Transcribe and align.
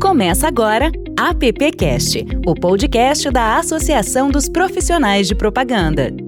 Começa 0.00 0.46
agora 0.46 0.92
AppCast, 1.18 2.26
o 2.46 2.54
podcast 2.54 3.30
da 3.30 3.58
Associação 3.58 4.30
dos 4.30 4.46
Profissionais 4.48 5.26
de 5.26 5.34
Propaganda. 5.34 6.25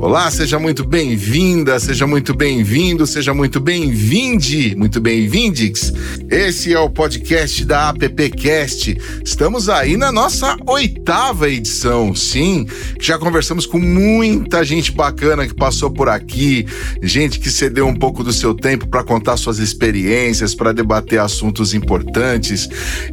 Olá, 0.00 0.30
seja 0.30 0.60
muito 0.60 0.84
bem-vinda, 0.84 1.76
seja 1.80 2.06
muito 2.06 2.32
bem-vindo, 2.32 3.04
seja 3.04 3.34
muito 3.34 3.58
bem-vinde, 3.58 4.76
muito 4.76 5.00
bem-vindes. 5.00 5.92
Esse 6.30 6.72
é 6.72 6.78
o 6.78 6.88
podcast 6.88 7.64
da 7.64 7.88
AppCast. 7.88 8.96
Estamos 9.24 9.68
aí 9.68 9.96
na 9.96 10.12
nossa 10.12 10.56
oitava 10.68 11.50
edição, 11.50 12.14
sim. 12.14 12.64
Já 13.00 13.18
conversamos 13.18 13.66
com 13.66 13.80
muita 13.80 14.62
gente 14.62 14.92
bacana 14.92 15.48
que 15.48 15.54
passou 15.54 15.90
por 15.90 16.08
aqui, 16.08 16.64
gente 17.02 17.40
que 17.40 17.50
cedeu 17.50 17.88
um 17.88 17.94
pouco 17.94 18.22
do 18.22 18.32
seu 18.32 18.54
tempo 18.54 18.86
para 18.86 19.02
contar 19.02 19.36
suas 19.36 19.58
experiências, 19.58 20.54
para 20.54 20.72
debater 20.72 21.18
assuntos 21.18 21.74
importantes. 21.74 22.68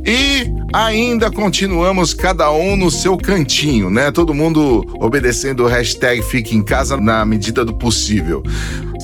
E 0.05 0.45
ainda 0.71 1.31
continuamos 1.31 2.13
cada 2.13 2.51
um 2.51 2.75
no 2.75 2.91
seu 2.91 3.17
cantinho, 3.17 3.89
né? 3.89 4.11
Todo 4.11 4.35
mundo 4.35 4.85
obedecendo 4.99 5.63
o 5.63 5.67
hashtag 5.67 6.21
Fique 6.21 6.55
em 6.55 6.61
Casa 6.61 6.74
casa 6.75 6.97
na 6.97 7.23
medida 7.23 7.63
do 7.63 7.73
possível. 7.73 8.43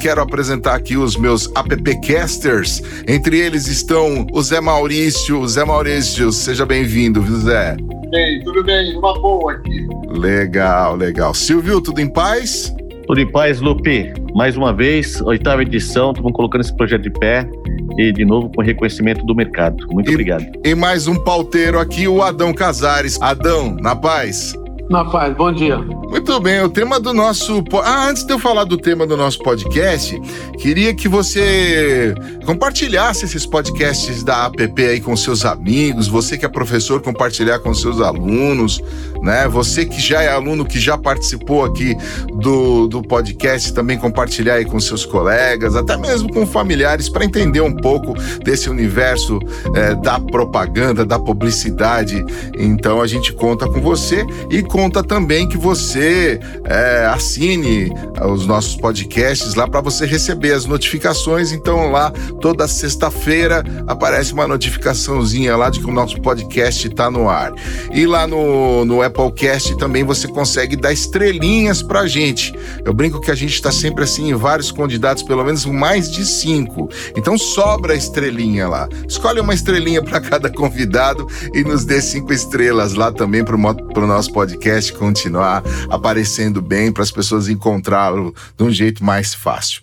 Quero 0.01 0.19
apresentar 0.19 0.75
aqui 0.75 0.97
os 0.97 1.15
meus 1.15 1.49
appcasters. 1.55 2.81
Entre 3.07 3.39
eles 3.39 3.67
estão 3.67 4.27
o 4.33 4.41
Zé 4.41 4.59
Maurício. 4.59 5.47
Zé 5.47 5.63
Maurício, 5.63 6.33
seja 6.33 6.65
bem-vindo, 6.65 7.21
viu, 7.21 7.37
Zé? 7.37 7.77
Bem, 8.09 8.43
tudo 8.43 8.61
bem, 8.65 8.97
uma 8.97 9.13
boa 9.13 9.53
aqui. 9.53 9.87
Legal, 10.09 10.97
legal. 10.97 11.33
Silvio, 11.33 11.79
tudo 11.79 12.01
em 12.01 12.11
paz? 12.11 12.75
Tudo 13.07 13.21
em 13.21 13.31
paz, 13.31 13.61
Lupe. 13.61 14.11
Mais 14.35 14.57
uma 14.57 14.73
vez, 14.73 15.21
oitava 15.21 15.61
edição, 15.61 16.11
estamos 16.11 16.33
colocando 16.33 16.61
esse 16.61 16.75
projeto 16.75 17.03
de 17.03 17.09
pé 17.09 17.49
e 17.97 18.11
de 18.11 18.25
novo 18.25 18.51
com 18.53 18.61
reconhecimento 18.61 19.25
do 19.25 19.33
mercado. 19.33 19.87
Muito 19.89 20.11
e, 20.11 20.13
obrigado. 20.13 20.45
E 20.65 20.75
mais 20.75 21.07
um 21.07 21.15
pauteiro 21.15 21.79
aqui, 21.79 22.05
o 22.05 22.21
Adão 22.21 22.53
Casares. 22.53 23.17
Adão, 23.21 23.77
na 23.79 23.95
paz? 23.95 24.53
Na 24.91 25.05
paz, 25.05 25.33
bom 25.37 25.53
dia. 25.53 25.77
Muito 25.77 26.37
bem, 26.41 26.61
o 26.61 26.67
tema 26.67 26.99
do 26.99 27.13
nosso. 27.13 27.63
Ah, 27.81 28.09
antes 28.09 28.25
de 28.25 28.33
eu 28.33 28.37
falar 28.37 28.65
do 28.65 28.77
tema 28.77 29.07
do 29.07 29.15
nosso 29.15 29.39
podcast, 29.39 30.19
queria 30.59 30.93
que 30.93 31.07
você 31.07 32.13
compartilhasse 32.45 33.23
esses 33.23 33.45
podcasts 33.45 34.21
da 34.21 34.47
APP 34.47 34.85
aí 34.85 34.99
com 34.99 35.15
seus 35.15 35.45
amigos, 35.45 36.09
você 36.09 36.37
que 36.37 36.45
é 36.45 36.49
professor, 36.49 37.01
compartilhar 37.01 37.59
com 37.59 37.73
seus 37.73 38.01
alunos, 38.01 38.83
né? 39.21 39.47
Você 39.47 39.85
que 39.85 40.01
já 40.01 40.21
é 40.21 40.29
aluno, 40.29 40.65
que 40.65 40.79
já 40.79 40.97
participou 40.97 41.63
aqui 41.63 41.95
do, 42.33 42.87
do 42.87 43.01
podcast, 43.01 43.73
também 43.73 43.97
compartilhar 43.97 44.55
aí 44.55 44.65
com 44.65 44.79
seus 44.79 45.05
colegas, 45.05 45.75
até 45.75 45.95
mesmo 45.97 46.31
com 46.31 46.45
familiares, 46.45 47.09
para 47.09 47.25
entender 47.25 47.61
um 47.61 47.75
pouco 47.75 48.13
desse 48.43 48.69
universo 48.69 49.39
é, 49.75 49.95
da 49.95 50.19
propaganda, 50.19 51.05
da 51.05 51.19
publicidade. 51.19 52.23
Então 52.57 53.01
a 53.01 53.07
gente 53.07 53.33
conta 53.33 53.67
com 53.67 53.81
você 53.81 54.25
e 54.49 54.61
conta 54.63 55.03
também 55.03 55.47
que 55.47 55.57
você 55.57 56.39
é, 56.65 57.05
assine 57.05 57.91
os 58.29 58.45
nossos 58.45 58.75
podcasts 58.75 59.55
lá 59.55 59.67
para 59.67 59.81
você 59.81 60.05
receber 60.05 60.53
as 60.53 60.65
notificações. 60.65 61.51
Então 61.51 61.91
lá 61.91 62.11
toda 62.39 62.67
sexta-feira 62.67 63.63
aparece 63.87 64.33
uma 64.33 64.47
notificaçãozinha 64.47 65.55
lá 65.55 65.69
de 65.69 65.79
que 65.79 65.89
o 65.89 65.93
nosso 65.93 66.19
podcast 66.21 66.87
está 66.87 67.09
no 67.11 67.29
ar. 67.29 67.53
E 67.91 68.05
lá 68.05 68.25
no, 68.27 68.85
no 68.85 69.03
Applecast 69.11 69.77
também 69.77 70.03
você 70.03 70.27
consegue 70.27 70.75
dar 70.75 70.93
estrelinhas 70.93 71.83
pra 71.83 72.07
gente. 72.07 72.53
Eu 72.83 72.93
brinco 72.93 73.19
que 73.19 73.29
a 73.29 73.35
gente 73.35 73.53
está 73.53 73.71
sempre 73.71 74.05
assim 74.05 74.29
em 74.29 74.35
vários 74.35 74.71
candidatos, 74.71 75.21
pelo 75.21 75.43
menos 75.43 75.65
mais 75.65 76.09
de 76.09 76.25
cinco. 76.25 76.89
Então 77.15 77.37
sobra 77.37 77.93
estrelinha 77.93 78.67
lá. 78.67 78.87
Escolhe 79.07 79.39
uma 79.39 79.53
estrelinha 79.53 80.01
para 80.01 80.21
cada 80.21 80.49
convidado 80.49 81.27
e 81.53 81.63
nos 81.63 81.83
dê 81.85 82.01
cinco 82.01 82.33
estrelas 82.33 82.93
lá 82.93 83.11
também 83.11 83.43
para 83.43 83.55
o 83.55 84.07
nosso 84.07 84.31
podcast 84.31 84.93
continuar 84.93 85.61
aparecendo 85.89 86.61
bem 86.61 86.91
para 86.91 87.03
as 87.03 87.11
pessoas 87.11 87.49
encontrá-lo 87.49 88.33
de 88.57 88.63
um 88.63 88.71
jeito 88.71 89.03
mais 89.03 89.33
fácil. 89.33 89.81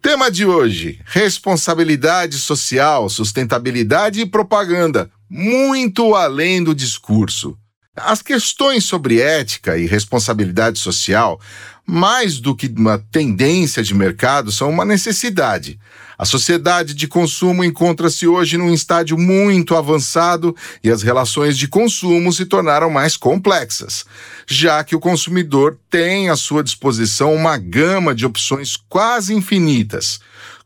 Tema 0.00 0.30
de 0.30 0.46
hoje: 0.46 1.00
responsabilidade 1.04 2.36
social, 2.38 3.08
sustentabilidade 3.08 4.20
e 4.20 4.26
propaganda, 4.26 5.10
muito 5.28 6.14
além 6.14 6.62
do 6.62 6.74
discurso. 6.74 7.56
As 7.94 8.22
questões 8.22 8.86
sobre 8.86 9.20
ética 9.20 9.76
e 9.76 9.84
responsabilidade 9.84 10.78
social, 10.78 11.38
mais 11.86 12.40
do 12.40 12.56
que 12.56 12.66
uma 12.66 12.98
tendência 12.98 13.82
de 13.82 13.92
mercado, 13.92 14.50
são 14.50 14.70
uma 14.70 14.82
necessidade. 14.82 15.78
A 16.16 16.24
sociedade 16.24 16.94
de 16.94 17.06
consumo 17.06 17.62
encontra-se 17.62 18.26
hoje 18.26 18.56
num 18.56 18.72
estágio 18.72 19.18
muito 19.18 19.76
avançado 19.76 20.56
e 20.82 20.90
as 20.90 21.02
relações 21.02 21.58
de 21.58 21.68
consumo 21.68 22.32
se 22.32 22.46
tornaram 22.46 22.88
mais 22.88 23.14
complexas, 23.14 24.06
já 24.46 24.82
que 24.82 24.96
o 24.96 25.00
consumidor 25.00 25.78
tem 25.90 26.30
à 26.30 26.36
sua 26.36 26.64
disposição 26.64 27.34
uma 27.34 27.58
gama 27.58 28.14
de 28.14 28.24
opções 28.24 28.74
quase 28.88 29.34
infinitas. 29.34 30.18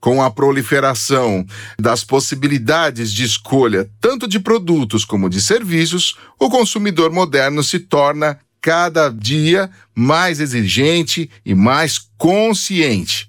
Com 0.07 0.23
a 0.23 0.31
proliferação 0.31 1.45
das 1.77 2.05
possibilidades 2.05 3.13
de 3.13 3.25
escolha 3.25 3.91
tanto 4.01 4.29
de 4.29 4.39
produtos 4.39 5.05
como 5.05 5.29
de 5.29 5.41
serviços, 5.41 6.15
o 6.39 6.49
consumidor 6.49 7.11
moderno 7.11 7.61
se 7.65 7.81
torna 7.81 8.39
cada 8.61 9.09
dia 9.09 9.69
mais 9.93 10.39
exigente 10.39 11.29
e 11.45 11.57
mais 11.57 11.99
consciente. 12.17 13.29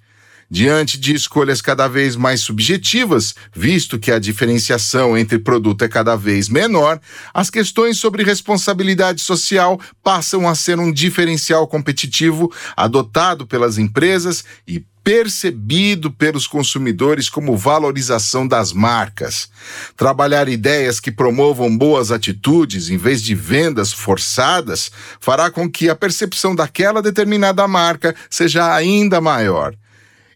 Diante 0.51 0.99
de 0.99 1.15
escolhas 1.15 1.63
cada 1.63 1.87
vez 1.87 2.15
mais 2.15 2.41
subjetivas, 2.41 3.33
visto 3.55 3.97
que 3.97 4.11
a 4.11 4.19
diferenciação 4.19 5.17
entre 5.17 5.39
produto 5.39 5.83
é 5.83 5.87
cada 5.87 6.15
vez 6.15 6.47
menor, 6.47 7.01
as 7.33 7.49
questões 7.49 7.97
sobre 7.97 8.23
responsabilidade 8.23 9.19
social 9.19 9.81
passam 10.03 10.47
a 10.47 10.53
ser 10.53 10.77
um 10.77 10.91
diferencial 10.91 11.67
competitivo 11.67 12.53
adotado 12.77 13.47
pelas 13.47 13.79
empresas 13.79 14.45
e 14.67 14.85
percebido 15.07 16.11
pelos 16.11 16.45
consumidores 16.45 17.29
como 17.29 17.55
valorização 17.55 18.45
das 18.45 18.73
marcas. 18.73 19.49
Trabalhar 19.95 20.49
ideias 20.49 20.99
que 20.99 21.09
promovam 21.09 21.77
boas 21.77 22.11
atitudes 22.11 22.89
em 22.89 22.97
vez 22.97 23.23
de 23.23 23.33
vendas 23.33 23.93
forçadas 23.93 24.91
fará 25.21 25.49
com 25.49 25.71
que 25.71 25.89
a 25.89 25.95
percepção 25.95 26.53
daquela 26.53 27.01
determinada 27.01 27.65
marca 27.69 28.13
seja 28.29 28.75
ainda 28.75 29.21
maior. 29.21 29.73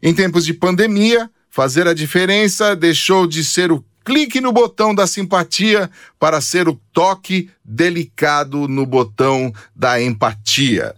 Em 0.02 0.14
tempos 0.14 0.46
de 0.46 0.54
pandemia, 0.54 1.30
fazer 1.50 1.86
a 1.86 1.94
diferença 1.94 2.74
deixou 2.74 3.28
de 3.28 3.44
ser 3.44 3.74
o 3.74 3.84
clique 4.06 4.40
no 4.40 4.54
botão 4.54 4.96
da 4.96 5.06
simpatia 5.06 5.92
para 6.18 6.40
ser 6.40 6.70
o 6.70 6.80
toque 6.94 7.50
delicado 7.64 8.68
no 8.68 8.86
botão 8.86 9.54
da 9.76 10.02
empatia. 10.02 10.94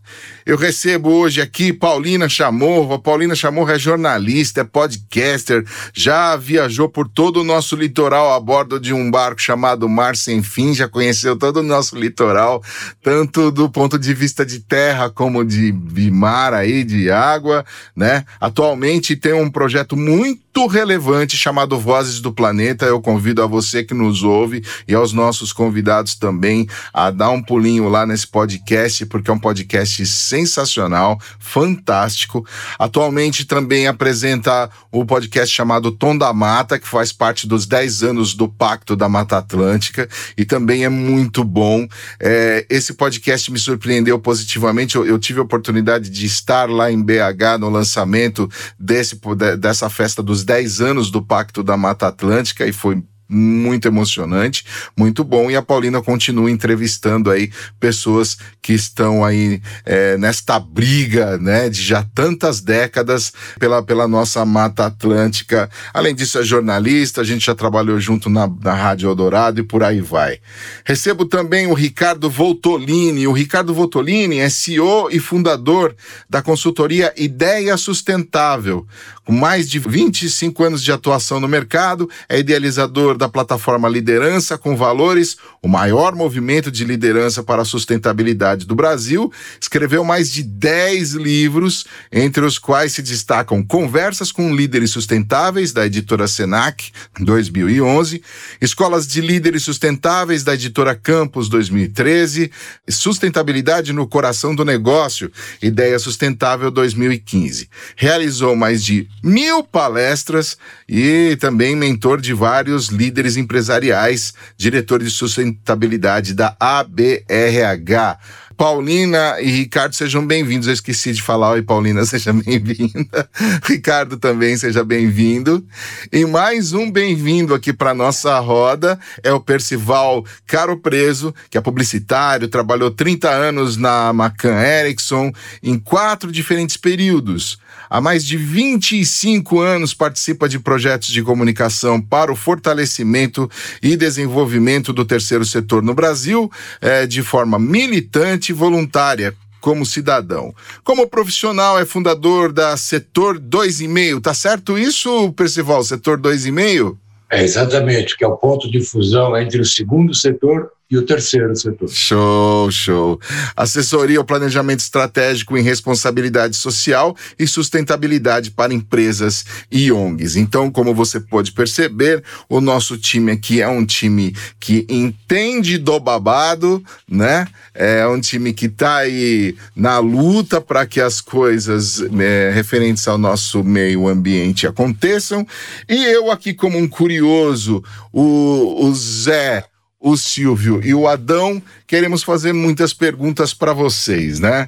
Eu 0.46 0.58
recebo 0.58 1.10
hoje 1.10 1.42
aqui 1.42 1.72
Paulina 1.72 2.28
Chamorro. 2.28 2.96
A 2.96 3.00
Paulina 3.00 3.36
Chamorro 3.36 3.72
é 3.72 3.80
jornalista, 3.80 4.62
é 4.62 4.64
podcaster, 4.64 5.66
já 5.94 6.36
viajou 6.36 6.90
por 6.90 7.08
todo 7.08 7.42
o 7.42 7.44
nosso 7.44 7.76
litoral 7.76 8.34
a 8.34 8.40
bordo 8.40 8.80
de 8.80 8.94
um 8.94 9.10
barco 9.10 9.42
chamado 9.42 9.88
Mar 9.88 10.16
Sem 10.16 10.44
Fim, 10.44 10.74
já 10.74 10.88
conheceu 10.88 11.38
todo 11.38 11.58
o 11.58 11.64
nosso 11.64 11.98
litoral, 11.98 12.62
tanto 13.02 13.52
do 13.52 13.70
ponto 13.70 13.98
de 13.98 14.14
vista 14.14 14.46
de 14.46 14.60
terra 14.60 15.10
como 15.10 15.46
de, 15.46 15.72
de 15.72 16.12
mar 16.12 16.54
aí, 16.54 16.84
de 16.84 17.10
água, 17.10 17.66
né? 17.96 18.26
Atualmente 18.40 19.16
tem 19.16 19.34
um 19.34 19.50
projeto 19.50 19.96
muito 19.96 20.68
relevante 20.68 21.38
chamado 21.38 21.80
Vozes 21.80 22.20
do 22.20 22.34
Planeta. 22.34 22.86
Eu 22.86 23.02
convido 23.02 23.42
a 23.42 23.48
você 23.48 23.84
que 23.84 23.94
nos 23.94 24.24
ouve 24.24 24.64
e 24.88 24.94
aos 24.94 25.14
nossos 25.14 25.54
convidados 25.54 26.16
também 26.16 26.63
a 26.94 27.12
dar 27.12 27.30
um 27.30 27.42
pulinho 27.42 27.88
lá 27.90 28.06
nesse 28.06 28.28
podcast, 28.28 29.06
porque 29.06 29.30
é 29.30 29.34
um 29.34 29.40
podcast 29.40 30.06
sensacional, 30.06 31.20
fantástico. 31.40 32.46
Atualmente 32.78 33.46
também 33.46 33.88
apresenta 33.88 34.70
o 34.92 35.06
podcast 35.06 35.54
chamado 35.54 35.92
Tom 35.92 36.18
da 36.18 36.34
Mata, 36.34 36.80
que 36.80 36.88
faz 36.88 37.12
parte 37.12 37.48
dos 37.48 37.66
10 37.66 38.04
anos 38.04 38.34
do 38.34 38.48
Pacto 38.48 38.96
da 38.96 39.10
Mata 39.10 39.38
Atlântica 39.38 40.08
e 40.38 40.46
também 40.46 40.84
é 40.84 40.90
muito 40.90 41.44
bom. 41.44 41.88
É, 42.20 42.66
esse 42.70 42.94
podcast 42.94 43.52
me 43.52 43.60
surpreendeu 43.60 44.20
positivamente. 44.20 44.96
Eu, 44.96 45.06
eu, 45.06 45.20
tive 45.20 45.40
a 45.40 45.44
oportunidade 45.44 46.10
de 46.10 46.26
estar 46.26 46.70
lá 46.70 46.92
em 46.92 47.02
BH 47.02 47.60
no 47.60 47.70
lançamento 47.70 48.50
desse, 48.80 49.20
dessa 49.60 49.90
festa 49.90 50.22
dos 50.22 50.44
10 50.44 50.82
anos 50.82 51.12
do 51.12 51.22
Pacto 51.22 51.64
da 51.64 51.78
Mata 51.78 52.08
Atlântica 52.08 52.66
e 52.66 52.74
foi 52.74 53.04
muito 53.34 53.88
emocionante, 53.88 54.66
muito 54.96 55.24
bom. 55.24 55.50
E 55.50 55.56
a 55.56 55.62
Paulina 55.62 56.02
continua 56.02 56.52
entrevistando 56.52 57.32
aí 57.32 57.52
pessoas 57.80 58.38
que 58.62 58.74
estão 58.74 59.26
aí 59.26 59.62
é, 59.86 60.18
nesta 60.18 60.60
briga, 60.60 61.38
né, 61.38 61.70
de 61.70 61.82
já 61.82 62.04
tantas 62.16 62.62
décadas 62.62 63.34
pela, 63.60 63.82
pela 63.84 64.08
nossa 64.08 64.46
Mata 64.46 64.86
Atlântica. 64.86 65.70
Além 65.94 66.16
disso, 66.16 66.40
é 66.40 66.44
jornalista, 66.44 67.22
a 67.22 67.24
gente 67.24 67.46
já 67.46 67.56
trabalhou 67.56 68.00
junto 68.00 68.30
na, 68.30 68.50
na 68.62 68.74
Rádio 68.74 69.10
Eldorado 69.10 69.60
e 69.60 69.64
por 69.64 69.84
aí 69.84 70.02
vai. 70.02 70.40
Recebo 70.86 71.26
também 71.26 71.68
o 71.68 71.74
Ricardo 71.74 72.30
Voltolini. 72.30 73.28
O 73.28 73.34
Ricardo 73.34 73.74
Voltolini 73.74 74.38
é 74.38 74.50
CEO 74.50 75.10
e 75.12 75.20
fundador 75.20 75.96
da 76.30 76.42
consultoria 76.42 77.14
Ideia 77.18 77.76
Sustentável. 77.78 78.86
Com 79.26 79.32
mais 79.32 79.70
de 79.70 79.80
25 79.80 80.66
anos 80.66 80.84
de 80.84 80.92
atuação 80.92 81.40
no 81.40 81.48
mercado, 81.48 82.10
é 82.28 82.40
idealizador 82.40 83.18
da 83.18 83.30
plataforma 83.30 83.88
Liderança 83.88 84.58
com 84.58 84.76
Valores, 84.76 85.38
o 85.62 85.68
maior 85.70 86.14
movimento 86.14 86.70
de 86.70 86.84
liderança 86.84 87.42
para 87.42 87.62
a 87.62 87.66
sustentabilidade 87.66 88.66
do 88.66 88.76
Brasil. 88.76 89.32
Escreveu 89.62 90.04
mais 90.04 90.30
de 90.30 90.44
10 90.44 91.14
livros, 91.14 91.86
entre 92.12 92.44
os 92.44 92.60
quais 92.60 92.92
se 92.92 93.02
destacam 93.02 93.64
Conversas 93.64 94.30
com 94.30 94.54
Líderes 94.54 94.92
Sustentáveis, 94.92 95.72
da 95.72 95.86
editora 95.86 96.28
Senac, 96.28 96.92
2011, 97.18 98.22
Escolas 98.60 99.08
de 99.08 99.22
Líderes 99.22 99.64
Sustentáveis, 99.64 100.44
da 100.44 100.54
editora 100.54 100.96
Campus, 100.96 101.48
2013, 101.48 102.52
Sustentabilidade 102.90 103.94
no 103.94 104.06
Coração 104.06 104.54
do 104.54 104.66
Negócio, 104.66 105.32
Ideia 105.62 105.98
Sustentável, 105.98 106.70
2015. 106.70 107.70
Realizou 107.96 108.54
mais 108.54 108.84
de 108.84 109.13
mil 109.22 109.64
palestras 109.64 110.58
e 110.88 111.38
também 111.40 111.76
mentor 111.76 112.20
de 112.20 112.34
vários 112.34 112.88
líderes 112.88 113.38
empresariais, 113.38 114.34
diretor 114.58 115.04
de 115.04 115.10
sustentabilidade 115.10 116.34
da 116.34 116.56
ABRH. 116.60 118.18
Paulina 118.58 119.42
e 119.42 119.50
Ricardo, 119.50 119.94
sejam 119.96 120.26
bem-vindos. 120.26 120.68
Eu 120.68 120.74
esqueci 120.74 121.14
de 121.14 121.22
falar. 121.22 121.52
Oi, 121.52 121.62
Paulina, 121.62 122.04
seja 122.06 122.34
bem-vinda. 122.34 123.30
Ricardo 123.64 124.18
também, 124.18 124.58
seja 124.58 124.84
bem-vindo. 124.84 125.66
E 126.12 126.26
mais 126.26 126.74
um 126.74 126.92
bem-vindo 126.92 127.54
aqui 127.54 127.72
para 127.72 127.94
nossa 127.94 128.38
roda 128.40 129.00
é 129.24 129.32
o 129.32 129.40
Percival 129.40 130.26
Caro 130.46 130.78
Preso, 130.78 131.34
que 131.50 131.58
é 131.58 131.62
publicitário, 131.62 132.48
trabalhou 132.48 132.92
30 132.92 133.30
anos 133.30 133.78
na 133.78 134.12
Macan 134.14 134.62
Erickson 134.62 135.32
em 135.62 135.80
quatro 135.80 136.32
diferentes 136.32 136.78
períodos. 136.78 137.58
Há 137.90 138.02
mais 138.02 138.26
de 138.26 138.38
25 138.38 139.60
anos 139.60 139.94
participa 139.94 140.50
de 140.50 140.58
projetos 140.58 141.10
de 141.10 141.22
comunicação 141.22 142.02
para 142.02 142.32
o 142.32 142.36
fortalecimento 142.36 143.48
e 143.84 143.96
desenvolvimento 143.96 144.92
do 144.92 145.06
terceiro 145.06 145.46
setor 145.46 145.84
no 145.84 145.94
Brasil, 145.94 146.52
é, 146.82 147.06
de 147.06 147.22
forma 147.22 147.60
militante 147.60 148.43
voluntária, 148.52 149.34
como 149.62 149.86
cidadão. 149.86 150.54
Como 150.84 151.08
profissional, 151.08 151.80
é 151.80 151.86
fundador 151.86 152.52
da 152.52 152.76
Setor 152.76 153.40
2,5. 153.40 154.22
Tá 154.22 154.34
certo 154.34 154.78
isso, 154.78 155.32
Percival? 155.32 155.84
Setor 155.84 156.20
2,5? 156.20 156.98
É, 157.32 157.42
exatamente, 157.42 158.16
que 158.18 158.24
é 158.24 158.28
o 158.28 158.36
ponto 158.36 158.70
de 158.70 158.82
fusão 158.82 159.36
entre 159.38 159.60
o 159.60 159.66
segundo 159.66 160.14
setor 160.14 160.70
e 160.90 160.98
o 160.98 161.06
terceiro 161.06 161.56
setor. 161.56 161.90
Show, 161.90 162.70
show. 162.70 163.20
Assessoria 163.56 164.20
ao 164.20 164.26
planejamento 164.26 164.82
estratégico 164.82 165.58
em 165.58 165.64
responsabilidade 165.64 166.56
social 166.56 167.16
e 167.40 167.48
sustentabilidade 167.48 168.52
para 168.52 168.74
empresas 168.74 169.44
e 169.72 169.92
ONGs. 169.92 170.36
Então, 170.36 170.70
como 170.70 170.94
você 170.94 171.20
pode 171.20 171.52
perceber, 171.52 172.24
o 172.48 172.62
nosso 172.62 172.98
time 172.98 173.32
aqui 173.32 173.62
é 173.62 173.68
um 173.68 173.86
time 173.86 174.36
que 174.60 174.86
entende 174.90 175.78
do 175.78 176.00
babado, 176.00 176.84
né? 177.10 177.48
É 177.74 178.06
um 178.06 178.22
time 178.22 178.54
que 178.54 178.68
está 178.68 178.98
aí 178.98 179.56
na 179.76 179.98
luta 179.98 180.62
para 180.62 180.86
que 180.86 181.02
as 181.02 181.20
coisas 181.20 182.02
é, 182.20 182.52
referentes 182.54 183.08
ao 183.08 183.18
nosso 183.18 183.64
meio 183.64 184.08
ambiente 184.08 184.68
aconteçam. 184.68 185.48
E 185.90 186.04
eu 186.06 186.30
aqui 186.30 186.54
como 186.54 186.78
um 186.78 186.88
curioso, 186.88 187.84
o, 188.12 188.86
o 188.86 188.94
Zé 188.94 189.66
o 190.06 190.18
Silvio 190.18 190.82
e 190.84 190.94
o 190.94 191.08
Adão, 191.08 191.64
queremos 191.88 192.24
fazer 192.24 192.52
muitas 192.52 192.94
perguntas 192.94 193.54
para 193.54 193.72
vocês, 193.72 194.38
né? 194.38 194.68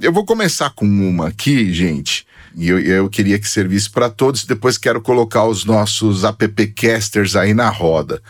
Eu 0.00 0.12
vou 0.12 0.24
começar 0.24 0.70
com 0.70 0.86
uma 0.86 1.26
aqui, 1.26 1.74
gente. 1.74 2.24
E 2.54 2.68
eu, 2.68 2.78
eu 2.78 3.10
queria 3.10 3.36
que 3.36 3.48
servisse 3.48 3.90
para 3.90 4.08
todos, 4.08 4.44
depois 4.44 4.78
quero 4.78 5.02
colocar 5.02 5.44
os 5.44 5.64
nossos 5.64 6.24
appcasters 6.24 7.34
aí 7.34 7.52
na 7.52 7.68
roda. 7.68 8.22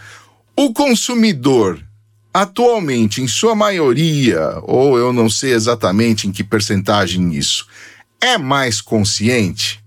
O 0.57 0.73
consumidor, 0.73 1.79
atualmente, 2.33 3.21
em 3.21 3.29
sua 3.29 3.55
maioria, 3.55 4.59
ou 4.63 4.97
eu 4.97 5.13
não 5.13 5.29
sei 5.29 5.53
exatamente 5.53 6.27
em 6.27 6.33
que 6.33 6.43
percentagem 6.43 7.35
isso, 7.35 7.67
é 8.19 8.39
mais 8.39 8.81
consciente? 8.81 9.85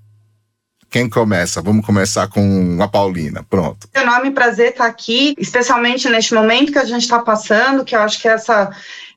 Quem 0.89 1.07
começa? 1.07 1.61
Vamos 1.61 1.85
começar 1.85 2.27
com 2.27 2.77
a 2.81 2.87
Paulina. 2.87 3.45
Pronto. 3.47 3.87
Enorme 3.93 4.31
prazer 4.31 4.71
estar 4.71 4.87
aqui, 4.87 5.35
especialmente 5.37 6.09
neste 6.09 6.33
momento 6.33 6.71
que 6.71 6.79
a 6.79 6.85
gente 6.85 7.03
está 7.03 7.19
passando, 7.19 7.85
que 7.85 7.95
eu 7.95 8.01
acho 8.01 8.19
que 8.19 8.27
essa 8.27 8.71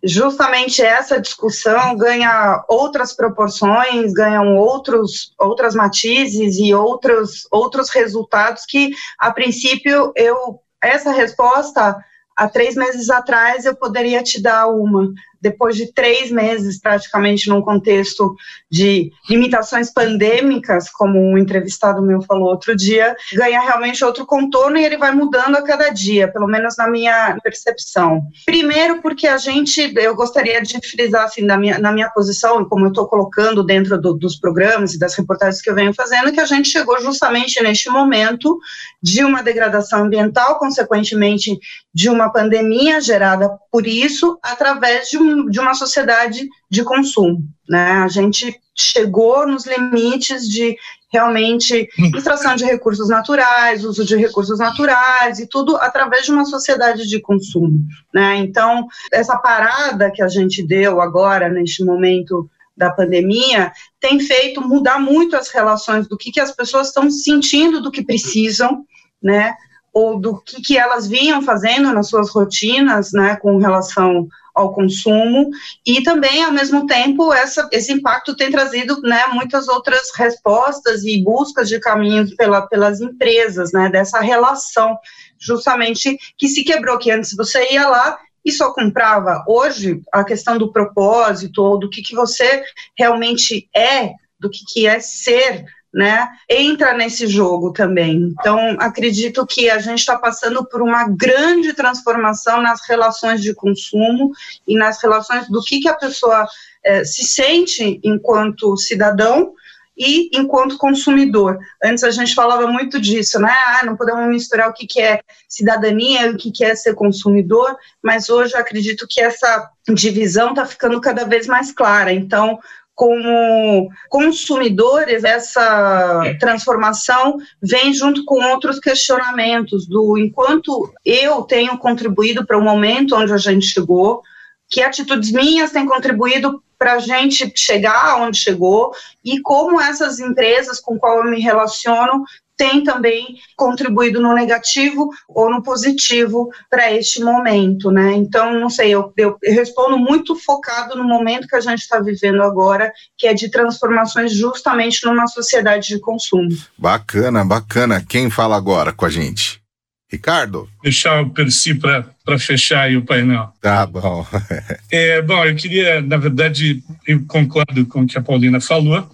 justamente 0.04 0.82
essa 0.82 1.20
discussão 1.20 1.96
ganha 1.96 2.62
outras 2.69 3.14
proporções, 3.14 4.12
ganham 4.12 4.56
outros 4.56 5.32
outras 5.38 5.74
matizes 5.74 6.58
e 6.58 6.74
outros 6.74 7.46
outros 7.50 7.88
resultados 7.88 8.64
que 8.66 8.90
a 9.19 9.30
princípio 9.30 10.12
eu 10.16 10.60
essa 10.82 11.12
resposta 11.12 11.96
há 12.36 12.48
três 12.48 12.74
meses 12.74 13.08
atrás 13.10 13.64
eu 13.64 13.76
poderia 13.76 14.22
te 14.22 14.42
dar 14.42 14.66
uma 14.66 15.12
depois 15.43 15.77
de 15.77 15.93
três 15.93 16.31
meses, 16.31 16.81
praticamente, 16.81 17.49
num 17.49 17.61
contexto 17.61 18.35
de 18.71 19.11
limitações 19.29 19.93
pandêmicas, 19.93 20.89
como 20.89 21.19
um 21.19 21.37
entrevistado 21.37 22.00
meu 22.00 22.23
falou 22.23 22.49
outro 22.49 22.77
dia, 22.77 23.17
ganha 23.35 23.61
realmente 23.61 24.05
outro 24.05 24.25
contorno 24.25 24.79
e 24.79 24.85
ele 24.85 24.97
vai 24.97 25.12
mudando 25.12 25.56
a 25.56 25.62
cada 25.62 25.91
dia, 25.91 26.29
pelo 26.29 26.47
menos 26.47 26.77
na 26.79 26.89
minha 26.89 27.37
percepção. 27.43 28.23
Primeiro, 28.47 29.03
porque 29.03 29.27
a 29.27 29.37
gente, 29.37 29.93
eu 29.97 30.15
gostaria 30.15 30.62
de 30.62 30.79
frisar, 30.89 31.25
assim, 31.25 31.43
na 31.43 31.59
minha, 31.59 31.79
na 31.79 31.91
minha 31.91 32.09
posição, 32.11 32.65
como 32.65 32.87
eu 32.87 32.91
estou 32.91 33.09
colocando 33.09 33.65
dentro 33.65 34.00
do, 34.00 34.15
dos 34.15 34.37
programas 34.37 34.94
e 34.94 34.99
das 34.99 35.15
reportagens 35.15 35.61
que 35.61 35.69
eu 35.69 35.75
venho 35.75 35.93
fazendo, 35.93 36.33
que 36.33 36.41
a 36.41 36.47
gente 36.47 36.69
chegou 36.69 37.00
justamente 37.00 37.61
neste 37.61 37.91
momento 37.91 38.59
de 39.03 39.25
uma 39.25 39.43
degradação 39.43 40.05
ambiental, 40.05 40.59
consequentemente 40.59 41.59
de 41.93 42.09
uma 42.09 42.31
pandemia 42.31 43.00
gerada 43.00 43.50
por 43.71 43.87
isso, 43.87 44.39
através 44.43 45.09
de 45.09 45.19
um 45.19 45.31
de 45.50 45.61
uma 45.61 45.75
sociedade 45.75 46.49
de 46.70 46.84
consumo. 46.84 47.43
Né? 47.69 47.90
A 47.93 48.08
gente 48.08 48.61
chegou 48.75 49.46
nos 49.46 49.67
limites 49.67 50.49
de 50.49 50.76
realmente 51.12 51.88
extração 52.17 52.56
de 52.56 52.64
recursos 52.64 53.08
naturais, 53.08 53.84
uso 53.84 54.05
de 54.05 54.17
recursos 54.17 54.58
naturais 54.58 55.38
e 55.38 55.46
tudo 55.46 55.76
através 55.76 56.25
de 56.25 56.32
uma 56.32 56.44
sociedade 56.44 57.06
de 57.06 57.20
consumo. 57.20 57.79
Né? 58.14 58.37
Então, 58.37 58.87
essa 59.12 59.37
parada 59.37 60.11
que 60.11 60.23
a 60.23 60.29
gente 60.29 60.67
deu 60.67 61.00
agora, 61.00 61.49
neste 61.49 61.84
momento 61.84 62.49
da 62.75 62.90
pandemia, 62.90 63.70
tem 64.00 64.19
feito 64.19 64.67
mudar 64.67 64.99
muito 64.99 65.37
as 65.37 65.50
relações 65.50 66.08
do 66.08 66.17
que, 66.17 66.32
que 66.32 66.40
as 66.40 66.52
pessoas 66.52 66.88
estão 66.88 67.11
sentindo 67.11 67.82
do 67.82 67.90
que 67.90 68.02
precisam, 68.02 68.84
né? 69.23 69.55
ou 69.93 70.19
do 70.19 70.40
que, 70.40 70.62
que 70.62 70.79
elas 70.79 71.06
vinham 71.06 71.43
fazendo 71.43 71.93
nas 71.93 72.08
suas 72.08 72.31
rotinas, 72.31 73.12
né, 73.12 73.36
com 73.36 73.58
relação 73.58 74.27
ao 74.55 74.73
consumo 74.73 75.51
e 75.87 76.03
também 76.03 76.44
ao 76.44 76.53
mesmo 76.53 76.87
tempo 76.87 77.32
essa, 77.32 77.69
esse 77.73 77.93
impacto 77.93 78.37
tem 78.37 78.51
trazido 78.51 79.01
né, 79.03 79.27
muitas 79.32 79.69
outras 79.69 80.11
respostas 80.17 81.05
e 81.05 81.23
buscas 81.23 81.69
de 81.69 81.81
caminhos 81.81 82.35
pela, 82.35 82.67
pelas 82.67 83.01
empresas 83.01 83.73
né, 83.73 83.89
dessa 83.89 84.21
relação 84.21 84.97
justamente 85.39 86.17
que 86.37 86.49
se 86.49 86.65
quebrou 86.65 86.99
que 86.99 87.11
antes 87.11 87.35
você 87.35 87.73
ia 87.73 87.89
lá 87.89 88.19
e 88.44 88.51
só 88.51 88.73
comprava. 88.73 89.44
Hoje 89.47 90.01
a 90.13 90.25
questão 90.25 90.59
do 90.59 90.73
propósito 90.73 91.63
ou 91.63 91.79
do 91.79 91.89
que, 91.89 92.03
que 92.03 92.15
você 92.15 92.65
realmente 92.97 93.69
é 93.75 94.13
do 94.39 94.51
que, 94.51 94.65
que 94.67 94.87
é 94.87 94.99
ser 94.99 95.65
né, 95.93 96.29
entra 96.49 96.94
nesse 96.94 97.27
jogo 97.27 97.72
também. 97.72 98.32
Então, 98.32 98.77
acredito 98.79 99.46
que 99.46 99.69
a 99.69 99.79
gente 99.79 99.99
está 99.99 100.17
passando 100.17 100.65
por 100.65 100.81
uma 100.81 101.06
grande 101.08 101.75
transformação 101.75 102.63
nas 102.63 102.81
relações 102.89 103.43
de 103.43 103.55
consumo 103.55 104.32
e 104.67 104.77
nas 104.77 105.03
relações 105.03 105.49
do 105.49 105.63
que, 105.63 105.81
que 105.81 105.89
a 105.89 105.94
pessoa 105.94 106.46
eh, 106.82 107.05
se 107.05 107.25
sente 107.25 108.01
enquanto 108.03 108.77
cidadão 108.77 109.53
e 109.96 110.31
enquanto 110.32 110.79
consumidor. 110.79 111.58
Antes 111.82 112.03
a 112.03 112.11
gente 112.11 112.34
falava 112.34 112.67
muito 112.67 113.01
disso, 113.01 113.39
né? 113.39 113.55
Ah, 113.67 113.84
não 113.84 113.96
podemos 113.96 114.27
misturar 114.29 114.69
o 114.70 114.72
que, 114.72 114.87
que 114.87 115.01
é 115.01 115.20
cidadania 115.46 116.27
e 116.27 116.31
o 116.31 116.37
que, 116.37 116.51
que 116.51 116.65
é 116.65 116.75
ser 116.75 116.94
consumidor, 116.94 117.77
mas 118.03 118.31
hoje 118.31 118.55
eu 118.55 118.61
acredito 118.61 119.06
que 119.08 119.20
essa 119.20 119.70
divisão 119.94 120.51
está 120.51 120.65
ficando 120.65 121.01
cada 121.01 121.25
vez 121.25 121.46
mais 121.46 121.72
clara. 121.72 122.13
Então, 122.13 122.58
como 122.94 123.89
consumidores, 124.08 125.25
essa 125.25 126.22
transformação 126.39 127.37
vem 127.61 127.93
junto 127.93 128.25
com 128.25 128.44
outros 128.51 128.79
questionamentos 128.79 129.87
do 129.87 130.19
enquanto 130.19 130.93
eu 131.05 131.43
tenho 131.43 131.79
contribuído 131.79 132.46
para 132.46 132.58
o 132.58 132.63
momento 132.63 133.17
onde 133.17 133.32
a 133.32 133.39
gente 133.39 133.67
chegou, 133.67 134.22
que 134.69 134.82
atitudes 134.82 135.32
minhas 135.32 135.70
têm 135.70 135.87
contribuído 135.87 136.63
para 136.79 136.94
a 136.94 136.99
gente 136.99 137.53
chegar 137.55 138.17
onde 138.20 138.37
chegou 138.37 138.93
e 139.25 139.41
como 139.41 139.81
essas 139.81 140.19
empresas 140.19 140.81
com 140.81 140.99
qual 140.99 141.19
eu 141.19 141.31
me 141.31 141.41
relaciono 141.41 142.25
tem 142.62 142.84
também 142.84 143.40
contribuído 143.56 144.20
no 144.20 144.32
negativo 144.32 145.10
ou 145.28 145.50
no 145.50 145.60
positivo 145.64 146.48
para 146.70 146.92
este 146.92 147.20
momento, 147.20 147.90
né? 147.90 148.12
Então, 148.12 148.54
não 148.60 148.70
sei, 148.70 148.90
eu, 148.90 149.12
eu, 149.16 149.36
eu 149.42 149.54
respondo 149.54 149.98
muito 149.98 150.36
focado 150.36 150.96
no 150.96 151.02
momento 151.02 151.48
que 151.48 151.56
a 151.56 151.60
gente 151.60 151.81
está 151.81 151.98
vivendo 151.98 152.40
agora, 152.40 152.92
que 153.19 153.26
é 153.26 153.34
de 153.34 153.50
transformações 153.50 154.32
justamente 154.32 155.04
numa 155.04 155.26
sociedade 155.26 155.88
de 155.88 155.98
consumo. 155.98 156.56
Bacana, 156.78 157.44
bacana. 157.44 158.00
Quem 158.08 158.31
fala 158.31 158.56
agora 158.56 158.92
com 158.92 159.06
a 159.06 159.10
gente? 159.10 159.60
Ricardo? 160.08 160.69
Deixar 160.84 161.20
o 161.20 161.31
Percy 161.31 161.74
para 161.74 162.38
fechar 162.38 162.82
aí 162.82 162.96
o 162.96 163.04
painel. 163.04 163.48
Tá 163.60 163.84
bom. 163.84 164.24
é, 164.88 165.20
bom, 165.20 165.44
eu 165.44 165.56
queria, 165.56 166.00
na 166.00 166.16
verdade, 166.16 166.81
eu 167.08 167.26
concordo 167.26 167.84
com 167.86 168.02
o 168.02 168.06
que 168.06 168.16
a 168.16 168.22
Paulina 168.22 168.60
falou. 168.60 169.10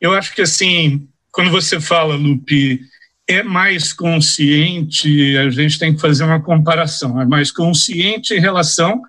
Eu 0.00 0.12
acho 0.12 0.34
que, 0.34 0.42
assim, 0.42 1.06
quando 1.32 1.50
você 1.50 1.80
fala, 1.80 2.14
Lupe, 2.14 2.80
é 3.28 3.42
mais 3.42 3.92
consciente, 3.92 5.36
a 5.36 5.48
gente 5.50 5.78
tem 5.78 5.94
que 5.94 6.00
fazer 6.00 6.24
uma 6.24 6.42
comparação, 6.42 7.20
é 7.20 7.24
mais 7.24 7.52
consciente 7.52 8.34
em 8.34 8.40
relação 8.40 9.00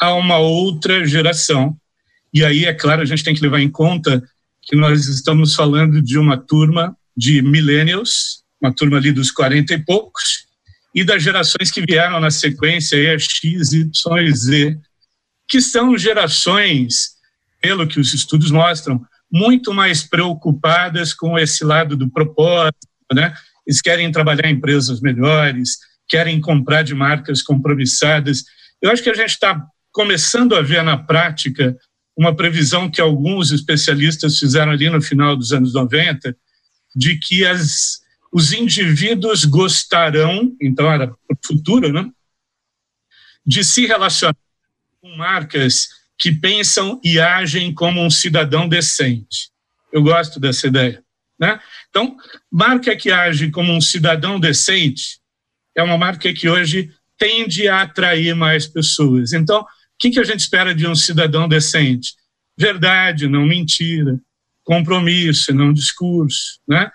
a 0.00 0.14
uma 0.14 0.38
outra 0.38 1.06
geração. 1.06 1.76
E 2.34 2.44
aí, 2.44 2.64
é 2.64 2.74
claro, 2.74 3.02
a 3.02 3.04
gente 3.04 3.22
tem 3.22 3.34
que 3.34 3.40
levar 3.40 3.60
em 3.60 3.70
conta 3.70 4.22
que 4.62 4.76
nós 4.76 5.06
estamos 5.06 5.54
falando 5.54 6.02
de 6.02 6.18
uma 6.18 6.36
turma 6.36 6.96
de 7.16 7.40
millennials, 7.40 8.42
uma 8.60 8.74
turma 8.74 8.96
ali 8.96 9.12
dos 9.12 9.30
40 9.30 9.74
e 9.74 9.78
poucos, 9.78 10.46
e 10.94 11.04
das 11.04 11.22
gerações 11.22 11.70
que 11.70 11.80
vieram 11.80 12.18
na 12.20 12.30
sequência, 12.30 13.14
a 13.14 13.18
X, 13.18 13.72
Y 13.72 14.18
e 14.18 14.34
Z, 14.34 14.78
que 15.48 15.60
são 15.60 15.96
gerações, 15.96 17.10
pelo 17.62 17.86
que 17.86 17.98
os 17.98 18.12
estudos 18.12 18.50
mostram, 18.50 19.00
muito 19.30 19.74
mais 19.74 20.02
preocupadas 20.02 21.12
com 21.12 21.38
esse 21.38 21.64
lado 21.64 21.96
do 21.96 22.10
propósito, 22.10 22.78
né? 23.12 23.34
Eles 23.66 23.80
querem 23.82 24.10
trabalhar 24.10 24.48
em 24.48 24.54
empresas 24.54 25.00
melhores, 25.00 25.78
querem 26.08 26.40
comprar 26.40 26.82
de 26.82 26.94
marcas 26.94 27.42
compromissadas. 27.42 28.44
Eu 28.80 28.90
acho 28.90 29.02
que 29.02 29.10
a 29.10 29.14
gente 29.14 29.30
está 29.30 29.62
começando 29.92 30.54
a 30.54 30.62
ver 30.62 30.82
na 30.82 30.96
prática 30.96 31.76
uma 32.16 32.34
previsão 32.34 32.90
que 32.90 33.00
alguns 33.00 33.52
especialistas 33.52 34.38
fizeram 34.38 34.72
ali 34.72 34.90
no 34.90 35.00
final 35.00 35.36
dos 35.36 35.52
anos 35.52 35.74
90, 35.74 36.36
de 36.96 37.16
que 37.18 37.44
as, 37.44 38.00
os 38.32 38.52
indivíduos 38.52 39.44
gostarão, 39.44 40.56
então 40.60 40.90
era 40.90 41.06
para 41.06 41.16
o 41.30 41.46
futuro, 41.46 41.92
né, 41.92 42.10
de 43.46 43.62
se 43.62 43.86
relacionar 43.86 44.36
com 45.00 45.16
marcas 45.16 45.88
que 46.18 46.32
pensam 46.32 47.00
e 47.04 47.20
agem 47.20 47.72
como 47.72 48.04
um 48.04 48.10
cidadão 48.10 48.68
decente. 48.68 49.50
Eu 49.92 50.02
gosto 50.02 50.40
dessa 50.40 50.66
ideia. 50.66 51.02
Né? 51.38 51.58
Então, 51.88 52.16
marca 52.50 52.96
que 52.96 53.10
age 53.10 53.50
como 53.50 53.72
um 53.72 53.80
cidadão 53.80 54.40
decente 54.40 55.20
é 55.76 55.82
uma 55.82 55.96
marca 55.96 56.32
que 56.32 56.48
hoje 56.48 56.90
tende 57.16 57.68
a 57.68 57.82
atrair 57.82 58.34
mais 58.34 58.66
pessoas. 58.66 59.32
Então, 59.32 59.60
o 59.60 59.66
que, 59.98 60.10
que 60.10 60.20
a 60.20 60.24
gente 60.24 60.40
espera 60.40 60.74
de 60.74 60.86
um 60.86 60.94
cidadão 60.94 61.48
decente? 61.48 62.14
Verdade, 62.56 63.28
não 63.28 63.46
mentira. 63.46 64.18
Compromisso, 64.64 65.54
não 65.54 65.72
discurso. 65.72 66.58
Né? 66.68 66.90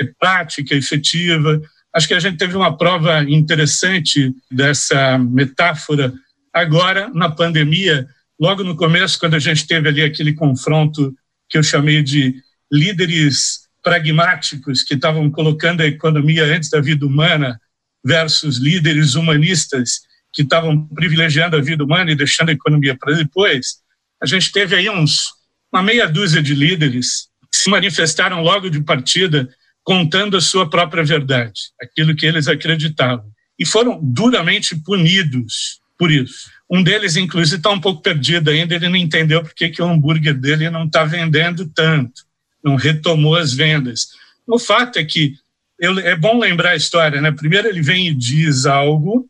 É 0.00 0.04
prática, 0.18 0.74
efetiva. 0.74 1.62
Acho 1.92 2.08
que 2.08 2.14
a 2.14 2.20
gente 2.20 2.36
teve 2.36 2.56
uma 2.56 2.76
prova 2.76 3.22
interessante 3.22 4.34
dessa 4.50 5.16
metáfora 5.16 6.12
agora 6.52 7.08
na 7.14 7.30
pandemia, 7.30 8.08
logo 8.40 8.64
no 8.64 8.76
começo, 8.76 9.18
quando 9.18 9.34
a 9.34 9.38
gente 9.38 9.66
teve 9.66 9.88
ali 9.88 10.02
aquele 10.02 10.32
confronto 10.32 11.14
que 11.48 11.58
eu 11.58 11.62
chamei 11.62 12.02
de 12.02 12.34
líderes 12.72 13.68
pragmáticos 13.82 14.82
que 14.82 14.94
estavam 14.94 15.30
colocando 15.30 15.82
a 15.82 15.86
economia 15.86 16.44
antes 16.44 16.70
da 16.70 16.80
vida 16.80 17.06
humana 17.06 17.60
versus 18.04 18.58
líderes 18.58 19.14
humanistas 19.14 20.00
que 20.32 20.42
estavam 20.42 20.86
privilegiando 20.88 21.56
a 21.56 21.60
vida 21.60 21.84
humana 21.84 22.10
e 22.10 22.16
deixando 22.16 22.48
a 22.48 22.52
economia 22.52 22.96
para 22.96 23.14
depois, 23.14 23.76
a 24.20 24.26
gente 24.26 24.50
teve 24.50 24.74
aí 24.74 24.88
uns 24.88 25.28
uma 25.72 25.82
meia 25.82 26.06
dúzia 26.06 26.42
de 26.42 26.54
líderes 26.54 27.28
que 27.52 27.58
se 27.58 27.68
manifestaram 27.68 28.42
logo 28.42 28.70
de 28.70 28.80
partida 28.80 29.48
contando 29.82 30.36
a 30.36 30.40
sua 30.40 30.68
própria 30.68 31.04
verdade, 31.04 31.60
aquilo 31.80 32.14
que 32.16 32.24
eles 32.24 32.48
acreditavam, 32.48 33.26
e 33.58 33.66
foram 33.66 34.00
duramente 34.02 34.76
punidos 34.76 35.80
por 35.98 36.10
isso. 36.10 36.50
Um 36.70 36.82
deles, 36.82 37.16
inclusive, 37.16 37.58
está 37.58 37.70
um 37.70 37.80
pouco 37.80 38.02
perdido 38.02 38.50
ainda, 38.50 38.74
ele 38.74 38.88
não 38.88 38.96
entendeu 38.96 39.42
por 39.42 39.54
que, 39.54 39.68
que 39.68 39.82
o 39.82 39.86
hambúrguer 39.86 40.34
dele 40.34 40.70
não 40.70 40.86
está 40.86 41.04
vendendo 41.04 41.68
tanto, 41.68 42.22
não 42.62 42.74
retomou 42.74 43.36
as 43.36 43.52
vendas. 43.52 44.08
O 44.46 44.58
fato 44.58 44.98
é 44.98 45.04
que 45.04 45.34
eu, 45.78 45.98
é 45.98 46.16
bom 46.16 46.38
lembrar 46.38 46.70
a 46.70 46.76
história, 46.76 47.20
né? 47.20 47.32
Primeiro 47.32 47.68
ele 47.68 47.82
vem 47.82 48.08
e 48.08 48.14
diz 48.14 48.64
algo 48.64 49.28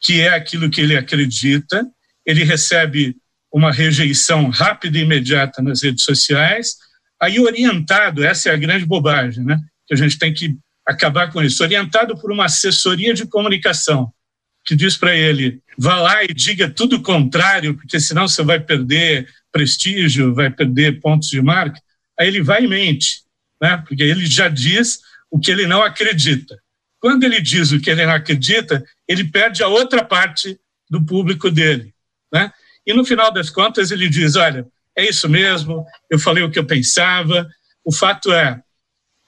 que 0.00 0.20
é 0.20 0.28
aquilo 0.28 0.70
que 0.70 0.80
ele 0.80 0.96
acredita, 0.96 1.84
ele 2.24 2.44
recebe 2.44 3.16
uma 3.52 3.72
rejeição 3.72 4.50
rápida 4.50 4.98
e 4.98 5.02
imediata 5.02 5.62
nas 5.62 5.82
redes 5.82 6.04
sociais, 6.04 6.76
aí 7.20 7.40
orientado, 7.40 8.22
essa 8.22 8.50
é 8.50 8.52
a 8.52 8.58
grande 8.58 8.84
bobagem, 8.84 9.44
né? 9.44 9.58
Que 9.86 9.94
a 9.94 9.96
gente 9.96 10.18
tem 10.18 10.32
que 10.32 10.56
acabar 10.86 11.32
com 11.32 11.42
isso, 11.42 11.62
orientado 11.62 12.16
por 12.16 12.30
uma 12.30 12.44
assessoria 12.44 13.12
de 13.12 13.26
comunicação, 13.26 14.12
que 14.68 14.76
diz 14.76 14.98
para 14.98 15.16
ele: 15.16 15.62
vá 15.78 15.98
lá 15.98 16.22
e 16.22 16.28
diga 16.28 16.68
tudo 16.68 16.96
o 16.96 17.02
contrário, 17.02 17.74
porque 17.74 17.98
senão 17.98 18.28
você 18.28 18.42
vai 18.42 18.60
perder 18.60 19.26
prestígio, 19.50 20.34
vai 20.34 20.50
perder 20.50 21.00
pontos 21.00 21.30
de 21.30 21.40
marca. 21.40 21.80
Aí 22.20 22.28
ele 22.28 22.42
vai 22.42 22.64
e 22.64 22.68
mente, 22.68 23.22
né? 23.60 23.78
porque 23.78 24.02
ele 24.02 24.26
já 24.26 24.46
diz 24.48 25.00
o 25.30 25.38
que 25.38 25.50
ele 25.50 25.66
não 25.66 25.82
acredita. 25.82 26.58
Quando 27.00 27.24
ele 27.24 27.40
diz 27.40 27.72
o 27.72 27.80
que 27.80 27.88
ele 27.88 28.04
não 28.04 28.12
acredita, 28.12 28.84
ele 29.08 29.24
perde 29.24 29.62
a 29.62 29.68
outra 29.68 30.04
parte 30.04 30.60
do 30.90 31.02
público 31.02 31.50
dele. 31.50 31.94
Né? 32.30 32.52
E 32.86 32.92
no 32.92 33.04
final 33.04 33.32
das 33.32 33.48
contas, 33.48 33.90
ele 33.90 34.08
diz: 34.08 34.36
olha, 34.36 34.66
é 34.94 35.08
isso 35.08 35.30
mesmo, 35.30 35.86
eu 36.10 36.18
falei 36.18 36.44
o 36.44 36.50
que 36.50 36.58
eu 36.58 36.66
pensava. 36.66 37.48
O 37.82 37.90
fato 37.90 38.30
é, 38.32 38.60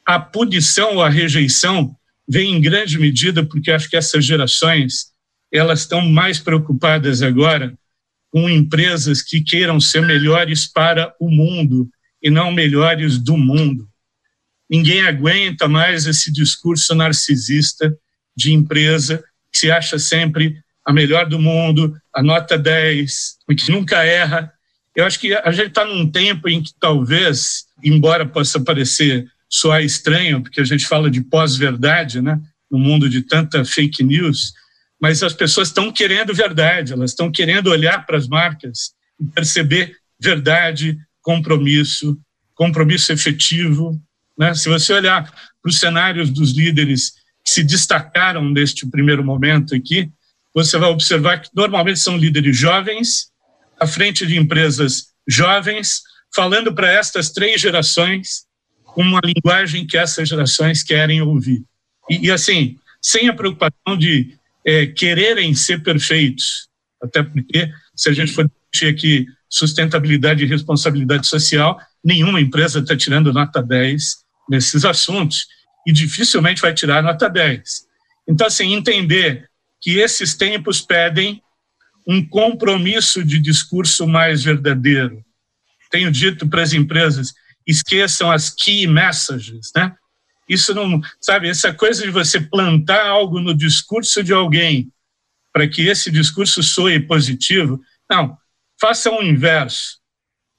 a 0.04 0.20
punição 0.20 0.96
ou 0.96 1.02
a 1.02 1.08
rejeição 1.08 1.96
vem 2.28 2.56
em 2.56 2.60
grande 2.60 2.98
medida 2.98 3.42
porque 3.42 3.70
acho 3.70 3.88
que 3.88 3.96
essas 3.96 4.22
gerações 4.22 5.09
elas 5.52 5.80
estão 5.80 6.08
mais 6.08 6.38
preocupadas 6.38 7.22
agora 7.22 7.74
com 8.30 8.48
empresas 8.48 9.22
que 9.22 9.40
queiram 9.40 9.80
ser 9.80 10.02
melhores 10.02 10.66
para 10.66 11.12
o 11.18 11.30
mundo 11.30 11.88
e 12.22 12.30
não 12.30 12.52
melhores 12.52 13.18
do 13.18 13.36
mundo. 13.36 13.88
Ninguém 14.68 15.02
aguenta 15.02 15.66
mais 15.66 16.06
esse 16.06 16.32
discurso 16.32 16.94
narcisista 16.94 17.92
de 18.36 18.52
empresa 18.52 19.22
que 19.52 19.58
se 19.58 19.70
acha 19.70 19.98
sempre 19.98 20.62
a 20.86 20.92
melhor 20.92 21.28
do 21.28 21.40
mundo, 21.40 21.96
a 22.14 22.22
nota 22.22 22.56
10, 22.56 23.38
que 23.58 23.72
nunca 23.72 24.04
erra. 24.04 24.52
Eu 24.94 25.04
acho 25.04 25.18
que 25.18 25.34
a 25.34 25.50
gente 25.50 25.68
está 25.68 25.84
num 25.84 26.08
tempo 26.08 26.48
em 26.48 26.62
que 26.62 26.72
talvez, 26.78 27.64
embora 27.82 28.24
possa 28.24 28.60
parecer 28.60 29.26
soar 29.48 29.82
estranho, 29.82 30.40
porque 30.40 30.60
a 30.60 30.64
gente 30.64 30.86
fala 30.86 31.10
de 31.10 31.20
pós-verdade, 31.20 32.20
né? 32.22 32.40
no 32.70 32.78
mundo 32.78 33.08
de 33.08 33.22
tanta 33.22 33.64
fake 33.64 34.04
news, 34.04 34.54
mas 35.00 35.22
as 35.22 35.32
pessoas 35.32 35.68
estão 35.68 35.90
querendo 35.90 36.34
verdade, 36.34 36.92
elas 36.92 37.12
estão 37.12 37.32
querendo 37.32 37.68
olhar 37.68 38.04
para 38.04 38.18
as 38.18 38.28
marcas 38.28 38.92
e 39.18 39.24
perceber 39.24 39.96
verdade, 40.18 40.98
compromisso, 41.22 42.18
compromisso 42.54 43.10
efetivo. 43.12 43.98
Né? 44.38 44.54
Se 44.54 44.68
você 44.68 44.92
olhar 44.92 45.24
para 45.62 45.70
os 45.70 45.80
cenários 45.80 46.30
dos 46.30 46.52
líderes 46.52 47.12
que 47.42 47.50
se 47.50 47.64
destacaram 47.64 48.46
neste 48.50 48.86
primeiro 48.86 49.24
momento 49.24 49.74
aqui, 49.74 50.10
você 50.54 50.76
vai 50.76 50.90
observar 50.90 51.40
que 51.40 51.48
normalmente 51.54 51.98
são 51.98 52.18
líderes 52.18 52.56
jovens, 52.56 53.30
à 53.78 53.86
frente 53.86 54.26
de 54.26 54.36
empresas 54.36 55.06
jovens, 55.26 56.02
falando 56.34 56.74
para 56.74 56.90
estas 56.90 57.30
três 57.30 57.60
gerações 57.60 58.44
com 58.84 59.02
uma 59.02 59.20
linguagem 59.24 59.86
que 59.86 59.96
essas 59.96 60.28
gerações 60.28 60.82
querem 60.82 61.22
ouvir. 61.22 61.62
E, 62.10 62.26
e 62.26 62.30
assim, 62.30 62.76
sem 63.00 63.28
a 63.28 63.32
preocupação 63.32 63.96
de 63.96 64.36
é, 64.70 64.86
quererem 64.86 65.52
ser 65.52 65.82
perfeitos, 65.82 66.68
até 67.02 67.24
porque, 67.24 67.68
se 67.96 68.08
a 68.08 68.12
gente 68.12 68.32
for 68.32 68.48
discutir 68.48 68.86
aqui 68.86 69.26
sustentabilidade 69.48 70.44
e 70.44 70.46
responsabilidade 70.46 71.26
social, 71.26 71.76
nenhuma 72.04 72.40
empresa 72.40 72.78
está 72.78 72.96
tirando 72.96 73.32
nota 73.32 73.60
10 73.60 74.02
nesses 74.48 74.84
assuntos 74.84 75.48
e 75.84 75.92
dificilmente 75.92 76.62
vai 76.62 76.72
tirar 76.72 77.02
nota 77.02 77.28
10. 77.28 77.62
Então, 78.28 78.46
assim, 78.46 78.72
entender 78.72 79.48
que 79.80 79.98
esses 79.98 80.36
tempos 80.36 80.80
pedem 80.80 81.42
um 82.06 82.24
compromisso 82.24 83.24
de 83.24 83.40
discurso 83.40 84.06
mais 84.06 84.44
verdadeiro. 84.44 85.24
Tenho 85.90 86.12
dito 86.12 86.48
para 86.48 86.62
as 86.62 86.72
empresas, 86.72 87.32
esqueçam 87.66 88.30
as 88.30 88.50
key 88.50 88.86
messages, 88.86 89.72
né? 89.74 89.96
Isso 90.50 90.74
não, 90.74 91.00
sabe, 91.20 91.48
essa 91.48 91.72
coisa 91.72 92.02
de 92.02 92.10
você 92.10 92.40
plantar 92.40 93.06
algo 93.06 93.38
no 93.38 93.54
discurso 93.54 94.20
de 94.20 94.32
alguém 94.32 94.92
para 95.52 95.68
que 95.68 95.86
esse 95.86 96.10
discurso 96.10 96.60
soe 96.60 96.98
positivo, 96.98 97.80
não, 98.10 98.36
faça 98.80 99.08
o 99.12 99.22
inverso. 99.22 100.00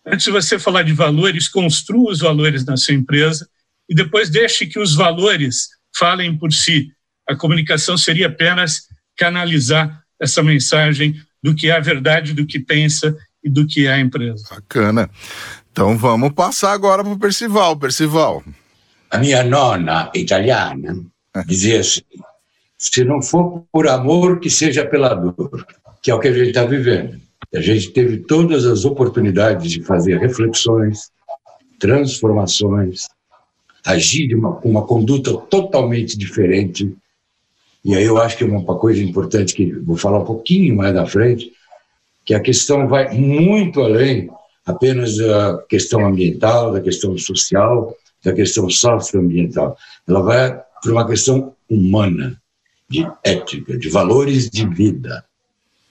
Antes 0.07 0.23
de 0.23 0.31
você 0.31 0.57
falar 0.57 0.83
de 0.83 0.93
valores, 0.93 1.49
construa 1.49 2.13
os 2.13 2.19
valores 2.19 2.65
na 2.65 2.77
sua 2.77 2.93
empresa 2.93 3.49
e 3.89 3.93
depois 3.93 4.29
deixe 4.29 4.65
que 4.65 4.79
os 4.79 4.95
valores 4.95 5.67
falem 5.97 6.37
por 6.37 6.53
si. 6.53 6.93
A 7.27 7.35
comunicação 7.35 7.97
seria 7.97 8.27
apenas 8.27 8.87
canalizar 9.17 10.03
essa 10.17 10.41
mensagem 10.41 11.21
do 11.43 11.53
que 11.53 11.67
é 11.67 11.75
a 11.75 11.81
verdade, 11.81 12.33
do 12.33 12.45
que 12.45 12.59
pensa 12.59 13.13
e 13.43 13.49
do 13.49 13.67
que 13.67 13.87
é 13.87 13.93
a 13.93 13.99
empresa. 13.99 14.47
Bacana. 14.49 15.09
Então 15.69 15.97
vamos 15.97 16.31
passar 16.31 16.71
agora 16.71 17.03
para 17.03 17.11
o 17.11 17.19
Percival. 17.19 17.75
Percival, 17.77 18.41
a 19.11 19.17
minha 19.17 19.43
nonna 19.43 20.09
italiana 20.15 21.05
dizia 21.45 21.81
assim: 21.81 22.01
se 22.77 23.03
não 23.03 23.21
for 23.21 23.63
por 23.71 23.87
amor, 23.87 24.39
que 24.39 24.49
seja 24.49 24.85
pela 24.85 25.13
dor, 25.13 25.67
que 26.01 26.09
é 26.09 26.15
o 26.15 26.19
que 26.19 26.29
a 26.29 26.33
gente 26.33 26.47
está 26.47 26.63
vivendo. 26.63 27.19
A 27.53 27.59
gente 27.59 27.91
teve 27.91 28.19
todas 28.19 28.65
as 28.65 28.85
oportunidades 28.85 29.69
de 29.69 29.83
fazer 29.83 30.17
reflexões, 30.17 31.11
transformações, 31.77 33.09
agir 33.85 34.29
de 34.29 34.35
uma, 34.35 34.57
uma 34.59 34.83
conduta 34.87 35.35
totalmente 35.35 36.17
diferente. 36.17 36.95
E 37.83 37.93
aí 37.93 38.05
eu 38.05 38.17
acho 38.17 38.37
que 38.37 38.45
uma 38.45 38.63
coisa 38.77 39.03
importante 39.03 39.53
que 39.53 39.73
vou 39.73 39.97
falar 39.97 40.19
um 40.19 40.25
pouquinho 40.25 40.77
mais 40.77 40.93
na 40.93 41.05
frente, 41.05 41.51
que 42.23 42.33
a 42.33 42.39
questão 42.39 42.87
vai 42.87 43.13
muito 43.13 43.81
além 43.81 44.29
apenas 44.65 45.17
da 45.17 45.57
questão 45.67 46.05
ambiental, 46.05 46.71
da 46.71 46.79
questão 46.79 47.17
social, 47.17 47.93
da 48.23 48.33
questão 48.33 48.69
socioambiental. 48.69 49.77
Ela 50.07 50.21
vai 50.21 50.61
para 50.81 50.91
uma 50.91 51.07
questão 51.07 51.55
humana, 51.69 52.41
de 52.89 53.07
ética, 53.23 53.77
de 53.77 53.89
valores 53.89 54.49
de 54.49 54.67
vida. 54.67 55.23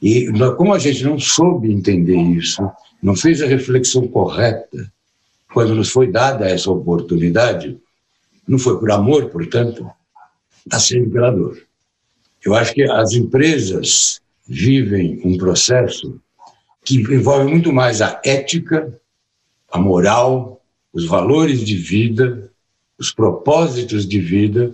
E 0.03 0.31
como 0.57 0.75
a 0.75 0.79
gente 0.79 1.05
não 1.05 1.19
soube 1.19 1.73
entender 1.73 2.17
isso, 2.17 2.63
não 3.03 3.17
fez 3.17 3.41
a 3.41 3.47
reflexão 3.47 4.07
correta, 4.09 4.93
quando 5.53 5.75
nos 5.75 5.91
foi 5.91 6.11
dada 6.11 6.49
essa 6.49 6.71
oportunidade, 6.71 7.79
não 8.47 8.59
foi 8.59 8.79
por 8.79 8.91
amor, 8.91 9.31
portanto, 9.31 9.89
está 10.65 10.79
sendo 10.79 11.11
pela 11.11 11.31
dor. 11.31 11.59
Eu 12.45 12.55
acho 12.55 12.73
que 12.75 12.83
as 12.83 13.13
empresas 13.13 14.21
vivem 14.47 15.21
um 15.25 15.37
processo 15.37 16.21
que 16.85 16.97
envolve 16.97 17.51
muito 17.51 17.73
mais 17.73 18.01
a 18.01 18.21
ética, 18.25 18.99
a 19.71 19.79
moral, 19.79 20.60
os 20.93 21.07
valores 21.07 21.65
de 21.65 21.77
vida, 21.77 22.51
os 22.99 23.13
propósitos 23.13 24.07
de 24.07 24.21
vida, 24.21 24.73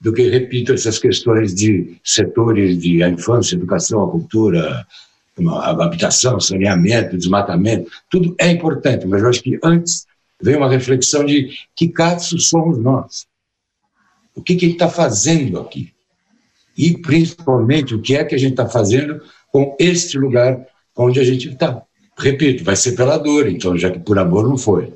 do 0.00 0.12
que, 0.12 0.28
repito, 0.28 0.72
essas 0.72 0.98
questões 0.98 1.54
de 1.54 1.96
setores 2.02 2.76
de 2.78 3.04
infância, 3.04 3.54
educação, 3.54 4.10
cultura, 4.10 4.84
habitação, 5.80 6.40
saneamento, 6.40 7.16
desmatamento, 7.16 7.90
tudo 8.10 8.34
é 8.38 8.50
importante, 8.50 9.06
mas 9.06 9.22
eu 9.22 9.28
acho 9.28 9.42
que 9.42 9.58
antes 9.62 10.06
vem 10.42 10.56
uma 10.56 10.68
reflexão 10.68 11.24
de 11.24 11.56
que 11.76 11.88
caso 11.88 12.38
somos 12.40 12.78
nós. 12.78 13.26
O 14.34 14.42
que, 14.42 14.56
que 14.56 14.64
a 14.64 14.68
gente 14.68 14.76
está 14.76 14.88
fazendo 14.88 15.60
aqui? 15.60 15.92
E, 16.76 16.98
principalmente, 16.98 17.94
o 17.94 18.00
que 18.00 18.16
é 18.16 18.24
que 18.24 18.34
a 18.34 18.38
gente 18.38 18.52
está 18.52 18.68
fazendo 18.68 19.22
com 19.52 19.76
este 19.78 20.18
lugar 20.18 20.66
onde 20.96 21.20
a 21.20 21.24
gente 21.24 21.48
está. 21.48 21.82
Repito, 22.18 22.64
vai 22.64 22.74
ser 22.74 22.92
pela 22.92 23.18
dor, 23.18 23.46
então, 23.48 23.76
já 23.76 23.90
que 23.90 23.98
por 23.98 24.18
amor 24.18 24.48
não 24.48 24.58
foi. 24.58 24.92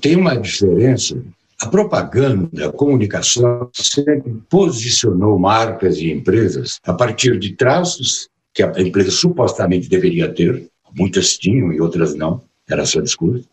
Tem 0.00 0.16
uma 0.16 0.36
diferença. 0.36 1.20
A 1.60 1.66
propaganda, 1.66 2.68
a 2.68 2.72
comunicação 2.72 3.68
sempre 3.72 4.32
posicionou 4.48 5.38
marcas 5.38 5.98
e 5.98 6.12
empresas 6.12 6.78
a 6.84 6.92
partir 6.92 7.38
de 7.38 7.56
traços 7.56 8.28
que 8.54 8.62
a 8.62 8.72
empresa 8.80 9.10
supostamente 9.10 9.88
deveria 9.88 10.32
ter, 10.32 10.68
muitas 10.96 11.36
tinham 11.36 11.72
e 11.72 11.80
outras 11.80 12.14
não, 12.14 12.42
era 12.68 12.84
só 12.86 13.00
discurso, 13.00 13.48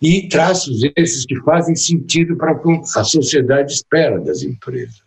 e 0.00 0.28
traços 0.28 0.80
esses 0.96 1.24
que 1.24 1.40
fazem 1.40 1.74
sentido 1.74 2.36
para 2.36 2.52
o 2.52 2.60
que 2.60 2.98
a 2.98 3.04
sociedade 3.04 3.72
espera 3.72 4.20
das 4.20 4.42
empresas. 4.42 5.02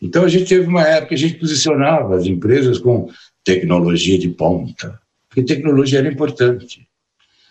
Então 0.00 0.24
a 0.24 0.28
gente 0.28 0.46
teve 0.46 0.66
uma 0.66 0.82
época 0.82 1.08
que 1.08 1.14
a 1.14 1.18
gente 1.18 1.38
posicionava 1.38 2.16
as 2.16 2.26
empresas 2.26 2.78
com 2.78 3.10
tecnologia 3.42 4.18
de 4.18 4.28
ponta, 4.28 5.00
porque 5.28 5.42
tecnologia 5.42 6.00
era 6.00 6.12
importante. 6.12 6.86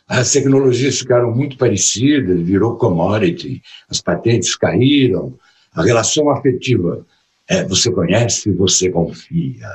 As 0.07 0.31
tecnologias 0.31 0.99
ficaram 0.99 1.33
muito 1.33 1.57
parecidas, 1.57 2.39
virou 2.41 2.77
commodity, 2.77 3.61
as 3.89 4.01
patentes 4.01 4.55
caíram, 4.55 5.37
a 5.73 5.83
relação 5.83 6.29
afetiva 6.29 7.05
é 7.47 7.63
você 7.63 7.91
conhece, 7.91 8.51
você 8.51 8.89
confia. 8.89 9.69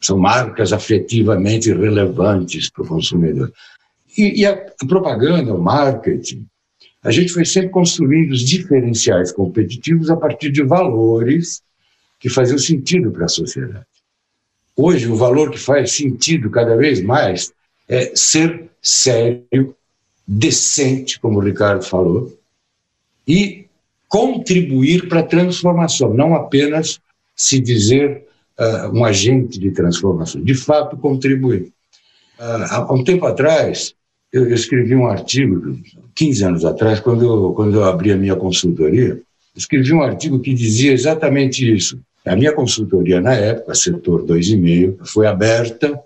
São 0.00 0.18
marcas 0.18 0.72
afetivamente 0.72 1.72
relevantes 1.72 2.70
para 2.70 2.82
o 2.82 2.88
consumidor. 2.88 3.52
E, 4.16 4.40
e 4.40 4.46
a, 4.46 4.52
a 4.52 4.86
propaganda, 4.86 5.54
o 5.54 5.62
marketing, 5.62 6.46
a 7.02 7.10
gente 7.10 7.32
foi 7.32 7.44
sempre 7.44 7.70
construindo 7.70 8.32
os 8.32 8.40
diferenciais 8.40 9.32
competitivos 9.32 10.10
a 10.10 10.16
partir 10.16 10.50
de 10.50 10.62
valores 10.62 11.62
que 12.20 12.28
faziam 12.28 12.58
sentido 12.58 13.10
para 13.10 13.24
a 13.24 13.28
sociedade. 13.28 13.86
Hoje, 14.76 15.08
o 15.08 15.16
valor 15.16 15.50
que 15.50 15.58
faz 15.58 15.92
sentido 15.92 16.48
cada 16.50 16.76
vez 16.76 17.02
mais 17.02 17.52
é 17.88 18.12
ser 18.14 18.70
sério, 18.80 19.74
decente, 20.26 21.20
como 21.20 21.38
o 21.38 21.42
Ricardo 21.42 21.84
falou, 21.84 22.36
e 23.26 23.66
contribuir 24.08 25.08
para 25.08 25.20
a 25.20 25.24
transformação, 25.24 26.12
não 26.12 26.34
apenas 26.34 27.00
se 27.34 27.58
dizer 27.60 28.26
uh, 28.58 28.96
um 28.96 29.04
agente 29.04 29.58
de 29.58 29.70
transformação, 29.70 30.42
de 30.42 30.54
fato 30.54 30.96
contribuir. 30.96 31.72
Uh, 32.38 32.66
há 32.70 32.92
um 32.92 33.04
tempo 33.04 33.26
atrás, 33.26 33.94
eu, 34.32 34.48
eu, 34.48 34.54
escrevi 34.54 34.94
um 34.94 35.06
artigo, 35.06 35.78
15 36.14 36.44
anos 36.44 36.64
atrás, 36.64 37.00
quando 37.00 37.24
eu, 37.24 37.52
quando 37.54 37.76
eu 37.76 37.84
abri 37.84 38.12
a 38.12 38.16
minha 38.16 38.36
consultoria, 38.36 39.20
escrevi 39.56 39.92
um 39.92 40.02
artigo 40.02 40.40
que 40.40 40.52
dizia 40.52 40.92
exatamente 40.92 41.70
isso. 41.70 41.98
A 42.24 42.36
minha 42.36 42.52
consultoria, 42.52 43.20
na 43.20 43.34
época, 43.34 43.74
setor 43.74 44.24
2,5, 44.24 45.06
foi 45.06 45.26
aberta 45.26 46.00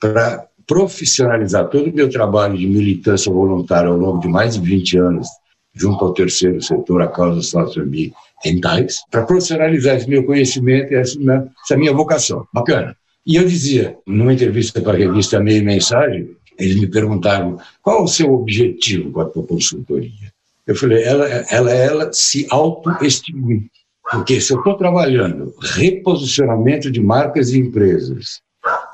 para 0.00 0.46
profissionalizar 0.70 1.68
todo 1.68 1.90
o 1.90 1.92
meu 1.92 2.08
trabalho 2.08 2.56
de 2.56 2.64
militância 2.64 3.32
voluntária 3.32 3.90
ao 3.90 3.96
longo 3.96 4.20
de 4.20 4.28
mais 4.28 4.54
de 4.54 4.60
20 4.60 4.98
anos, 4.98 5.26
junto 5.74 6.04
ao 6.04 6.14
terceiro 6.14 6.62
setor, 6.62 7.02
a 7.02 7.08
causa 7.08 7.42
socioambientais, 7.42 8.98
para 9.10 9.24
profissionalizar 9.24 9.96
esse 9.96 10.08
meu 10.08 10.24
conhecimento 10.24 10.92
e 10.92 10.96
essa, 10.96 11.76
minha 11.76 11.92
vocação. 11.92 12.46
Bacana. 12.54 12.96
E 13.26 13.34
eu 13.34 13.44
dizia, 13.44 13.96
numa 14.06 14.32
entrevista 14.32 14.80
para 14.80 14.92
a 14.92 15.00
revista 15.00 15.40
Meio 15.40 15.64
Mensagem, 15.64 16.30
eles 16.56 16.76
me 16.78 16.86
perguntaram 16.86 17.58
qual 17.82 18.04
o 18.04 18.08
seu 18.08 18.32
objetivo 18.32 19.10
com 19.10 19.22
a 19.22 19.24
tua 19.24 19.42
consultoria. 19.42 20.32
Eu 20.68 20.76
falei, 20.76 21.02
ela, 21.02 21.26
ela, 21.50 21.70
ela 21.72 22.12
se 22.12 22.46
auto-extinguir. 22.48 23.64
Porque 24.08 24.40
se 24.40 24.52
eu 24.52 24.58
estou 24.58 24.76
trabalhando 24.76 25.52
reposicionamento 25.60 26.92
de 26.92 27.00
marcas 27.00 27.50
e 27.50 27.58
empresas 27.58 28.40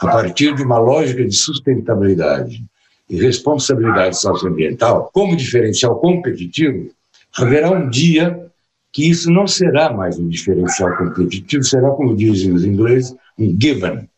a 0.00 0.06
partir 0.06 0.54
de 0.54 0.62
uma 0.62 0.78
lógica 0.78 1.24
de 1.24 1.34
sustentabilidade 1.34 2.64
e 3.08 3.16
responsabilidade 3.16 4.18
socioambiental 4.18 5.10
como 5.12 5.36
diferencial 5.36 5.98
competitivo, 6.00 6.90
haverá 7.36 7.70
um 7.70 7.88
dia 7.88 8.46
que 8.92 9.08
isso 9.10 9.30
não 9.30 9.46
será 9.46 9.92
mais 9.92 10.18
um 10.18 10.28
diferencial 10.28 10.96
competitivo, 10.96 11.62
será, 11.62 11.90
como 11.90 12.16
dizem 12.16 12.52
os 12.52 12.64
ingleses, 12.64 13.14
um 13.38 13.56
given. 13.60 14.08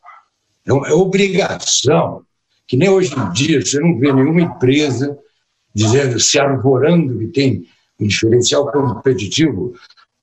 É, 0.66 0.70
é 0.70 0.92
obrigação 0.94 2.22
que 2.66 2.76
nem 2.76 2.88
hoje 2.88 3.14
em 3.18 3.32
dia 3.32 3.60
você 3.60 3.80
não 3.80 3.98
vê 3.98 4.12
nenhuma 4.12 4.42
empresa 4.42 5.18
dizendo, 5.74 6.20
se 6.20 6.38
arvorando 6.38 7.18
que 7.18 7.26
tem 7.28 7.66
um 7.98 8.06
diferencial 8.06 8.70
competitivo 8.70 9.74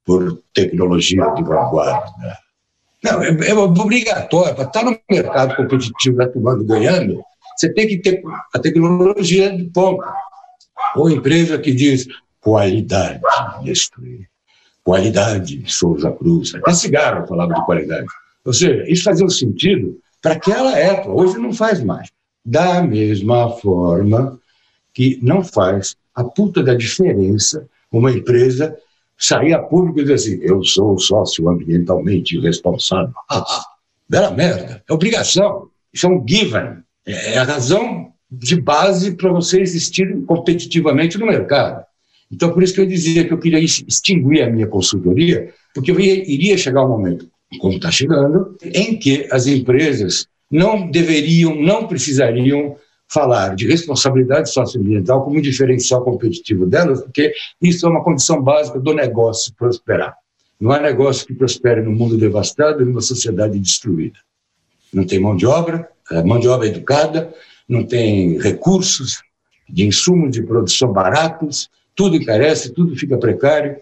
por 0.06 0.42
tecnologia 0.54 1.26
de 1.32 1.44
vanguarda. 1.44 2.38
Não, 3.06 3.24
é, 3.24 3.50
é 3.50 3.54
obrigatório, 3.54 4.56
para 4.56 4.66
estar 4.66 4.84
no 4.84 4.98
mercado 5.10 5.56
competitivo 5.56 6.22
atuando 6.22 6.66
ganhando, 6.66 7.22
você 7.56 7.72
tem 7.74 7.88
que 7.88 7.98
ter 8.00 8.22
a 8.54 8.60
tecnologia 8.60 9.56
de 9.56 9.66
ponta. 9.66 10.12
Ou 10.96 11.10
empresa 11.10 11.58
que 11.58 11.72
diz 11.72 12.08
qualidade, 12.42 13.22
destruir. 13.64 14.28
Qualidade, 14.84 15.64
Souza 15.66 16.12
Cruz. 16.12 16.54
Até 16.56 16.74
cigarro 16.74 17.28
falava 17.28 17.54
de 17.54 17.66
qualidade. 17.66 18.06
Ou 18.44 18.54
seja, 18.54 18.84
isso 18.88 19.04
fazia 19.04 19.26
um 19.26 19.30
sentido 19.30 19.98
para 20.22 20.34
aquela 20.34 20.78
época, 20.78 21.12
hoje 21.12 21.38
não 21.38 21.54
faz 21.54 21.84
mais 21.84 22.10
da 22.46 22.84
mesma 22.84 23.50
forma 23.58 24.40
que 24.94 25.20
não 25.22 25.44
faz 25.44 25.96
a 26.14 26.24
puta 26.24 26.62
da 26.62 26.76
diferença 26.76 27.68
uma 27.92 28.12
empresa 28.12 28.78
sair 29.18 29.54
a 29.54 29.60
público 29.60 30.00
e 30.00 30.02
dizer 30.04 30.14
assim, 30.14 30.40
eu 30.42 30.64
sou 30.64 30.98
sócio 30.98 31.50
ambientalmente 31.50 32.40
responsável. 32.40 33.14
Ah, 33.30 33.64
bela 34.08 34.32
merda, 34.32 34.84
é 34.88 34.94
obrigação, 34.94 35.70
isso 35.92 36.06
é 36.06 36.10
um 36.10 36.24
given, 36.28 36.78
é 37.08 37.40
a 37.40 37.44
razão 37.44 38.14
de 38.30 38.60
base 38.60 39.16
para 39.16 39.32
você 39.32 39.62
existir 39.62 40.24
competitivamente 40.26 41.18
no 41.18 41.26
mercado. 41.26 41.84
Então, 42.32 42.52
por 42.52 42.64
isso 42.64 42.74
que 42.74 42.82
eu 42.82 42.86
dizia 42.86 43.26
que 43.26 43.34
eu 43.34 43.40
queria 43.40 43.60
extinguir 43.60 44.44
a 44.44 44.50
minha 44.50 44.68
consultoria, 44.68 45.54
porque 45.74 45.92
eu 45.92 46.00
iria 46.00 46.58
chegar 46.58 46.86
um 46.86 46.90
momento, 46.90 47.30
como 47.60 47.76
está 47.76 47.92
chegando, 47.92 48.58
em 48.64 48.98
que 48.98 49.28
as 49.32 49.48
empresas 49.48 50.28
não 50.52 50.90
deveriam, 50.90 51.56
não 51.56 51.88
precisariam 51.88 52.76
falar 53.08 53.56
de 53.56 53.68
responsabilidade 53.68 54.50
socioambiental 54.52 55.24
como 55.24 55.38
um 55.38 55.42
diferencial 55.42 56.04
competitivo 56.04 56.66
delas, 56.66 57.02
porque 57.02 57.34
isso 57.62 57.86
é 57.86 57.90
uma 57.90 58.04
condição 58.04 58.42
básica 58.42 58.80
do 58.80 58.94
negócio 58.94 59.54
prosperar. 59.56 60.16
Não 60.60 60.72
há 60.72 60.80
negócio 60.80 61.28
que 61.28 61.34
prospere 61.34 61.82
num 61.82 61.94
mundo 61.94 62.18
devastado 62.18 62.82
e 62.82 62.86
numa 62.86 63.02
sociedade 63.02 63.60
destruída. 63.60 64.18
Não 64.92 65.06
tem 65.06 65.20
mão 65.20 65.36
de 65.36 65.46
obra, 65.46 65.90
mão 66.26 66.40
de 66.40 66.48
obra 66.48 66.68
educada, 66.68 67.34
não 67.68 67.84
tem 67.84 68.40
recursos 68.40 69.22
de 69.70 69.86
insumos 69.86 70.32
de 70.32 70.44
produção 70.44 70.92
baratos, 70.92 71.70
tudo 71.96 72.16
encarece, 72.16 72.74
tudo 72.74 72.96
fica 72.96 73.18
precário 73.18 73.78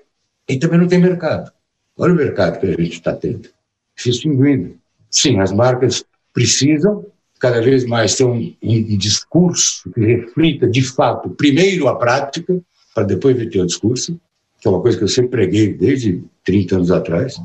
e 0.47 0.57
também 0.57 0.79
não 0.79 0.87
tem 0.87 0.99
mercado. 0.99 1.51
Olha 1.97 2.13
o 2.13 2.15
mercado 2.15 2.59
que 2.59 2.65
a 2.65 2.69
gente 2.71 2.93
está 2.93 3.13
tendo, 3.13 3.49
se 3.95 4.09
extinguindo 4.09 4.77
sim, 5.13 5.39
as 5.39 5.51
marcas 5.51 6.03
precisam 6.33 7.05
cada 7.43 7.61
vez 7.61 7.83
mais 7.83 8.15
ter 8.15 8.23
um, 8.23 8.55
um 8.63 8.97
discurso 8.97 9.91
que 9.91 9.99
reflita, 9.99 10.65
de 10.65 10.81
fato, 10.81 11.29
primeiro 11.31 11.89
a 11.89 11.95
prática, 11.97 12.57
para 12.95 13.03
depois 13.03 13.35
ter 13.35 13.59
o 13.59 13.65
discurso, 13.65 14.17
que 14.61 14.67
é 14.69 14.71
uma 14.71 14.81
coisa 14.81 14.97
que 14.97 15.03
eu 15.03 15.09
sempre 15.09 15.31
preguei 15.31 15.73
desde 15.73 16.23
30 16.45 16.75
anos 16.77 16.89
atrás. 16.89 17.35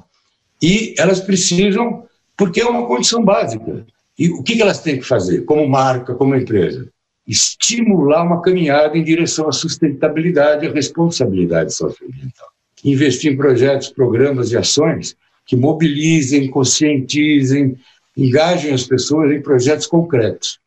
E 0.63 0.95
elas 0.97 1.19
precisam, 1.19 2.05
porque 2.37 2.61
é 2.61 2.65
uma 2.65 2.87
condição 2.87 3.25
básica. 3.25 3.85
E 4.17 4.31
o 4.31 4.41
que 4.45 4.63
elas 4.63 4.81
têm 4.81 5.01
que 5.01 5.05
fazer, 5.05 5.45
como 5.45 5.69
marca, 5.69 6.15
como 6.15 6.37
empresa? 6.37 6.89
Estimular 7.27 8.23
uma 8.23 8.41
caminhada 8.41 8.97
em 8.97 9.03
direção 9.03 9.49
à 9.49 9.53
sustentabilidade 9.53 10.65
e 10.65 10.69
à 10.69 10.73
responsabilidade 10.73 11.75
socioambiental. 11.75 12.47
Investir 12.85 13.33
em 13.33 13.37
projetos, 13.37 13.89
programas 13.89 14.53
e 14.53 14.57
ações 14.57 15.17
que 15.45 15.57
mobilizem, 15.57 16.49
conscientizem, 16.49 17.77
engajem 18.19 18.75
as 18.75 18.83
pessoas 18.83 19.31
em 19.31 19.41
projetos 19.41 19.87
concretos. 19.87 20.59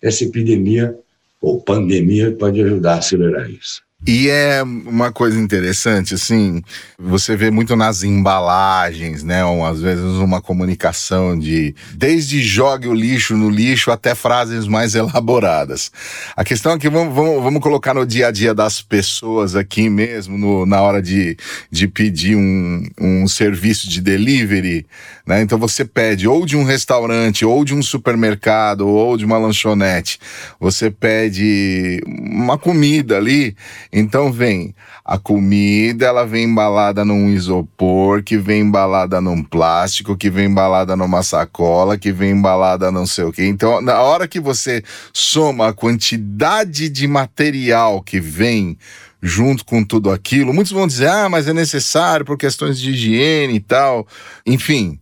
Essa 0.00 0.24
epidemia 0.24 0.94
ou 1.40 1.60
pandemia 1.60 2.30
pode 2.32 2.60
ajudar 2.60 2.94
a 2.94 2.98
acelerar 2.98 3.50
isso. 3.50 3.82
E 4.04 4.28
é 4.28 4.64
uma 4.64 5.12
coisa 5.12 5.38
interessante, 5.38 6.14
assim, 6.14 6.60
você 6.98 7.36
vê 7.36 7.52
muito 7.52 7.76
nas 7.76 8.02
embalagens, 8.02 9.22
né? 9.22 9.42
Às 9.70 9.80
vezes 9.80 10.04
uma 10.04 10.42
comunicação 10.42 11.38
de 11.38 11.72
desde 11.94 12.42
jogue 12.42 12.88
o 12.88 12.94
lixo 12.94 13.36
no 13.36 13.48
lixo 13.48 13.92
até 13.92 14.12
frases 14.16 14.66
mais 14.66 14.96
elaboradas. 14.96 15.92
A 16.36 16.42
questão 16.42 16.72
é 16.72 16.78
que 16.78 16.90
vamos, 16.90 17.14
vamos, 17.14 17.42
vamos 17.44 17.62
colocar 17.62 17.94
no 17.94 18.04
dia 18.04 18.26
a 18.26 18.30
dia 18.32 18.52
das 18.52 18.82
pessoas 18.82 19.54
aqui 19.54 19.88
mesmo, 19.88 20.36
no, 20.36 20.66
na 20.66 20.80
hora 20.80 21.00
de, 21.00 21.36
de 21.70 21.86
pedir 21.86 22.34
um, 22.34 22.82
um 23.00 23.28
serviço 23.28 23.88
de 23.88 24.00
delivery, 24.00 24.84
né? 25.24 25.42
Então 25.42 25.56
você 25.56 25.84
pede 25.84 26.26
ou 26.26 26.44
de 26.44 26.56
um 26.56 26.64
restaurante, 26.64 27.44
ou 27.44 27.64
de 27.64 27.72
um 27.72 27.82
supermercado, 27.82 28.88
ou 28.88 29.16
de 29.16 29.24
uma 29.24 29.38
lanchonete. 29.38 30.18
Você 30.58 30.90
pede 30.90 32.02
uma 32.04 32.58
comida 32.58 33.16
ali 33.16 33.54
então 33.92 34.32
vem 34.32 34.74
a 35.04 35.18
comida, 35.18 36.06
ela 36.06 36.24
vem 36.24 36.44
embalada 36.44 37.04
num 37.04 37.28
isopor, 37.28 38.22
que 38.22 38.38
vem 38.38 38.62
embalada 38.62 39.20
num 39.20 39.42
plástico, 39.42 40.16
que 40.16 40.30
vem 40.30 40.46
embalada 40.46 40.96
numa 40.96 41.22
sacola, 41.22 41.98
que 41.98 42.10
vem 42.10 42.30
embalada 42.30 42.90
não 42.90 43.04
sei 43.04 43.24
o 43.24 43.32
quê. 43.32 43.44
Então, 43.44 43.82
na 43.82 44.00
hora 44.00 44.26
que 44.26 44.40
você 44.40 44.82
soma 45.12 45.68
a 45.68 45.72
quantidade 45.74 46.88
de 46.88 47.06
material 47.06 48.00
que 48.00 48.18
vem 48.18 48.78
junto 49.20 49.64
com 49.64 49.84
tudo 49.84 50.10
aquilo, 50.10 50.54
muitos 50.54 50.72
vão 50.72 50.86
dizer: 50.86 51.08
"Ah, 51.08 51.28
mas 51.28 51.46
é 51.46 51.52
necessário 51.52 52.24
por 52.24 52.38
questões 52.38 52.80
de 52.80 52.90
higiene 52.90 53.56
e 53.56 53.60
tal". 53.60 54.06
Enfim, 54.46 54.98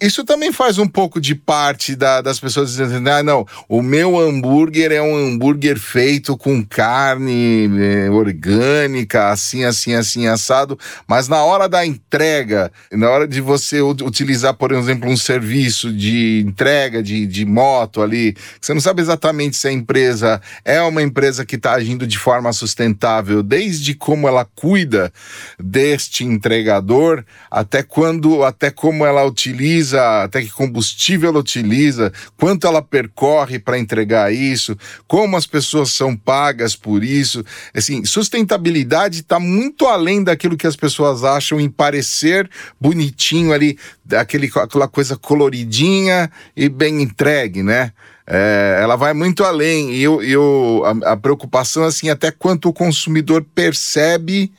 isso 0.00 0.24
também 0.24 0.52
faz 0.52 0.78
um 0.78 0.86
pouco 0.86 1.20
de 1.20 1.34
parte 1.34 1.96
da, 1.96 2.20
das 2.20 2.38
pessoas 2.38 2.74
dizendo, 2.74 3.08
ah, 3.08 3.22
não, 3.22 3.46
o 3.68 3.82
meu 3.82 4.18
hambúrguer 4.18 4.92
é 4.92 5.00
um 5.00 5.16
hambúrguer 5.16 5.78
feito 5.78 6.36
com 6.36 6.64
carne 6.64 7.70
é, 7.80 8.10
orgânica, 8.10 9.30
assim, 9.30 9.64
assim, 9.64 9.94
assim, 9.94 10.26
assado, 10.26 10.78
mas 11.06 11.28
na 11.28 11.42
hora 11.42 11.68
da 11.68 11.84
entrega, 11.84 12.70
na 12.92 13.08
hora 13.08 13.26
de 13.26 13.40
você 13.40 13.80
utilizar, 13.80 14.54
por 14.54 14.72
exemplo, 14.72 15.10
um 15.10 15.16
serviço 15.16 15.92
de 15.92 16.44
entrega 16.46 17.02
de, 17.02 17.26
de 17.26 17.44
moto 17.44 18.02
ali, 18.02 18.36
você 18.60 18.74
não 18.74 18.80
sabe 18.80 19.02
exatamente 19.02 19.56
se 19.56 19.68
a 19.68 19.72
empresa 19.72 20.40
é 20.64 20.80
uma 20.82 21.02
empresa 21.02 21.44
que 21.44 21.56
está 21.56 21.72
agindo 21.72 22.06
de 22.06 22.18
forma 22.18 22.52
sustentável, 22.52 23.42
desde 23.42 23.94
como 23.94 24.28
ela 24.28 24.44
cuida 24.54 25.12
deste 25.58 26.24
entregador, 26.24 27.24
até 27.50 27.82
quando, 27.82 28.44
até 28.44 28.70
como 28.70 29.04
ela 29.06 29.24
utiliza 29.24 29.53
utiliza, 29.54 30.24
até 30.24 30.42
que 30.42 30.50
combustível 30.50 31.30
ela 31.30 31.38
utiliza, 31.38 32.12
quanto 32.36 32.66
ela 32.66 32.82
percorre 32.82 33.58
para 33.58 33.78
entregar 33.78 34.32
isso, 34.34 34.76
como 35.06 35.36
as 35.36 35.46
pessoas 35.46 35.92
são 35.92 36.16
pagas 36.16 36.74
por 36.74 37.04
isso. 37.04 37.44
Assim, 37.72 38.04
sustentabilidade 38.04 39.20
está 39.20 39.38
muito 39.38 39.86
além 39.86 40.22
daquilo 40.22 40.56
que 40.56 40.66
as 40.66 40.76
pessoas 40.76 41.22
acham 41.22 41.60
em 41.60 41.70
parecer 41.70 42.50
bonitinho 42.80 43.52
ali, 43.52 43.78
aquele, 44.12 44.50
aquela 44.56 44.88
coisa 44.88 45.16
coloridinha 45.16 46.30
e 46.56 46.68
bem 46.68 47.00
entregue, 47.00 47.62
né? 47.62 47.92
É, 48.26 48.78
ela 48.80 48.96
vai 48.96 49.12
muito 49.12 49.44
além 49.44 49.92
e 49.92 50.02
eu, 50.02 50.22
eu, 50.22 50.82
a, 50.86 51.12
a 51.12 51.16
preocupação 51.16 51.84
assim 51.84 52.08
até 52.08 52.30
quanto 52.30 52.70
o 52.70 52.72
consumidor 52.72 53.44
percebe 53.54 54.50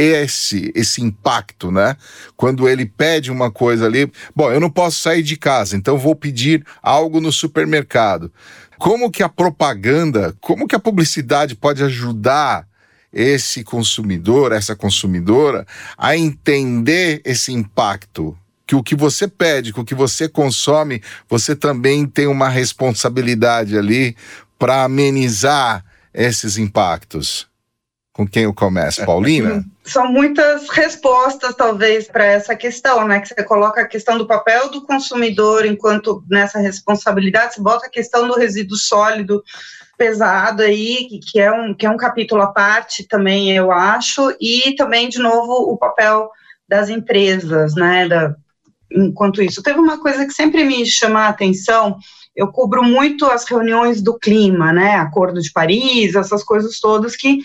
esse 0.00 0.72
esse 0.74 1.02
impacto, 1.02 1.70
né? 1.70 1.96
Quando 2.36 2.68
ele 2.68 2.86
pede 2.86 3.30
uma 3.30 3.50
coisa 3.50 3.86
ali, 3.86 4.10
bom, 4.34 4.50
eu 4.50 4.60
não 4.60 4.70
posso 4.70 5.00
sair 5.00 5.22
de 5.22 5.36
casa, 5.36 5.76
então 5.76 5.98
vou 5.98 6.14
pedir 6.14 6.64
algo 6.82 7.20
no 7.20 7.32
supermercado. 7.32 8.32
Como 8.78 9.10
que 9.10 9.22
a 9.22 9.28
propaganda, 9.28 10.34
como 10.40 10.66
que 10.66 10.74
a 10.74 10.80
publicidade 10.80 11.54
pode 11.54 11.84
ajudar 11.84 12.66
esse 13.12 13.64
consumidor, 13.64 14.52
essa 14.52 14.76
consumidora 14.76 15.66
a 15.98 16.16
entender 16.16 17.20
esse 17.24 17.52
impacto 17.52 18.36
que 18.70 18.76
o 18.76 18.84
que 18.84 18.94
você 18.94 19.26
pede, 19.26 19.72
que 19.72 19.80
o 19.80 19.84
que 19.84 19.96
você 19.96 20.28
consome, 20.28 21.02
você 21.28 21.56
também 21.56 22.06
tem 22.06 22.28
uma 22.28 22.48
responsabilidade 22.48 23.76
ali 23.76 24.16
para 24.56 24.84
amenizar 24.84 25.84
esses 26.14 26.56
impactos. 26.56 27.49
Com 28.20 28.28
quem 28.28 28.42
eu 28.42 28.52
começo? 28.52 29.02
Paulina? 29.06 29.64
São 29.82 30.06
muitas 30.12 30.68
respostas, 30.68 31.54
talvez, 31.54 32.06
para 32.06 32.26
essa 32.26 32.54
questão, 32.54 33.08
né? 33.08 33.18
Que 33.18 33.28
você 33.28 33.42
coloca 33.42 33.80
a 33.80 33.86
questão 33.86 34.18
do 34.18 34.26
papel 34.26 34.70
do 34.70 34.82
consumidor 34.82 35.64
enquanto 35.64 36.22
nessa 36.28 36.58
responsabilidade, 36.58 37.54
você 37.54 37.62
bota 37.62 37.86
a 37.86 37.90
questão 37.90 38.28
do 38.28 38.34
resíduo 38.34 38.76
sólido 38.76 39.42
pesado 39.96 40.60
aí, 40.60 41.18
que 41.30 41.40
é 41.40 41.50
um, 41.50 41.72
que 41.72 41.86
é 41.86 41.90
um 41.90 41.96
capítulo 41.96 42.42
à 42.42 42.48
parte 42.48 43.08
também, 43.08 43.56
eu 43.56 43.72
acho, 43.72 44.36
e 44.38 44.74
também, 44.74 45.08
de 45.08 45.18
novo, 45.18 45.72
o 45.72 45.78
papel 45.78 46.28
das 46.68 46.90
empresas, 46.90 47.74
né? 47.74 48.06
Da, 48.06 48.34
enquanto 48.92 49.42
isso. 49.42 49.62
Teve 49.62 49.78
uma 49.78 49.98
coisa 49.98 50.26
que 50.26 50.34
sempre 50.34 50.62
me 50.62 50.84
chama 50.84 51.20
a 51.20 51.28
atenção, 51.28 51.96
eu 52.36 52.48
cubro 52.48 52.84
muito 52.84 53.24
as 53.24 53.46
reuniões 53.46 54.02
do 54.02 54.18
clima, 54.18 54.74
né? 54.74 54.96
Acordo 54.96 55.40
de 55.40 55.50
Paris, 55.50 56.14
essas 56.14 56.44
coisas 56.44 56.78
todas 56.78 57.16
que 57.16 57.38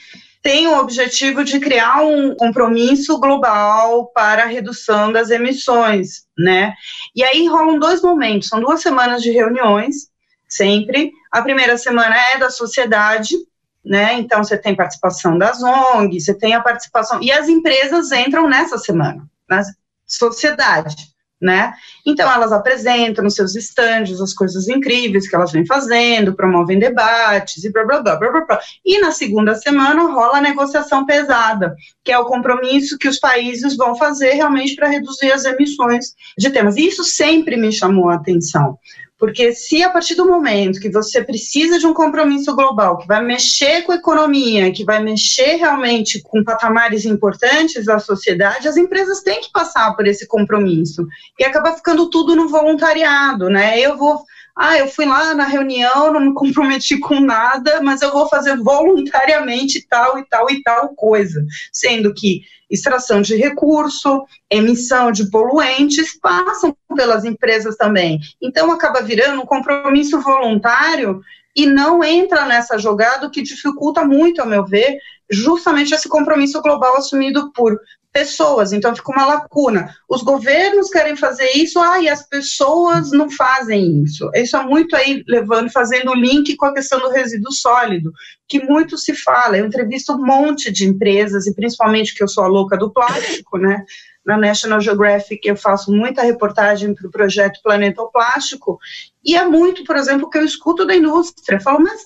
tem 0.45 0.67
o 0.67 0.77
objetivo 0.77 1.43
de 1.43 1.59
criar 1.59 2.03
um 2.03 2.35
compromisso 2.35 3.19
global 3.19 4.11
para 4.13 4.43
a 4.43 4.45
redução 4.45 5.11
das 5.11 5.31
emissões, 5.31 6.27
né? 6.37 6.71
E 7.15 7.23
aí 7.23 7.47
rolam 7.47 7.79
dois 7.79 8.03
momentos, 8.03 8.49
são 8.49 8.61
duas 8.61 8.79
semanas 8.79 9.23
de 9.23 9.31
reuniões, 9.31 10.07
sempre. 10.47 11.11
A 11.31 11.41
primeira 11.41 11.79
semana 11.79 12.15
é 12.15 12.37
da 12.37 12.51
sociedade, 12.51 13.35
né? 13.83 14.13
Então 14.13 14.43
você 14.43 14.55
tem 14.55 14.75
participação 14.75 15.35
das 15.35 15.63
ONGs, 15.63 16.25
você 16.25 16.35
tem 16.35 16.53
a 16.53 16.61
participação 16.61 17.19
e 17.23 17.31
as 17.31 17.49
empresas 17.49 18.11
entram 18.11 18.47
nessa 18.47 18.77
semana, 18.77 19.27
na 19.49 19.63
sociedade 20.05 21.14
né? 21.45 21.73
Então 22.05 22.29
elas 22.29 22.51
apresentam 22.51 23.23
nos 23.23 23.35
seus 23.35 23.55
estandes 23.55 24.19
as 24.19 24.33
coisas 24.33 24.67
incríveis 24.67 25.29
que 25.29 25.35
elas 25.35 25.51
vêm 25.51 25.65
fazendo, 25.65 26.35
promovem 26.35 26.79
debates 26.79 27.63
e 27.63 27.71
blá 27.71 27.85
blá 27.85 28.01
blá 28.01 28.15
blá 28.17 28.31
blá. 28.31 28.45
blá. 28.45 28.59
E 28.83 28.99
na 28.99 29.11
segunda 29.11 29.53
semana 29.55 30.11
rola 30.11 30.39
a 30.39 30.41
negociação 30.41 31.05
pesada, 31.05 31.75
que 32.03 32.11
é 32.11 32.17
o 32.17 32.25
compromisso 32.25 32.97
que 32.97 33.07
os 33.07 33.19
países 33.19 33.77
vão 33.77 33.95
fazer 33.95 34.31
realmente 34.31 34.75
para 34.75 34.89
reduzir 34.89 35.31
as 35.31 35.45
emissões 35.45 36.15
de 36.37 36.49
temas. 36.49 36.75
E 36.75 36.87
isso 36.87 37.03
sempre 37.03 37.55
me 37.55 37.71
chamou 37.71 38.09
a 38.09 38.15
atenção, 38.15 38.77
porque 39.25 39.53
se 39.53 39.81
a 39.81 39.89
partir 39.89 40.13
do 40.13 40.27
momento 40.27 40.79
que 40.79 40.87
você 40.87 41.19
precisa 41.19 41.79
de 41.79 41.87
um 41.87 41.95
compromisso 41.95 42.55
global, 42.55 42.99
que 42.99 43.07
vai 43.07 43.23
mexer 43.23 43.81
com 43.81 43.91
a 43.91 43.95
economia, 43.95 44.71
que 44.71 44.85
vai 44.85 45.01
mexer 45.01 45.55
realmente 45.55 46.21
com 46.21 46.43
patamares 46.43 47.05
importantes 47.05 47.85
da 47.85 47.97
sociedade, 47.97 48.67
as 48.67 48.77
empresas 48.77 49.23
têm 49.23 49.41
que 49.41 49.51
passar 49.51 49.95
por 49.95 50.05
esse 50.05 50.27
compromisso. 50.27 51.07
E 51.39 51.43
acaba 51.43 51.73
ficando 51.73 52.07
tudo 52.07 52.35
no 52.35 52.47
voluntariado, 52.47 53.49
né? 53.49 53.79
Eu 53.79 53.97
vou 53.97 54.23
ah, 54.55 54.77
eu 54.77 54.87
fui 54.87 55.05
lá 55.05 55.33
na 55.33 55.45
reunião, 55.45 56.13
não 56.13 56.21
me 56.21 56.33
comprometi 56.33 56.97
com 56.99 57.19
nada, 57.19 57.81
mas 57.81 58.01
eu 58.01 58.11
vou 58.11 58.29
fazer 58.29 58.55
voluntariamente 58.57 59.85
tal 59.89 60.19
e 60.19 60.25
tal 60.29 60.49
e 60.51 60.61
tal 60.61 60.89
coisa, 60.95 61.43
sendo 61.73 62.13
que 62.13 62.43
extração 62.69 63.21
de 63.21 63.35
recurso, 63.35 64.25
emissão 64.49 65.11
de 65.11 65.29
poluentes 65.29 66.19
passam 66.19 66.75
pelas 66.95 67.25
empresas 67.25 67.75
também. 67.75 68.19
Então 68.41 68.71
acaba 68.71 69.01
virando 69.01 69.41
um 69.41 69.45
compromisso 69.45 70.19
voluntário 70.21 71.21
e 71.55 71.65
não 71.65 72.03
entra 72.03 72.45
nessa 72.45 72.77
jogada, 72.77 73.27
o 73.27 73.31
que 73.31 73.41
dificulta 73.41 74.03
muito, 74.03 74.41
ao 74.41 74.47
meu 74.47 74.65
ver, 74.65 74.97
justamente 75.31 75.93
esse 75.93 76.09
compromisso 76.09 76.61
global 76.61 76.97
assumido 76.97 77.51
por 77.53 77.79
pessoas, 78.15 78.71
então 78.71 78.95
fica 78.95 79.11
uma 79.11 79.25
lacuna. 79.25 79.93
Os 80.07 80.23
governos 80.23 80.89
querem 80.89 81.17
fazer 81.17 81.49
isso, 81.51 81.81
ah, 81.81 81.99
e 82.01 82.07
as 82.07 82.25
pessoas 82.25 83.11
não 83.11 83.29
fazem 83.29 84.01
isso. 84.03 84.31
Isso 84.33 84.55
é 84.55 84.63
muito 84.63 84.95
aí 84.95 85.21
levando, 85.27 85.69
fazendo 85.69 86.11
o 86.11 86.15
link 86.15 86.55
com 86.55 86.65
a 86.65 86.73
questão 86.73 86.97
do 86.97 87.09
resíduo 87.09 87.51
sólido, 87.51 88.13
que 88.47 88.63
muito 88.63 88.97
se 88.97 89.13
fala. 89.13 89.57
Eu 89.57 89.65
entrevisto 89.65 90.13
um 90.13 90.25
monte 90.25 90.71
de 90.71 90.85
empresas, 90.85 91.45
e 91.45 91.53
principalmente 91.53 92.15
que 92.15 92.23
eu 92.23 92.27
sou 92.29 92.45
a 92.45 92.47
louca 92.47 92.77
do 92.77 92.89
plástico, 92.89 93.57
né? 93.57 93.83
na 94.25 94.37
National 94.37 94.81
Geographic 94.81 95.47
eu 95.47 95.55
faço 95.55 95.91
muita 95.91 96.23
reportagem 96.23 96.95
para 96.95 97.07
o 97.07 97.11
projeto 97.11 97.61
Planeta 97.61 98.01
Plástico, 98.11 98.79
e 99.23 99.35
é 99.35 99.45
muito, 99.45 99.83
por 99.83 99.97
exemplo, 99.97 100.29
que 100.29 100.37
eu 100.37 100.45
escuto 100.45 100.85
da 100.85 100.95
indústria. 100.95 101.59
Falo, 101.59 101.83
mas 101.83 102.01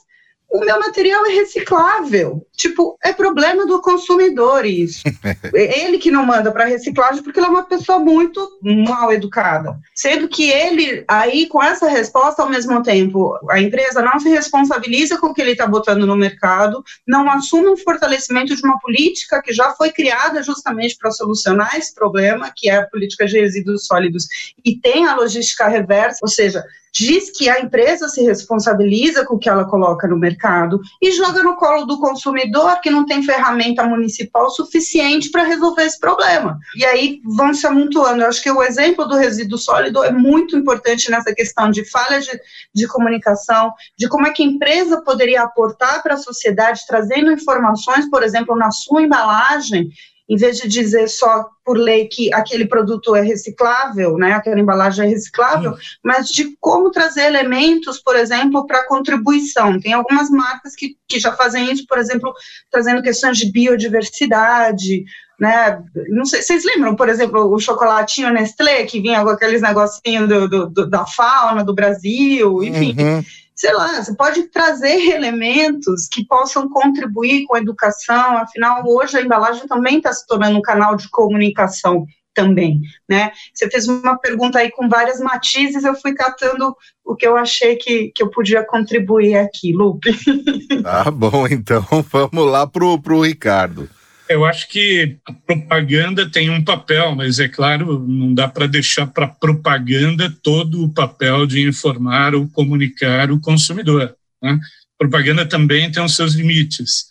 o 0.51 0.59
meu 0.59 0.79
material 0.79 1.25
é 1.25 1.29
reciclável. 1.29 2.45
Tipo, 2.55 2.97
é 3.03 3.13
problema 3.13 3.65
do 3.65 3.81
consumidor 3.81 4.65
isso. 4.65 5.03
Ele 5.53 5.97
que 5.97 6.12
não 6.12 6.25
manda 6.25 6.51
para 6.51 6.65
reciclagem 6.65 7.23
porque 7.23 7.39
ele 7.39 7.47
é 7.47 7.49
uma 7.49 7.63
pessoa 7.63 7.99
muito 7.99 8.59
mal 8.62 9.13
educada. 9.13 9.77
Sendo 9.95 10.27
que 10.27 10.49
ele, 10.49 11.03
aí, 11.07 11.47
com 11.47 11.63
essa 11.63 11.88
resposta, 11.88 12.41
ao 12.41 12.49
mesmo 12.49 12.81
tempo, 12.83 13.38
a 13.49 13.59
empresa 13.59 14.01
não 14.01 14.19
se 14.19 14.29
responsabiliza 14.29 15.17
com 15.17 15.27
o 15.27 15.33
que 15.33 15.41
ele 15.41 15.51
está 15.51 15.67
botando 15.67 16.05
no 16.05 16.15
mercado, 16.15 16.83
não 17.07 17.29
assume 17.29 17.69
um 17.69 17.77
fortalecimento 17.77 18.55
de 18.55 18.63
uma 18.63 18.79
política 18.79 19.41
que 19.41 19.53
já 19.53 19.71
foi 19.71 19.91
criada 19.91 20.43
justamente 20.43 20.97
para 20.97 21.12
solucionar 21.12 21.75
esse 21.77 21.93
problema, 21.93 22.51
que 22.55 22.69
é 22.69 22.77
a 22.77 22.88
política 22.88 23.25
de 23.25 23.39
resíduos 23.39 23.85
sólidos, 23.85 24.27
e 24.65 24.77
tem 24.77 25.05
a 25.05 25.15
logística 25.15 25.67
reversa, 25.67 26.19
ou 26.21 26.29
seja, 26.29 26.63
diz 26.93 27.32
que 27.32 27.49
a 27.49 27.60
empresa 27.60 28.08
se 28.08 28.21
responsabiliza 28.23 29.25
com 29.25 29.36
o 29.36 29.39
que 29.39 29.49
ela 29.49 29.65
coloca 29.65 30.08
no 30.08 30.17
mercado 30.17 30.80
e 31.02 31.12
joga 31.12 31.43
no 31.43 31.56
colo 31.56 31.86
do 31.86 31.99
consumidor 31.99 32.80
que 32.82 32.89
não 32.89 33.06
tem 33.06 33.23
ferramenta 33.23 33.84
municipal 33.84 34.49
suficiente 34.49 35.30
para 35.30 35.43
resolver 35.43 35.84
esse 35.84 35.99
problema. 35.99 36.58
E 36.75 36.86
aí 36.86 37.21
vão 37.36 37.54
se 37.54 37.65
amontoando. 37.67 38.21
Eu 38.21 38.28
acho 38.28 38.41
que 38.41 38.52
o 38.52 38.63
exemplo 38.63 39.06
do 39.06 39.15
resíduo 39.15 39.58
sólido 39.58 40.04
é 40.04 40.12
muito 40.12 40.58
importante 40.58 41.10
nessa 41.10 41.34
questão 41.34 41.69
de 41.69 41.84
falha 41.89 42.19
de, 42.19 42.32
de 42.73 42.88
comunicação, 42.88 43.71
de 43.97 44.08
como 44.08 44.28
é 44.28 44.32
que 44.32 44.43
a 44.43 44.45
empresa 44.45 45.02
poderia 45.02 45.43
aportar 45.43 46.02
para 46.04 46.15
a 46.15 46.17
sociedade, 46.17 46.82
trazendo 46.88 47.32
informações, 47.32 48.10
por 48.10 48.23
exemplo, 48.23 48.56
na 48.56 48.71
sua 48.71 49.02
embalagem, 49.02 49.89
em 50.29 50.37
vez 50.37 50.57
de 50.57 50.67
dizer 50.67 51.09
só 51.09 51.49
por 51.65 51.75
lei 51.75 52.07
que 52.07 52.31
aquele 52.33 52.67
produto 52.67 53.15
é 53.15 53.21
reciclável, 53.21 54.15
né, 54.15 54.33
aquela 54.33 54.59
embalagem 54.59 55.05
é 55.05 55.09
reciclável, 55.09 55.73
Sim. 55.73 55.81
mas 56.03 56.29
de 56.29 56.55
como 56.59 56.91
trazer 56.91 57.23
elementos, 57.23 57.99
por 57.99 58.15
exemplo, 58.15 58.67
para 58.67 58.87
contribuição. 58.87 59.79
Tem 59.79 59.93
algumas 59.93 60.29
marcas 60.29 60.75
que, 60.75 60.95
que 61.07 61.19
já 61.19 61.31
fazem 61.31 61.71
isso, 61.71 61.85
por 61.87 61.97
exemplo, 61.97 62.31
trazendo 62.71 63.01
questões 63.01 63.37
de 63.37 63.51
biodiversidade, 63.51 65.03
né? 65.39 65.81
Não 66.09 66.25
sei, 66.25 66.41
vocês 66.41 66.63
lembram, 66.63 66.95
por 66.95 67.09
exemplo, 67.09 67.51
o 67.51 67.59
chocolatinho 67.59 68.31
Nestlé, 68.31 68.83
que 68.83 69.01
vinha 69.01 69.23
com 69.23 69.29
aqueles 69.29 69.61
negocinhos 69.61 70.27
do, 70.27 70.47
do, 70.47 70.69
do, 70.69 70.89
da 70.89 71.05
fauna 71.05 71.63
do 71.63 71.73
Brasil, 71.73 72.63
enfim. 72.63 72.95
Uhum 72.99 73.23
sei 73.59 73.73
lá, 73.73 74.01
você 74.01 74.15
pode 74.15 74.43
trazer 74.43 74.95
elementos 75.11 76.07
que 76.07 76.25
possam 76.25 76.69
contribuir 76.69 77.45
com 77.45 77.57
a 77.57 77.59
educação, 77.59 78.37
afinal, 78.37 78.83
hoje 78.87 79.17
a 79.17 79.21
embalagem 79.21 79.67
também 79.67 79.97
está 79.97 80.13
se 80.13 80.25
tornando 80.25 80.57
um 80.57 80.61
canal 80.61 80.95
de 80.95 81.09
comunicação 81.09 82.05
também, 82.33 82.79
né? 83.07 83.31
Você 83.53 83.69
fez 83.69 83.85
uma 83.89 84.17
pergunta 84.17 84.59
aí 84.59 84.71
com 84.71 84.87
várias 84.87 85.19
matizes, 85.19 85.83
eu 85.83 85.93
fui 85.93 86.13
catando 86.13 86.73
o 87.03 87.15
que 87.15 87.27
eu 87.27 87.35
achei 87.35 87.75
que, 87.75 88.13
que 88.15 88.23
eu 88.23 88.29
podia 88.29 88.65
contribuir 88.65 89.35
aqui, 89.35 89.73
Lupe. 89.73 90.09
Tá 90.81 91.11
bom, 91.11 91.45
então 91.45 91.85
vamos 92.09 92.49
lá 92.49 92.65
pro, 92.65 93.01
pro 93.01 93.21
Ricardo. 93.21 93.89
Eu 94.29 94.45
acho 94.45 94.67
que 94.67 95.17
a 95.25 95.33
propaganda 95.33 96.29
tem 96.29 96.51
um 96.51 96.63
papel, 96.63 97.15
mas 97.15 97.39
é 97.39 97.47
claro, 97.47 98.05
não 98.07 98.31
dá 98.31 98.47
para 98.47 98.67
deixar 98.67 99.07
para 99.07 99.27
propaganda 99.27 100.29
todo 100.43 100.83
o 100.83 100.93
papel 100.93 101.47
de 101.47 101.67
informar 101.67 102.35
ou 102.35 102.47
comunicar 102.47 103.31
o 103.31 103.41
consumidor. 103.41 104.15
Né? 104.39 104.59
Propaganda 104.99 105.47
também 105.47 105.91
tem 105.91 106.03
os 106.03 106.15
seus 106.15 106.35
limites. 106.35 107.05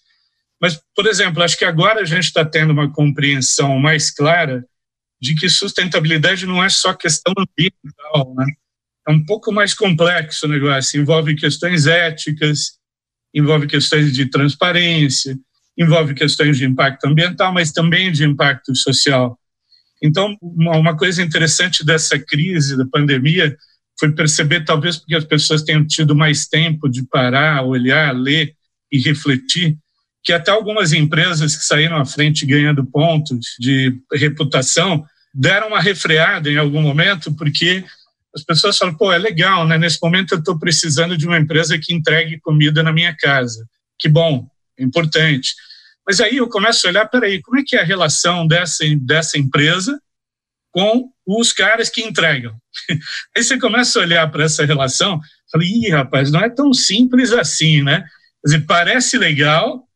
Mas, 0.60 0.80
por 0.94 1.06
exemplo, 1.06 1.42
acho 1.42 1.58
que 1.58 1.64
agora 1.64 2.02
a 2.02 2.04
gente 2.04 2.24
está 2.24 2.44
tendo 2.44 2.72
uma 2.72 2.88
compreensão 2.88 3.78
mais 3.80 4.12
clara 4.12 4.64
de 5.20 5.34
que 5.34 5.48
sustentabilidade 5.48 6.46
não 6.46 6.62
é 6.62 6.68
só 6.68 6.94
questão 6.94 7.34
ambiental, 7.36 8.34
né? 8.36 8.46
É 9.08 9.10
um 9.10 9.24
pouco 9.24 9.50
mais 9.50 9.72
complexo 9.74 10.46
o 10.46 10.48
negócio, 10.48 11.00
envolve 11.00 11.34
questões 11.34 11.86
éticas, 11.86 12.78
envolve 13.34 13.66
questões 13.66 14.12
de 14.12 14.26
transparência, 14.26 15.36
envolve 15.78 16.12
questões 16.14 16.58
de 16.58 16.64
impacto 16.64 17.04
ambiental, 17.06 17.52
mas 17.52 17.70
também 17.70 18.10
de 18.10 18.24
impacto 18.24 18.74
social. 18.74 19.38
Então, 20.02 20.36
uma 20.42 20.96
coisa 20.96 21.22
interessante 21.22 21.84
dessa 21.84 22.18
crise, 22.18 22.76
da 22.76 22.86
pandemia, 22.86 23.56
foi 23.98 24.12
perceber, 24.12 24.64
talvez 24.64 24.96
porque 24.96 25.14
as 25.14 25.24
pessoas 25.24 25.62
tenham 25.62 25.86
tido 25.86 26.14
mais 26.14 26.46
tempo 26.46 26.88
de 26.88 27.02
parar, 27.02 27.62
olhar, 27.64 28.14
ler 28.14 28.54
e 28.90 28.98
refletir, 28.98 29.76
que 30.22 30.32
até 30.32 30.50
algumas 30.50 30.92
empresas 30.92 31.56
que 31.56 31.64
saíram 31.64 31.96
à 31.96 32.04
frente 32.04 32.46
ganhando 32.46 32.84
pontos 32.84 33.56
de 33.58 33.96
reputação 34.12 35.04
deram 35.34 35.68
uma 35.68 35.80
refreada 35.80 36.50
em 36.50 36.56
algum 36.56 36.82
momento, 36.82 37.34
porque 37.34 37.84
as 38.34 38.42
pessoas 38.42 38.76
falam, 38.76 38.94
pô, 38.94 39.12
é 39.12 39.18
legal, 39.18 39.66
né? 39.66 39.78
Nesse 39.78 39.98
momento 40.02 40.32
eu 40.32 40.38
estou 40.38 40.58
precisando 40.58 41.16
de 41.16 41.26
uma 41.26 41.38
empresa 41.38 41.78
que 41.78 41.94
entregue 41.94 42.40
comida 42.40 42.82
na 42.82 42.92
minha 42.92 43.14
casa. 43.16 43.66
Que 43.98 44.08
bom, 44.08 44.46
importante. 44.78 45.54
Mas 46.08 46.22
aí 46.22 46.38
eu 46.38 46.48
começo 46.48 46.86
a 46.86 46.90
olhar, 46.90 47.04
peraí, 47.04 47.42
como 47.42 47.60
é 47.60 47.62
que 47.62 47.76
é 47.76 47.82
a 47.82 47.84
relação 47.84 48.46
dessa, 48.46 48.82
dessa 49.02 49.36
empresa 49.36 50.00
com 50.72 51.10
os 51.26 51.52
caras 51.52 51.90
que 51.90 52.00
entregam? 52.00 52.56
Aí 53.36 53.42
você 53.42 53.58
começa 53.58 53.98
a 53.98 54.02
olhar 54.02 54.30
para 54.30 54.44
essa 54.44 54.64
relação, 54.64 55.20
fala, 55.52 55.64
ih, 55.64 55.90
rapaz, 55.90 56.30
não 56.32 56.40
é 56.40 56.48
tão 56.48 56.72
simples 56.72 57.30
assim, 57.30 57.82
né? 57.82 58.00
Quer 58.00 58.52
dizer, 58.52 58.66
parece 58.66 59.18
legal, 59.18 59.86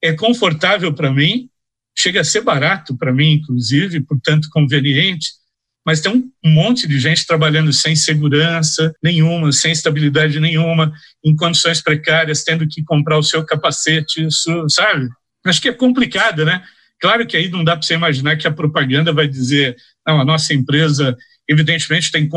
é 0.00 0.12
confortável 0.12 0.94
para 0.94 1.12
mim, 1.12 1.50
chega 1.98 2.20
a 2.20 2.24
ser 2.24 2.42
barato 2.42 2.96
para 2.96 3.12
mim, 3.12 3.32
inclusive, 3.32 4.00
portanto 4.02 4.48
conveniente, 4.52 5.30
mas 5.84 6.00
tem 6.00 6.12
um 6.44 6.50
monte 6.50 6.86
de 6.86 7.00
gente 7.00 7.26
trabalhando 7.26 7.72
sem 7.72 7.96
segurança 7.96 8.94
nenhuma, 9.02 9.50
sem 9.50 9.72
estabilidade 9.72 10.38
nenhuma, 10.38 10.92
em 11.24 11.34
condições 11.34 11.80
precárias, 11.80 12.44
tendo 12.44 12.68
que 12.68 12.84
comprar 12.84 13.18
o 13.18 13.22
seu 13.22 13.44
capacete, 13.44 14.24
isso, 14.24 14.68
sabe? 14.68 15.08
Acho 15.48 15.60
que 15.60 15.68
é 15.68 15.72
complicado, 15.72 16.44
né? 16.44 16.62
Claro 17.00 17.26
que 17.26 17.36
aí 17.36 17.48
não 17.48 17.62
dá 17.62 17.76
para 17.76 17.86
você 17.86 17.94
imaginar 17.94 18.36
que 18.36 18.46
a 18.46 18.52
propaganda 18.52 19.12
vai 19.12 19.28
dizer, 19.28 19.76
não, 20.06 20.20
a 20.20 20.24
nossa 20.24 20.54
empresa, 20.54 21.16
evidentemente, 21.48 22.10
tem, 22.10 22.28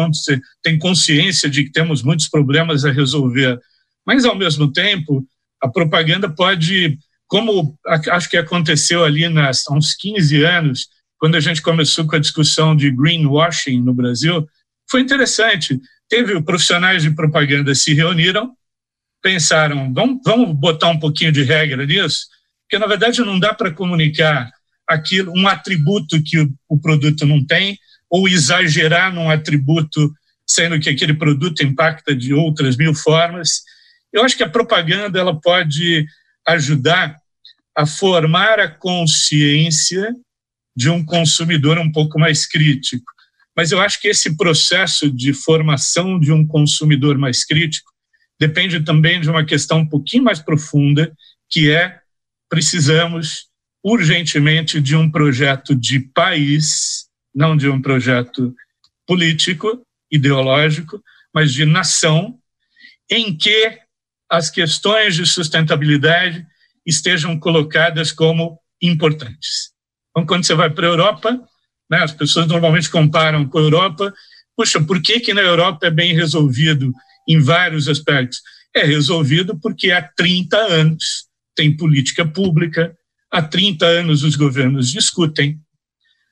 tem 0.62 0.78
consciência 0.78 1.50
de 1.50 1.64
que 1.64 1.72
temos 1.72 2.04
muitos 2.04 2.28
problemas 2.28 2.84
a 2.84 2.92
resolver, 2.92 3.60
mas, 4.06 4.26
ao 4.26 4.36
mesmo 4.36 4.72
tempo, 4.72 5.26
a 5.62 5.70
propaganda 5.70 6.30
pode, 6.30 6.98
como 7.28 7.78
acho 8.12 8.30
que 8.30 8.38
aconteceu 8.38 9.04
ali 9.04 9.30
nas, 9.30 9.66
há 9.68 9.74
uns 9.74 9.94
15 9.94 10.44
anos, 10.44 10.88
quando 11.18 11.36
a 11.36 11.40
gente 11.40 11.62
começou 11.62 12.08
com 12.08 12.16
a 12.16 12.20
discussão 12.20 12.76
de 12.76 12.90
greenwashing 12.92 13.82
no 13.82 13.94
Brasil, 13.94 14.48
foi 14.90 15.02
interessante. 15.02 15.80
Teve 16.10 16.42
profissionais 16.42 17.04
de 17.04 17.12
propaganda 17.12 17.76
se 17.76 17.94
reuniram, 17.94 18.54
pensaram, 19.22 19.94
vamos, 19.94 20.22
vamos 20.26 20.56
botar 20.56 20.90
um 20.90 21.00
pouquinho 21.00 21.32
de 21.32 21.44
regra 21.44 21.86
nisso, 21.86 22.26
porque 22.70 22.78
na 22.78 22.86
verdade 22.86 23.20
não 23.22 23.40
dá 23.40 23.52
para 23.52 23.74
comunicar 23.74 24.52
aquilo, 24.88 25.34
um 25.36 25.48
atributo 25.48 26.22
que 26.24 26.38
o, 26.38 26.54
o 26.70 26.80
produto 26.80 27.26
não 27.26 27.44
tem, 27.44 27.80
ou 28.08 28.30
exagerar 28.30 29.12
num 29.12 29.28
atributo, 29.28 30.14
sendo 30.48 30.80
que 30.80 30.88
aquele 30.88 31.16
produto 31.16 31.64
impacta 31.64 32.16
de 32.16 32.32
outras 32.32 32.78
mil 32.78 32.94
formas. 32.94 33.64
Eu 34.14 34.24
acho 34.24 34.38
que 34.38 34.44
a 34.44 34.50
propaganda 34.50 35.20
ela 35.20 35.40
pode 35.40 36.06
ajudar 36.48 37.18
a 37.76 37.88
formar 37.88 38.60
a 38.60 38.68
consciência 38.68 40.14
de 40.76 40.92
um 40.92 41.04
consumidor 41.04 41.80
um 41.80 41.92
pouco 41.92 42.20
mais 42.20 42.46
crítico. 42.46 43.12
Mas 43.56 43.72
eu 43.72 43.82
acho 43.82 44.00
que 44.00 44.08
esse 44.08 44.38
processo 44.38 45.10
de 45.12 45.34
formação 45.34 46.20
de 46.20 46.32
um 46.32 46.46
consumidor 46.46 47.18
mais 47.18 47.44
crítico 47.44 47.92
depende 48.40 48.80
também 48.82 49.20
de 49.20 49.30
uma 49.30 49.44
questão 49.44 49.80
um 49.80 49.88
pouquinho 49.88 50.24
mais 50.24 50.40
profunda, 50.40 51.12
que 51.50 51.72
é 51.72 52.00
precisamos 52.50 53.48
urgentemente 53.84 54.82
de 54.82 54.96
um 54.96 55.10
projeto 55.10 55.76
de 55.76 56.00
país, 56.00 57.06
não 57.34 57.56
de 57.56 57.70
um 57.70 57.82
projeto 57.82 58.54
político, 59.08 59.82
ideológico, 60.12 61.02
mas 61.34 61.54
de 61.54 61.66
nação, 61.66 62.38
em 63.10 63.36
que 63.36 63.80
as 64.30 64.50
questões 64.50 65.16
de 65.16 65.26
sustentabilidade 65.26 66.46
estejam 66.86 67.40
colocadas 67.40 68.12
como 68.12 68.60
importantes. 68.82 69.72
Então, 70.12 70.26
quando 70.26 70.46
você 70.46 70.54
vai 70.54 70.70
para 70.70 70.88
a 70.88 70.90
Europa, 70.90 71.50
né, 71.90 72.04
as 72.04 72.12
pessoas 72.12 72.48
normalmente 72.48 72.90
comparam 72.90 73.48
com 73.48 73.58
a 73.58 73.62
Europa. 73.62 74.14
Puxa, 74.56 74.80
por 74.82 75.02
que, 75.02 75.20
que 75.20 75.34
na 75.34 75.42
Europa 75.42 75.88
é 75.88 75.92
bem 75.92 76.14
resolvido 76.14 76.94
em 77.28 77.40
vários 77.40 77.88
aspectos? 77.88 78.42
É 78.76 78.84
resolvido 78.84 79.60
porque 79.60 79.92
há 79.92 80.02
30 80.02 80.58
anos 80.58 81.29
tem 81.60 81.76
política 81.76 82.26
pública, 82.26 82.96
há 83.30 83.42
30 83.42 83.86
anos 83.86 84.24
os 84.24 84.38
governos 84.38 84.90
discutem, 84.90 85.60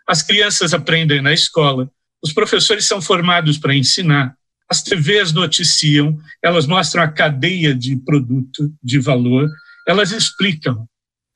as 0.08 0.22
crianças 0.22 0.74
aprendem 0.74 1.22
na 1.22 1.34
escola, 1.34 1.92
os 2.24 2.32
professores 2.32 2.86
são 2.86 3.02
formados 3.02 3.58
para 3.58 3.76
ensinar, 3.76 4.38
as 4.70 4.82
TVs 4.82 5.34
noticiam, 5.34 6.18
elas 6.42 6.66
mostram 6.66 7.04
a 7.04 7.10
cadeia 7.10 7.76
de 7.76 7.98
produto, 7.98 8.74
de 8.82 9.00
valor, 9.00 9.50
elas 9.86 10.14
explicam, 10.14 10.88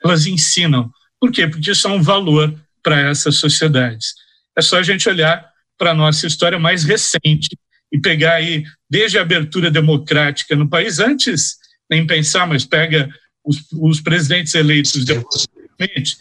elas 0.02 0.26
ensinam. 0.26 0.90
Por 1.20 1.30
quê? 1.30 1.46
Porque 1.46 1.72
isso 1.72 1.86
é 1.86 1.92
um 1.92 2.02
valor 2.02 2.58
para 2.82 2.98
essas 3.10 3.36
sociedades. 3.36 4.14
É 4.58 4.62
só 4.62 4.78
a 4.78 4.84
gente 4.84 5.10
olhar 5.10 5.46
para 5.78 5.92
a 5.92 5.94
nossa 5.94 6.26
história 6.28 6.58
mais 6.58 6.86
recente 6.86 7.58
e 7.92 8.00
pegar 8.00 8.36
aí, 8.36 8.64
desde 8.90 9.18
a 9.18 9.22
abertura 9.22 9.70
democrática 9.70 10.56
no 10.56 10.70
país, 10.70 11.00
antes 11.00 11.58
nem 11.90 12.08
pensar, 12.08 12.48
mas 12.48 12.64
pega 12.64 13.14
os, 13.44 13.66
os 13.74 14.02
presidentes 14.02 14.54
eleitos 14.54 15.04
democraticamente, 15.04 16.18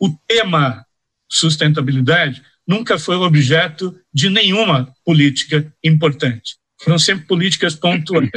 o 0.00 0.10
tema 0.26 0.84
sustentabilidade 1.28 2.42
nunca 2.66 2.98
foi 2.98 3.16
objeto 3.16 3.96
de 4.12 4.28
nenhuma 4.28 4.92
política 5.04 5.72
importante. 5.82 6.56
Foram 6.80 6.98
sempre 6.98 7.26
políticas 7.26 7.74
pontuais. 7.74 8.30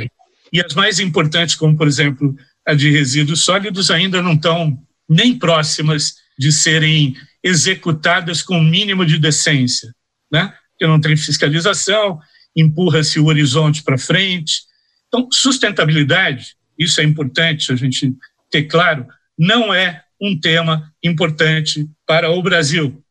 E 0.54 0.62
as 0.64 0.74
mais 0.74 1.00
importantes, 1.00 1.56
como, 1.56 1.76
por 1.78 1.88
exemplo, 1.88 2.36
a 2.66 2.74
de 2.74 2.90
resíduos 2.90 3.42
sólidos, 3.42 3.92
ainda 3.92 4.22
não 4.22 4.34
estão 4.34 4.78
nem 5.08 5.38
próximas 5.38 6.16
de 6.38 6.52
serem 6.52 7.16
executadas 7.44 8.42
com 8.42 8.60
o 8.60 8.64
mínimo 8.64 9.06
de 9.06 9.18
decência, 9.18 9.94
né? 10.32 10.54
Porque 10.72 10.88
não 10.88 11.02
tem 11.02 11.18
fiscalização, 11.18 12.20
empurra-se 12.56 13.20
o 13.20 13.26
horizonte 13.26 13.84
para 13.84 13.98
frente. 13.98 14.62
Então, 15.08 15.28
sustentabilidade, 15.32 16.56
isso 16.80 17.02
é 17.02 17.04
importante 17.04 17.72
a 17.72 17.76
gente 17.76 18.14
ter 18.50 18.64
claro, 18.64 19.06
não 19.38 19.74
é 19.74 20.02
um 20.22 20.40
tema 20.40 20.92
importante 21.04 21.88
para 22.06 22.30
o 22.32 22.42
Brasil. 22.42 23.04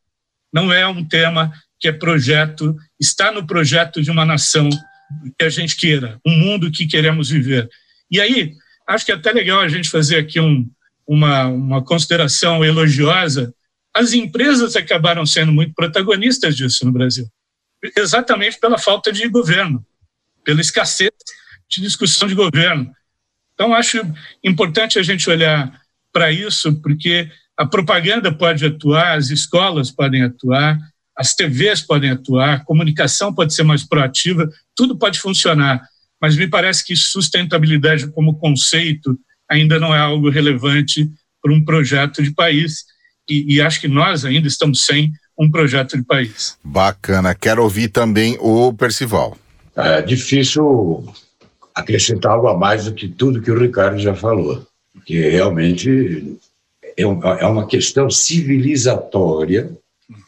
Não 0.53 0.71
é 0.73 0.87
um 0.87 1.05
tema 1.05 1.51
que 1.79 1.87
é 1.87 1.91
projeto, 1.91 2.75
está 2.99 3.31
no 3.31 3.45
projeto 3.47 4.01
de 4.01 4.11
uma 4.11 4.25
nação 4.25 4.69
que 5.37 5.45
a 5.45 5.49
gente 5.49 5.75
queira, 5.75 6.19
um 6.25 6.37
mundo 6.37 6.71
que 6.71 6.85
queremos 6.85 7.29
viver. 7.29 7.69
E 8.11 8.19
aí, 8.19 8.53
acho 8.87 9.05
que 9.05 9.11
é 9.11 9.15
até 9.15 9.31
legal 9.31 9.59
a 9.59 9.67
gente 9.67 9.89
fazer 9.89 10.17
aqui 10.17 10.39
um, 10.39 10.69
uma, 11.07 11.47
uma 11.47 11.83
consideração 11.83 12.63
elogiosa. 12.63 13.53
As 13.93 14.13
empresas 14.13 14.75
acabaram 14.75 15.25
sendo 15.25 15.51
muito 15.51 15.73
protagonistas 15.73 16.55
disso 16.55 16.85
no 16.85 16.91
Brasil, 16.91 17.27
exatamente 17.97 18.59
pela 18.59 18.77
falta 18.77 19.11
de 19.11 19.27
governo, 19.27 19.85
pela 20.43 20.61
escassez 20.61 21.11
de 21.69 21.81
discussão 21.81 22.27
de 22.27 22.35
governo. 22.35 22.91
Então, 23.59 23.73
acho 23.73 23.99
importante 24.41 24.97
a 24.97 25.03
gente 25.03 25.29
olhar 25.29 25.69
para 26.13 26.31
isso, 26.31 26.81
porque 26.81 27.29
a 27.57 27.65
propaganda 27.65 28.31
pode 28.31 28.65
atuar, 28.65 29.17
as 29.17 29.31
escolas 29.31 29.91
podem 29.91 30.23
atuar, 30.23 30.79
as 31.17 31.35
TVs 31.35 31.81
podem 31.81 32.11
atuar, 32.11 32.53
a 32.53 32.59
comunicação 32.63 33.33
pode 33.33 33.53
ser 33.53 33.63
mais 33.63 33.83
proativa, 33.83 34.49
tudo 34.73 34.97
pode 34.97 35.19
funcionar, 35.19 35.81
mas 36.21 36.37
me 36.37 36.47
parece 36.47 36.85
que 36.85 36.95
sustentabilidade 36.95 38.09
como 38.11 38.39
conceito 38.39 39.19
ainda 39.51 39.77
não 39.77 39.93
é 39.93 39.99
algo 39.99 40.29
relevante 40.29 41.11
para 41.43 41.53
um 41.53 41.61
projeto 41.61 42.23
de 42.23 42.31
país, 42.31 42.85
e, 43.29 43.55
e 43.55 43.61
acho 43.61 43.81
que 43.81 43.89
nós 43.89 44.23
ainda 44.23 44.47
estamos 44.47 44.85
sem 44.85 45.11
um 45.37 45.51
projeto 45.51 45.97
de 45.97 46.03
país. 46.05 46.57
Bacana, 46.63 47.35
quero 47.35 47.61
ouvir 47.61 47.89
também 47.89 48.37
o 48.39 48.71
Percival. 48.71 49.37
É 49.75 50.01
difícil 50.01 51.13
acrescentar 51.79 52.33
algo 52.33 52.47
a 52.47 52.57
mais 52.57 52.85
do 52.85 52.93
que 52.93 53.07
tudo 53.07 53.41
que 53.41 53.51
o 53.51 53.59
Ricardo 53.59 53.99
já 53.99 54.13
falou, 54.13 54.65
porque 54.93 55.29
realmente 55.29 56.37
é, 56.97 57.03
é 57.03 57.45
uma 57.45 57.65
questão 57.65 58.09
civilizatória 58.09 59.71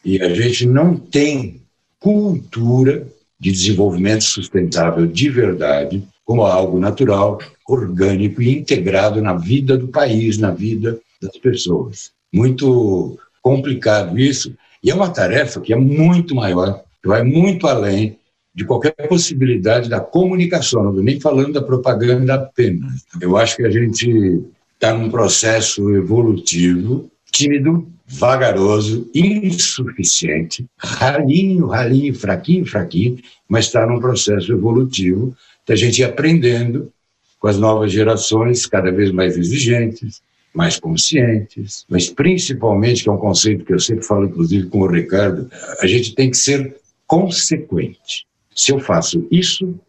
e 0.04 0.22
a 0.22 0.34
gente 0.34 0.66
não 0.66 0.96
tem 0.96 1.62
cultura 2.00 3.08
de 3.40 3.52
desenvolvimento 3.52 4.24
sustentável 4.24 5.06
de 5.06 5.30
verdade 5.30 6.04
como 6.24 6.46
algo 6.46 6.80
natural, 6.80 7.40
orgânico 7.68 8.42
e 8.42 8.58
integrado 8.58 9.22
na 9.22 9.34
vida 9.34 9.78
do 9.78 9.88
país, 9.88 10.38
na 10.38 10.52
vida 10.52 11.00
das 11.22 11.38
pessoas. 11.38 12.12
Muito 12.32 13.18
complicado 13.42 14.18
isso, 14.18 14.56
e 14.84 14.90
é 14.90 14.96
uma 14.96 15.10
tarefa 15.10 15.60
que 15.60 15.74
é 15.74 15.76
muito 15.76 16.34
maior, 16.34 16.84
que 17.02 17.10
vai 17.10 17.24
muito 17.24 17.68
além 17.68 18.18
de 18.54 18.66
qualquer 18.66 18.92
possibilidade 19.08 19.90
da 19.90 20.00
comunicação, 20.00 20.84
não 20.84 20.90
estou 20.92 21.04
nem 21.04 21.20
falando 21.20 21.54
da 21.54 21.62
propaganda 21.62 22.36
apenas. 22.36 23.06
Eu 23.20 23.38
acho 23.38 23.56
que 23.56 23.64
a 23.64 23.72
gente 23.72 24.44
está 24.74 24.94
num 24.94 25.10
processo 25.10 25.96
evolutivo 25.96 27.10
tímido, 27.32 27.88
vagaroso, 28.06 29.10
insuficiente, 29.16 30.66
ralinho, 30.78 31.68
ralinho, 31.68 32.14
fraquinho, 32.14 32.66
fraquinho, 32.66 33.18
mas 33.48 33.66
está 33.66 33.86
num 33.86 34.00
processo 34.00 34.52
evolutivo 34.52 35.34
da 35.66 35.76
gente 35.76 36.04
aprendendo 36.04 36.92
com 37.40 37.48
as 37.48 37.58
novas 37.58 37.92
gerações 37.92 38.66
cada 38.66 38.92
vez 38.92 39.12
mais 39.12 39.38
exigentes, 39.38 40.22
mais 40.54 40.78
conscientes, 40.78 41.86
mas 41.90 42.10
principalmente, 42.10 43.04
que 43.04 43.10
é 43.10 43.12
um 43.12 43.18
conceito 43.18 43.64
que 43.64 43.74
eu 43.74 43.80
sempre 43.80 44.06
falo, 44.06 44.26
inclusive 44.26 44.68
com 44.68 44.80
o 44.80 44.88
Ricardo, 44.88 45.50
a 45.80 45.88
gente 45.88 46.14
tem 46.14 46.30
que 46.30 46.38
ser 46.38 46.76
consequente. 47.08 48.26
Se 48.54 48.72
eu 48.72 48.80
faço 48.80 49.28
isso, 49.32 49.80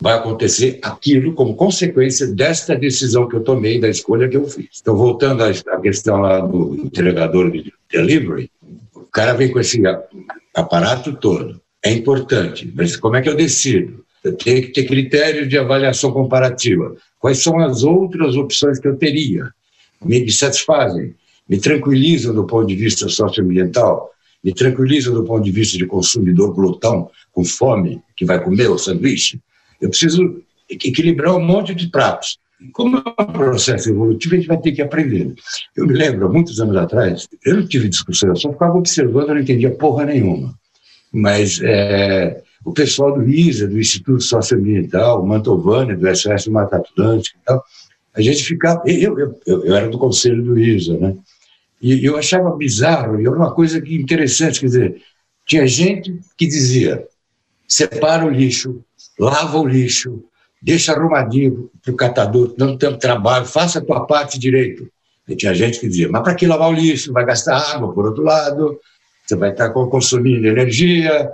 vai 0.00 0.14
acontecer 0.14 0.78
aquilo 0.82 1.32
como 1.32 1.54
consequência 1.54 2.26
desta 2.26 2.74
decisão 2.74 3.28
que 3.28 3.36
eu 3.36 3.44
tomei, 3.44 3.78
da 3.78 3.88
escolha 3.88 4.28
que 4.28 4.36
eu 4.36 4.44
fiz. 4.46 4.80
Então, 4.80 4.96
voltando 4.96 5.44
à 5.44 5.80
questão 5.80 6.20
lá 6.20 6.40
do 6.40 6.74
entregador 6.74 7.50
de 7.50 7.72
delivery, 7.90 8.50
o 8.94 9.06
cara 9.12 9.32
vem 9.34 9.50
com 9.50 9.60
esse 9.60 9.80
aparato 10.54 11.14
todo. 11.14 11.60
É 11.84 11.92
importante, 11.92 12.72
mas 12.74 12.96
como 12.96 13.16
é 13.16 13.22
que 13.22 13.28
eu 13.28 13.36
decido? 13.36 14.04
Eu 14.24 14.36
tenho 14.36 14.62
que 14.62 14.68
ter 14.68 14.84
critérios 14.84 15.48
de 15.48 15.58
avaliação 15.58 16.12
comparativa. 16.12 16.96
Quais 17.18 17.42
são 17.42 17.58
as 17.58 17.82
outras 17.82 18.36
opções 18.36 18.78
que 18.78 18.88
eu 18.88 18.96
teria? 18.96 19.52
Me 20.04 20.30
satisfazem, 20.30 21.14
me 21.48 21.58
tranquilizam 21.58 22.34
do 22.34 22.44
ponto 22.44 22.66
de 22.66 22.74
vista 22.74 23.08
socioambiental, 23.08 24.10
me 24.42 24.52
tranquilizam 24.52 25.14
do 25.14 25.24
ponto 25.24 25.44
de 25.44 25.50
vista 25.52 25.78
de 25.78 25.86
consumidor 25.86 26.52
glutão, 26.54 27.10
com 27.32 27.44
fome, 27.44 28.00
que 28.22 28.26
vai 28.26 28.40
comer 28.40 28.70
o 28.70 28.78
sanduíche, 28.78 29.40
eu 29.80 29.88
preciso 29.88 30.40
equilibrar 30.70 31.34
um 31.34 31.44
monte 31.44 31.74
de 31.74 31.88
pratos. 31.88 32.38
Como 32.72 32.98
é 32.98 33.22
um 33.22 33.32
processo 33.32 33.90
evolutivo, 33.90 34.34
a 34.34 34.38
gente 34.38 34.46
vai 34.46 34.60
ter 34.60 34.70
que 34.70 34.80
aprender. 34.80 35.34
Eu 35.76 35.88
me 35.88 35.92
lembro, 35.92 36.26
há 36.26 36.28
muitos 36.28 36.60
anos 36.60 36.76
atrás, 36.76 37.28
eu 37.44 37.56
não 37.56 37.66
tive 37.66 37.88
discussão, 37.88 38.28
eu 38.28 38.36
só 38.36 38.52
ficava 38.52 38.78
observando, 38.78 39.30
eu 39.30 39.34
não 39.34 39.40
entendia 39.40 39.72
porra 39.72 40.04
nenhuma. 40.04 40.54
Mas 41.12 41.60
é, 41.64 42.40
o 42.64 42.72
pessoal 42.72 43.12
do 43.12 43.28
ISA, 43.28 43.66
do 43.66 43.80
Instituto 43.80 44.20
Socioambiental, 44.20 45.26
Mantovani, 45.26 45.96
do 45.96 46.16
SOS 46.16 46.44
do 46.44 46.52
Mata 46.52 46.76
Atlântica 46.76 47.36
e 47.36 47.44
tal, 47.44 47.64
a 48.14 48.20
gente 48.20 48.44
ficava. 48.44 48.82
Eu, 48.86 49.18
eu, 49.18 49.64
eu 49.64 49.74
era 49.74 49.88
do 49.88 49.98
conselho 49.98 50.44
do 50.44 50.56
ISA, 50.56 50.96
né? 50.96 51.16
E 51.82 52.06
eu 52.06 52.16
achava 52.16 52.56
bizarro, 52.56 53.20
e 53.20 53.26
era 53.26 53.34
uma 53.34 53.52
coisa 53.52 53.80
que 53.80 53.96
interessante, 53.96 54.60
quer 54.60 54.66
dizer, 54.66 55.02
tinha 55.44 55.66
gente 55.66 56.14
que 56.38 56.46
dizia: 56.46 57.04
separa 57.72 58.26
o 58.26 58.28
lixo, 58.28 58.84
lava 59.18 59.58
o 59.58 59.66
lixo, 59.66 60.22
deixa 60.60 60.92
arrumadinho 60.92 61.70
para 61.82 61.92
o 61.92 61.96
catador, 61.96 62.54
não 62.58 62.76
tem 62.76 62.98
trabalho, 62.98 63.46
faça 63.46 63.78
a 63.78 63.82
tua 63.82 64.06
parte 64.06 64.38
direito. 64.38 64.86
E 65.26 65.34
tinha 65.34 65.54
gente 65.54 65.80
que 65.80 65.88
dizia, 65.88 66.08
mas 66.10 66.22
para 66.22 66.34
que 66.34 66.46
lavar 66.46 66.68
o 66.68 66.74
lixo? 66.74 67.12
Vai 67.14 67.24
gastar 67.24 67.56
água, 67.56 67.94
por 67.94 68.04
outro 68.04 68.22
lado, 68.22 68.78
você 69.24 69.36
vai 69.36 69.52
estar 69.52 69.70
consumindo 69.70 70.46
energia. 70.46 71.30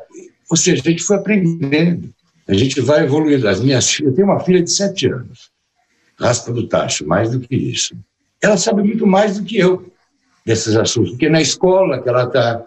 Ou 0.49 0.57
seja, 0.57 0.81
a 0.81 0.91
gente 0.91 1.03
foi 1.03 1.17
aprendendo, 1.17 2.09
a 2.47 2.55
gente 2.55 2.81
vai 2.81 3.03
evoluindo. 3.03 3.49
As 3.49 3.61
minhas 3.61 3.91
filhas, 3.91 4.13
eu 4.13 4.17
tenho 4.17 4.29
uma 4.29 4.39
filha 4.39 4.63
de 4.63 4.71
sete 4.71 5.09
anos, 5.09 5.51
raspa 6.21 6.53
do 6.53 6.69
tacho, 6.69 7.05
mais 7.05 7.33
do 7.33 7.41
que 7.41 7.57
isso. 7.57 7.97
Ela 8.41 8.57
sabe 8.57 8.85
muito 8.85 9.07
mais 9.07 9.39
do 9.39 9.45
que 9.45 9.59
eu 9.59 9.91
desses 10.47 10.77
assuntos, 10.77 11.11
porque 11.11 11.29
na 11.29 11.41
escola 11.41 12.01
que 12.01 12.09
ela 12.09 12.25
está, 12.25 12.65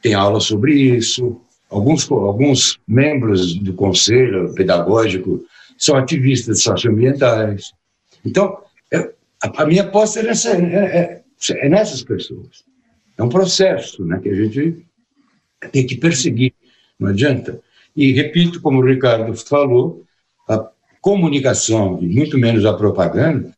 tem 0.00 0.14
aula 0.14 0.38
sobre 0.38 0.72
isso, 0.74 1.40
Alguns, 1.70 2.10
alguns 2.10 2.80
membros 2.86 3.54
do 3.54 3.74
conselho 3.74 4.54
pedagógico 4.54 5.44
são 5.76 5.96
ativistas 5.96 6.62
socioambientais. 6.62 7.72
Então, 8.24 8.58
é, 8.92 9.12
a, 9.42 9.62
a, 9.62 9.66
minha 9.66 9.82
aposta 9.82 10.20
é, 10.20 10.22
nessa, 10.24 10.50
é, 10.50 10.62
é, 10.62 11.22
é, 11.50 11.68
nessas 11.68 12.02
pessoas. 12.02 12.64
É 13.16 13.22
um 13.22 13.28
processo 13.28 14.04
né, 14.04 14.18
que 14.22 14.28
a 14.28 14.34
gente 14.34 14.84
tem 15.72 15.86
que 15.86 15.96
perseguir, 15.96 16.54
não 16.98 17.08
adianta. 17.08 17.60
E 17.96 18.12
repito, 18.12 18.60
como 18.60 18.78
o 18.78 18.86
Ricardo 18.86 19.34
falou, 19.34 20.04
a 20.48 20.70
comunicação, 21.00 21.98
e 22.00 22.06
muito 22.06 22.38
menos 22.38 22.64
a 22.64 22.72
propaganda, 22.72 23.52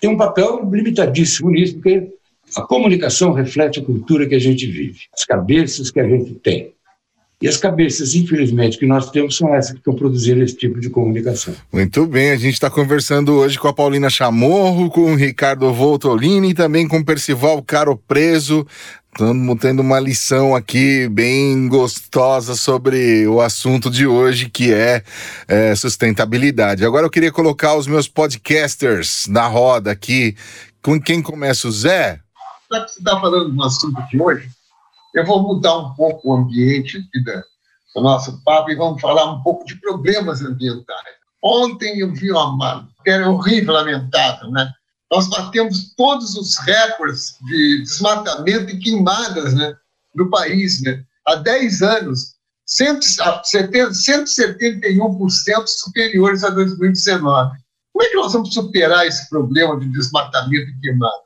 tem 0.00 0.10
um 0.10 0.16
papel 0.16 0.68
limitadíssimo 0.70 1.50
nisso, 1.50 1.74
porque 1.74 2.12
a 2.56 2.62
comunicação 2.62 3.32
reflete 3.32 3.80
a 3.80 3.84
cultura 3.84 4.26
que 4.26 4.34
a 4.34 4.38
gente 4.38 4.66
vive, 4.66 5.00
as 5.12 5.24
cabeças 5.24 5.90
que 5.90 6.00
a 6.00 6.08
gente 6.08 6.34
tem. 6.34 6.73
E 7.44 7.48
as 7.48 7.58
cabeças, 7.58 8.14
infelizmente, 8.14 8.78
que 8.78 8.86
nós 8.86 9.10
temos 9.10 9.36
são 9.36 9.54
essas 9.54 9.72
que 9.72 9.76
estão 9.76 9.94
produzindo 9.94 10.42
esse 10.42 10.56
tipo 10.56 10.80
de 10.80 10.88
comunicação. 10.88 11.54
Muito 11.70 12.06
bem, 12.06 12.30
a 12.30 12.36
gente 12.36 12.54
está 12.54 12.70
conversando 12.70 13.34
hoje 13.34 13.58
com 13.58 13.68
a 13.68 13.72
Paulina 13.74 14.08
Chamorro, 14.08 14.88
com 14.88 15.12
o 15.12 15.14
Ricardo 15.14 15.70
Voltolini 15.70 16.52
e 16.52 16.54
também 16.54 16.88
com 16.88 16.96
o 16.96 17.04
Percival 17.04 17.62
Caro 17.62 17.98
Preso. 18.08 18.66
Estamos 19.12 19.58
tendo 19.60 19.80
uma 19.80 20.00
lição 20.00 20.56
aqui 20.56 21.06
bem 21.10 21.68
gostosa 21.68 22.54
sobre 22.54 23.26
o 23.26 23.42
assunto 23.42 23.90
de 23.90 24.06
hoje, 24.06 24.48
que 24.48 24.72
é, 24.72 25.02
é 25.46 25.74
sustentabilidade. 25.74 26.82
Agora 26.82 27.04
eu 27.04 27.10
queria 27.10 27.30
colocar 27.30 27.74
os 27.74 27.86
meus 27.86 28.08
podcasters 28.08 29.26
na 29.28 29.46
roda 29.46 29.90
aqui. 29.90 30.34
Com 30.80 30.98
quem 30.98 31.20
começa 31.20 31.68
o 31.68 31.72
Zé? 31.72 32.20
Você 32.70 33.00
está 33.00 33.20
falando 33.20 33.52
do 33.52 33.62
assunto 33.62 34.02
de 34.10 34.18
hoje, 34.18 34.48
eu 35.14 35.24
vou 35.24 35.42
mudar 35.42 35.78
um 35.78 35.94
pouco 35.94 36.28
o 36.28 36.34
ambiente 36.34 36.98
aqui 36.98 37.24
da, 37.24 37.42
do 37.94 38.02
nosso 38.02 38.42
papo 38.44 38.70
e 38.70 38.76
vamos 38.76 39.00
falar 39.00 39.32
um 39.32 39.42
pouco 39.42 39.64
de 39.64 39.80
problemas 39.80 40.42
ambientais. 40.42 41.14
Ontem 41.42 42.00
eu 42.00 42.12
vi 42.12 42.30
uma, 42.32 42.86
era 43.06 43.30
horrível, 43.30 43.72
lamentável, 43.74 44.50
né? 44.50 44.70
Nós 45.10 45.28
batemos 45.28 45.94
todos 45.94 46.34
os 46.34 46.56
recordes 46.58 47.36
de 47.46 47.82
desmatamento 47.82 48.72
e 48.72 48.78
queimadas 48.80 49.54
né, 49.54 49.76
no 50.14 50.30
país. 50.30 50.82
Né? 50.82 51.04
Há 51.26 51.36
10 51.36 51.82
anos, 51.82 52.34
171% 52.66 55.66
superiores 55.66 56.42
a 56.42 56.48
2019. 56.50 57.56
Como 57.92 58.04
é 58.04 58.08
que 58.08 58.16
nós 58.16 58.32
vamos 58.32 58.52
superar 58.52 59.06
esse 59.06 59.28
problema 59.28 59.78
de 59.78 59.86
desmatamento 59.92 60.68
e 60.68 60.80
queimada? 60.80 61.22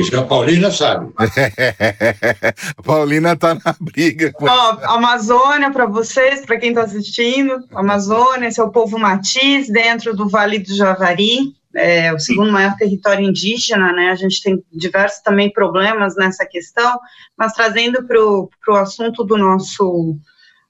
Isso 0.00 0.18
a 0.18 0.24
Paulina 0.24 0.70
sabe. 0.70 1.12
a 2.76 2.82
Paulina 2.82 3.32
está 3.32 3.54
na 3.54 3.74
briga. 3.80 4.32
Ó, 4.40 4.78
Amazônia, 4.96 5.70
para 5.70 5.86
vocês, 5.86 6.44
para 6.44 6.58
quem 6.58 6.70
está 6.70 6.82
assistindo, 6.82 7.64
Amazônia, 7.74 8.48
esse 8.48 8.60
é 8.60 8.64
o 8.64 8.70
povo 8.70 8.98
matiz 8.98 9.68
dentro 9.68 10.14
do 10.14 10.28
Vale 10.28 10.58
do 10.58 10.74
Javari, 10.74 11.54
é 11.74 12.12
o 12.12 12.18
segundo 12.18 12.50
maior 12.50 12.74
território 12.76 13.28
indígena, 13.28 13.92
né? 13.92 14.10
A 14.10 14.16
gente 14.16 14.42
tem 14.42 14.62
diversos 14.72 15.20
também 15.20 15.52
problemas 15.52 16.16
nessa 16.16 16.44
questão, 16.44 16.98
mas 17.36 17.52
trazendo 17.52 18.04
para 18.06 18.20
o 18.20 18.76
assunto 18.76 19.22
do 19.22 19.36
nosso 19.36 20.18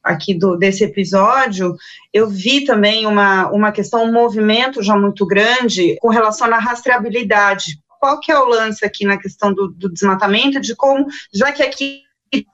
aqui 0.03 0.35
do, 0.35 0.57
desse 0.57 0.85
episódio, 0.85 1.77
eu 2.13 2.29
vi 2.29 2.65
também 2.65 3.07
uma, 3.07 3.51
uma 3.51 3.73
questão, 3.73 4.05
um 4.05 4.13
movimento 4.13 4.83
já 4.83 4.97
muito 4.97 5.27
grande 5.27 5.97
com 6.01 6.09
relação 6.09 6.53
à 6.53 6.59
rastreabilidade. 6.59 7.79
Qual 8.01 8.19
que 8.19 8.33
é 8.33 8.39
o 8.39 8.47
lance 8.47 8.85
aqui 8.85 9.05
na 9.05 9.19
questão 9.19 9.53
do, 9.53 9.69
do 9.69 9.93
desmatamento, 9.93 10.59
de 10.59 10.75
como, 10.75 11.07
já 11.33 11.53
que 11.53 11.63
aqui 11.63 12.03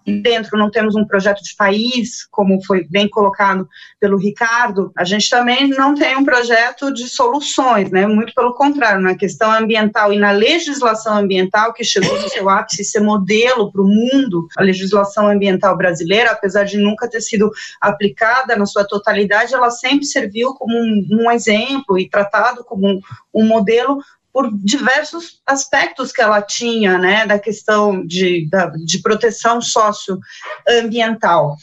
dentro 0.07 0.59
não 0.59 0.70
temos 0.70 0.94
um 0.94 1.05
projeto 1.05 1.42
de 1.42 1.55
país, 1.55 2.26
como 2.30 2.64
foi 2.64 2.86
bem 2.88 3.09
colocado 3.09 3.68
pelo 4.01 4.16
Ricardo, 4.16 4.90
a 4.97 5.05
gente 5.05 5.28
também 5.28 5.68
não 5.68 5.94
tem 5.94 6.16
um 6.16 6.24
projeto 6.24 6.92
de 6.92 7.09
soluções, 7.09 7.90
né? 7.90 8.07
Muito 8.07 8.32
pelo 8.34 8.55
contrário, 8.55 9.03
na 9.03 9.14
questão 9.14 9.53
ambiental 9.53 10.12
e 10.12 10.18
na 10.18 10.30
legislação 10.30 11.18
ambiental, 11.18 11.74
que 11.74 11.84
chegou 11.84 12.20
no 12.20 12.28
seu 12.28 12.49
ápice 12.49 12.84
ser 12.84 13.01
modelo 13.01 13.70
para 13.70 13.82
o 13.82 13.86
mundo, 13.86 14.47
a 14.57 14.62
legislação 14.62 15.28
ambiental 15.28 15.76
brasileira, 15.76 16.30
apesar 16.30 16.64
de 16.64 16.78
nunca 16.78 17.09
ter 17.09 17.20
sido 17.20 17.51
aplicada 17.80 18.57
na 18.57 18.64
sua 18.64 18.84
totalidade, 18.84 19.55
ela 19.55 19.70
sempre 19.70 20.07
serviu 20.07 20.55
como 20.55 20.74
um, 20.74 21.07
um 21.11 21.30
exemplo 21.30 21.99
e 21.99 22.09
tratado 22.09 22.64
como 22.64 22.86
um, 22.86 23.01
um 23.34 23.47
modelo 23.47 23.99
por 24.37 24.55
diversos 24.55 25.41
aspectos 25.47 26.12
que 26.12 26.20
ela 26.20 26.43
tinha, 26.43 26.99
né, 26.99 27.26
da 27.26 27.39
questão 27.39 28.07
de, 28.07 28.47
da, 28.51 28.66
de 28.66 29.01
proteção 29.01 29.62
socioambiental. 29.62 31.57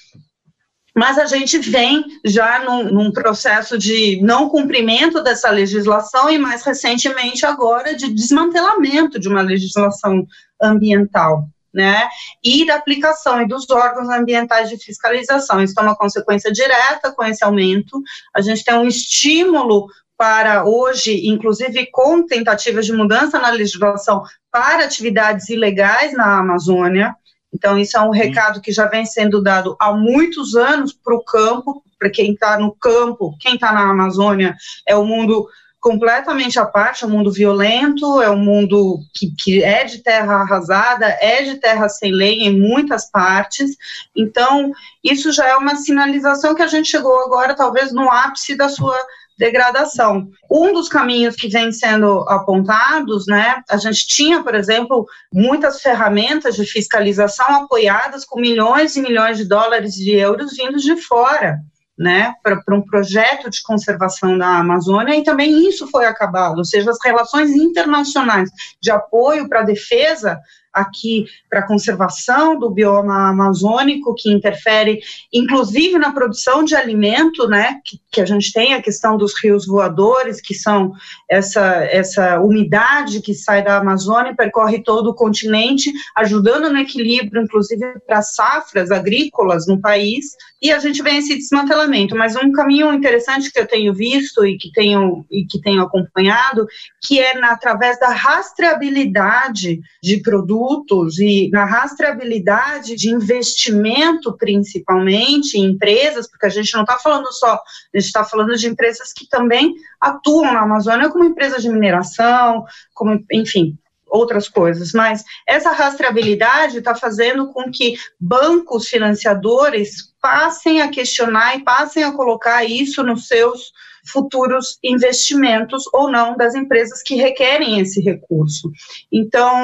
Mas 0.95 1.19
a 1.19 1.27
gente 1.27 1.59
vem 1.59 2.03
já 2.25 2.63
num, 2.63 2.91
num, 2.91 3.11
processo 3.11 3.77
de 3.77 4.19
não 4.23 4.49
cumprimento 4.49 5.21
dessa 5.21 5.51
legislação 5.51 6.31
e, 6.31 6.39
mais 6.39 6.63
recentemente, 6.63 7.45
agora, 7.45 7.95
de 7.95 8.11
desmantelamento 8.11 9.19
de 9.19 9.29
uma 9.29 9.43
legislação 9.43 10.25
ambiental. 10.59 11.47
Né, 11.71 12.07
e 12.43 12.67
da 12.67 12.75
aplicação 12.75 13.41
e 13.41 13.47
dos 13.47 13.67
órgãos 13.67 14.07
ambientais 14.07 14.69
de 14.69 14.77
fiscalização. 14.77 15.59
Isso 15.59 15.73
é 15.75 15.81
uma 15.81 15.95
consequência 15.95 16.51
direta 16.51 17.11
com 17.11 17.23
esse 17.23 17.43
aumento. 17.43 17.99
A 18.31 18.41
gente 18.41 18.63
tem 18.63 18.75
um 18.75 18.87
estímulo 18.87 19.87
para 20.17 20.65
hoje, 20.65 21.27
inclusive 21.27 21.87
com 21.91 22.25
tentativas 22.25 22.85
de 22.85 22.93
mudança 22.93 23.39
na 23.39 23.49
legislação 23.49 24.23
para 24.51 24.85
atividades 24.85 25.49
ilegais 25.49 26.13
na 26.13 26.39
Amazônia. 26.39 27.15
Então, 27.53 27.77
isso 27.77 27.97
é 27.97 28.01
um 28.01 28.09
recado 28.09 28.61
que 28.61 28.71
já 28.71 28.87
vem 28.87 29.05
sendo 29.05 29.41
dado 29.41 29.75
há 29.79 29.91
muitos 29.93 30.55
anos 30.55 30.91
para 30.91 31.15
o 31.15 31.23
campo, 31.23 31.83
para 31.99 32.09
quem 32.09 32.33
está 32.33 32.57
no 32.57 32.71
campo, 32.73 33.35
quem 33.39 33.55
está 33.55 33.71
na 33.71 33.89
Amazônia, 33.89 34.55
é 34.87 34.95
o 34.95 35.05
mundo 35.05 35.47
completamente 35.83 36.57
à 36.57 36.65
parte, 36.65 37.03
é 37.03 37.07
um 37.07 37.09
mundo 37.09 37.29
violento, 37.29 38.21
é 38.21 38.29
um 38.29 38.37
mundo 38.37 38.99
que, 39.13 39.35
que 39.35 39.61
é 39.61 39.83
de 39.83 39.99
terra 39.99 40.35
arrasada, 40.35 41.05
é 41.19 41.43
de 41.43 41.55
terra 41.55 41.89
sem 41.89 42.09
lei 42.09 42.39
em 42.39 42.57
muitas 42.57 43.11
partes. 43.11 43.75
Então, 44.15 44.71
isso 45.03 45.33
já 45.33 45.45
é 45.45 45.57
uma 45.57 45.75
sinalização 45.75 46.55
que 46.55 46.61
a 46.61 46.67
gente 46.67 46.89
chegou 46.89 47.19
agora, 47.25 47.53
talvez, 47.53 47.91
no 47.91 48.09
ápice 48.09 48.55
da 48.55 48.69
sua 48.69 48.97
degradação. 49.37 50.29
Um 50.49 50.73
dos 50.73 50.87
caminhos 50.87 51.35
que 51.35 51.47
vem 51.47 51.71
sendo 51.71 52.19
apontados, 52.29 53.25
né, 53.27 53.61
a 53.69 53.77
gente 53.77 54.07
tinha, 54.07 54.43
por 54.43 54.55
exemplo, 54.55 55.05
muitas 55.33 55.81
ferramentas 55.81 56.55
de 56.55 56.65
fiscalização 56.65 57.63
apoiadas 57.63 58.25
com 58.25 58.39
milhões 58.39 58.95
e 58.95 59.01
milhões 59.01 59.37
de 59.37 59.45
dólares 59.45 59.93
de 59.93 60.11
euros 60.11 60.55
vindos 60.55 60.83
de 60.83 60.95
fora, 60.97 61.59
né, 61.97 62.33
para 62.41 62.75
um 62.75 62.81
projeto 62.81 63.49
de 63.49 63.61
conservação 63.61 64.37
da 64.37 64.57
Amazônia, 64.57 65.15
e 65.15 65.23
também 65.23 65.67
isso 65.67 65.87
foi 65.87 66.05
acabado, 66.05 66.57
ou 66.57 66.65
seja, 66.65 66.89
as 66.89 66.97
relações 67.03 67.51
internacionais 67.51 68.49
de 68.81 68.91
apoio 68.91 69.47
para 69.47 69.61
a 69.61 69.65
defesa 69.65 70.39
aqui 70.73 71.25
para 71.49 71.59
a 71.59 71.67
conservação 71.67 72.57
do 72.57 72.69
bioma 72.69 73.29
amazônico, 73.29 74.15
que 74.15 74.31
interfere 74.31 74.99
inclusive 75.31 75.97
na 75.97 76.11
produção 76.11 76.63
de 76.63 76.75
alimento, 76.75 77.47
né, 77.47 77.79
que, 77.85 77.99
que, 78.11 78.21
a 78.21 78.25
gente 78.25 78.51
tem 78.51 78.73
a 78.73 78.81
questão 78.81 79.17
dos 79.17 79.33
rios 79.41 79.65
voadores, 79.67 80.41
que 80.41 80.53
são 80.53 80.93
essa, 81.33 81.83
essa 81.85 82.39
umidade 82.39 83.21
que 83.21 83.33
sai 83.33 83.63
da 83.63 83.77
Amazônia 83.77 84.31
e 84.31 84.35
percorre 84.35 84.83
todo 84.83 85.07
o 85.07 85.15
continente, 85.15 85.91
ajudando 86.15 86.69
no 86.69 86.79
equilíbrio, 86.79 87.41
inclusive 87.41 87.99
para 88.05 88.21
safras 88.21 88.91
agrícolas 88.91 89.67
no 89.67 89.81
país, 89.81 90.35
e 90.61 90.71
a 90.71 90.79
gente 90.79 91.01
vê 91.01 91.17
esse 91.17 91.35
desmantelamento. 91.35 92.15
Mas 92.15 92.35
um 92.35 92.51
caminho 92.51 92.93
interessante 92.93 93.51
que 93.51 93.59
eu 93.59 93.67
tenho 93.67 93.93
visto 93.93 94.45
e 94.45 94.57
que 94.57 94.71
tenho, 94.71 95.25
e 95.31 95.45
que 95.45 95.59
tenho 95.59 95.81
acompanhado, 95.81 96.65
que 97.01 97.19
é 97.19 97.37
na, 97.37 97.51
através 97.51 97.99
da 97.99 98.09
rastreabilidade 98.09 99.79
de 100.01 100.17
produtos 100.21 101.19
e 101.19 101.49
na 101.51 101.65
rastreabilidade 101.65 102.95
de 102.95 103.09
investimento, 103.09 104.37
principalmente 104.37 105.57
em 105.57 105.65
empresas, 105.65 106.29
porque 106.29 106.45
a 106.45 106.49
gente 106.49 106.73
não 106.73 106.81
está 106.81 106.97
falando 106.97 107.31
só, 107.33 107.53
a 107.53 107.97
gente 107.97 108.05
está 108.05 108.23
falando 108.23 108.55
de 108.55 108.67
empresas 108.67 109.11
que 109.11 109.27
também 109.27 109.73
atuam 109.99 110.53
na 110.53 110.61
Amazônia 110.61 111.09
como 111.09 111.22
empresas 111.23 111.61
de 111.61 111.69
mineração, 111.69 112.65
como, 112.93 113.23
enfim, 113.31 113.77
outras 114.13 114.47
coisas, 114.47 114.91
mas 114.93 115.23
essa 115.47 115.71
rastreabilidade 115.71 116.77
está 116.77 116.93
fazendo 116.93 117.51
com 117.51 117.71
que 117.71 117.95
bancos 118.19 118.87
financiadores 118.87 120.13
passem 120.21 120.81
a 120.81 120.87
questionar 120.87 121.57
e 121.57 121.63
passem 121.63 122.03
a 122.03 122.11
colocar 122.11 122.63
isso 122.63 123.03
nos 123.03 123.27
seus 123.27 123.73
futuros 124.05 124.77
investimentos 124.83 125.83
ou 125.93 126.11
não 126.11 126.35
das 126.35 126.55
empresas 126.55 127.01
que 127.01 127.15
requerem 127.15 127.79
esse 127.79 128.01
recurso. 128.01 128.71
Então, 129.11 129.55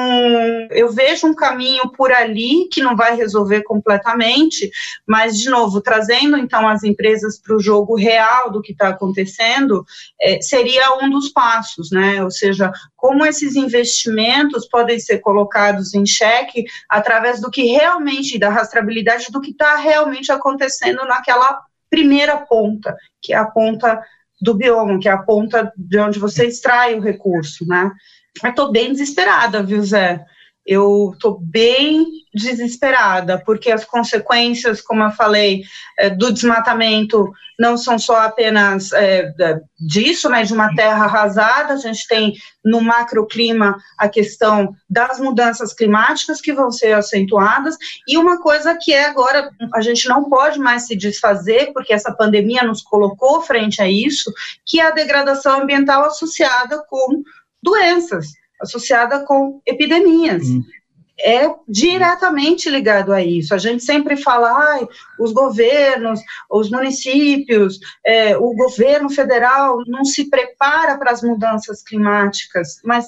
eu 0.70 0.90
vejo 0.90 1.26
um 1.26 1.34
caminho 1.34 1.90
por 1.90 2.10
ali 2.10 2.68
que 2.72 2.80
não 2.80 2.96
vai 2.96 3.14
resolver 3.16 3.62
completamente, 3.62 4.70
mas, 5.06 5.38
de 5.38 5.50
novo, 5.50 5.80
trazendo 5.80 6.36
então 6.36 6.66
as 6.66 6.82
empresas 6.82 7.38
para 7.38 7.54
o 7.54 7.60
jogo 7.60 7.94
real 7.94 8.50
do 8.50 8.62
que 8.62 8.72
está 8.72 8.88
acontecendo, 8.88 9.84
é, 10.20 10.40
seria 10.40 10.96
um 11.02 11.10
dos 11.10 11.28
passos, 11.28 11.90
né? 11.90 12.22
Ou 12.24 12.30
seja, 12.30 12.72
como 12.96 13.26
esses 13.26 13.56
investimentos 13.56 14.66
podem 14.66 14.98
ser 14.98 15.18
colocados 15.18 15.94
em 15.94 16.06
xeque 16.06 16.64
através 16.88 17.40
do 17.40 17.50
que 17.50 17.64
realmente, 17.64 18.38
da 18.38 18.48
rastreabilidade 18.48 19.26
do 19.30 19.40
que 19.40 19.50
está 19.50 19.76
realmente 19.76 20.32
acontecendo 20.32 21.04
naquela 21.04 21.60
primeira 21.90 22.36
ponta, 22.38 22.96
que 23.20 23.34
é 23.34 23.36
a 23.36 23.44
ponta 23.44 24.00
do 24.40 24.54
bioma, 24.54 24.98
que 24.98 25.08
é 25.08 25.12
a 25.12 25.18
ponta 25.22 25.72
de 25.76 25.98
onde 25.98 26.18
você 26.18 26.46
extrai 26.46 26.94
o 26.94 27.00
recurso, 27.00 27.66
né? 27.66 27.90
Mas 28.42 28.50
estou 28.50 28.70
bem 28.70 28.92
desesperada, 28.92 29.62
viu, 29.62 29.82
Zé? 29.82 30.24
Eu 30.66 31.12
estou 31.14 31.40
bem 31.40 32.06
desesperada, 32.32 33.42
porque 33.44 33.70
as 33.70 33.84
consequências, 33.84 34.80
como 34.80 35.02
eu 35.02 35.10
falei, 35.10 35.62
é, 35.98 36.10
do 36.10 36.32
desmatamento 36.32 37.28
não 37.58 37.76
são 37.76 37.98
só 37.98 38.20
apenas 38.20 38.92
é, 38.92 39.32
disso, 39.78 40.30
né, 40.30 40.44
de 40.44 40.52
uma 40.52 40.74
terra 40.74 41.04
arrasada, 41.04 41.74
a 41.74 41.76
gente 41.76 42.06
tem 42.06 42.34
no 42.64 42.80
macroclima 42.80 43.76
a 43.98 44.08
questão 44.08 44.74
das 44.88 45.18
mudanças 45.18 45.74
climáticas 45.74 46.40
que 46.40 46.52
vão 46.52 46.70
ser 46.70 46.92
acentuadas, 46.92 47.76
e 48.06 48.16
uma 48.16 48.40
coisa 48.40 48.78
que 48.80 48.92
é 48.92 49.06
agora, 49.06 49.50
a 49.74 49.80
gente 49.80 50.08
não 50.08 50.28
pode 50.30 50.58
mais 50.58 50.86
se 50.86 50.96
desfazer, 50.96 51.72
porque 51.72 51.92
essa 51.92 52.12
pandemia 52.12 52.62
nos 52.62 52.82
colocou 52.82 53.42
frente 53.42 53.82
a 53.82 53.90
isso, 53.90 54.32
que 54.64 54.80
é 54.80 54.86
a 54.86 54.92
degradação 54.92 55.62
ambiental 55.62 56.04
associada 56.04 56.82
com 56.88 57.22
doenças 57.62 58.39
associada 58.60 59.24
com 59.24 59.60
epidemias. 59.66 60.42
Hum. 60.48 60.62
É 61.22 61.52
diretamente 61.68 62.70
ligado 62.70 63.12
a 63.12 63.22
isso. 63.22 63.54
A 63.54 63.58
gente 63.58 63.84
sempre 63.84 64.16
fala, 64.16 64.50
ah, 64.50 64.88
os 65.18 65.32
governos, 65.32 66.18
os 66.50 66.70
municípios, 66.70 67.78
é, 68.04 68.38
o 68.38 68.54
governo 68.54 69.10
federal 69.10 69.82
não 69.86 70.02
se 70.02 70.30
prepara 70.30 70.96
para 70.96 71.10
as 71.10 71.22
mudanças 71.22 71.82
climáticas, 71.82 72.80
mas 72.82 73.04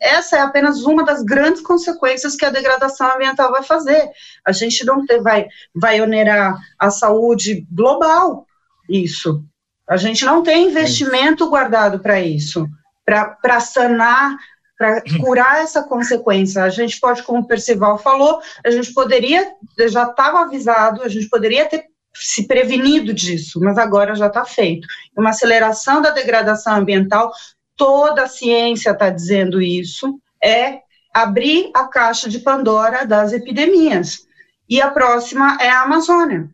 essa 0.00 0.36
é 0.36 0.40
apenas 0.40 0.84
uma 0.84 1.04
das 1.04 1.22
grandes 1.22 1.62
consequências 1.62 2.36
que 2.36 2.44
a 2.44 2.50
degradação 2.50 3.10
ambiental 3.14 3.50
vai 3.50 3.62
fazer. 3.62 4.10
A 4.46 4.52
gente 4.52 4.84
não 4.84 5.04
ter, 5.06 5.20
vai, 5.20 5.46
vai 5.74 6.00
onerar 6.00 6.56
a 6.78 6.90
saúde 6.90 7.66
global, 7.72 8.46
isso. 8.88 9.42
A 9.88 9.96
gente 9.96 10.24
não 10.24 10.42
tem 10.42 10.68
investimento 10.68 11.48
guardado 11.48 11.98
para 12.00 12.20
isso, 12.20 12.66
para 13.04 13.60
sanar, 13.60 14.36
para 14.76 15.02
curar 15.20 15.62
essa 15.62 15.82
consequência. 15.82 16.62
A 16.62 16.68
gente 16.68 16.98
pode, 16.98 17.22
como 17.22 17.40
o 17.40 17.46
Percival 17.46 17.98
falou, 17.98 18.40
a 18.64 18.70
gente 18.70 18.92
poderia, 18.92 19.52
já 19.88 20.04
estava 20.04 20.40
avisado, 20.40 21.02
a 21.02 21.08
gente 21.08 21.28
poderia 21.28 21.66
ter 21.66 21.86
se 22.14 22.46
prevenido 22.46 23.12
disso, 23.12 23.60
mas 23.60 23.76
agora 23.76 24.14
já 24.14 24.28
está 24.28 24.44
feito. 24.44 24.86
Uma 25.16 25.30
aceleração 25.30 26.00
da 26.00 26.10
degradação 26.10 26.76
ambiental, 26.76 27.32
toda 27.76 28.22
a 28.22 28.28
ciência 28.28 28.90
está 28.90 29.10
dizendo 29.10 29.60
isso, 29.60 30.18
é 30.42 30.80
abrir 31.12 31.70
a 31.74 31.84
caixa 31.84 32.28
de 32.28 32.38
Pandora 32.40 33.04
das 33.04 33.32
epidemias. 33.32 34.26
E 34.68 34.80
a 34.80 34.90
próxima 34.90 35.58
é 35.60 35.68
a 35.68 35.82
Amazônia. 35.82 36.48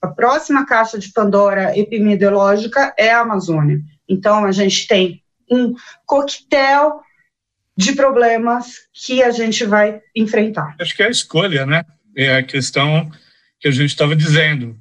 A 0.00 0.08
próxima 0.08 0.64
caixa 0.64 0.98
de 0.98 1.12
Pandora 1.12 1.76
epidemiológica 1.78 2.94
é 2.96 3.10
a 3.10 3.20
Amazônia. 3.20 3.80
Então, 4.08 4.44
a 4.44 4.52
gente 4.52 4.88
tem 4.88 5.22
um 5.50 5.74
coquetel 6.06 7.00
de 7.80 7.92
problemas 7.94 8.74
que 8.92 9.22
a 9.22 9.30
gente 9.30 9.64
vai 9.64 10.00
enfrentar. 10.14 10.76
Acho 10.78 10.94
que 10.94 11.02
é 11.02 11.06
a 11.06 11.10
escolha, 11.10 11.64
né? 11.64 11.82
É 12.14 12.36
a 12.36 12.42
questão 12.42 13.10
que 13.58 13.66
a 13.66 13.70
gente 13.70 13.88
estava 13.88 14.14
dizendo. 14.14 14.78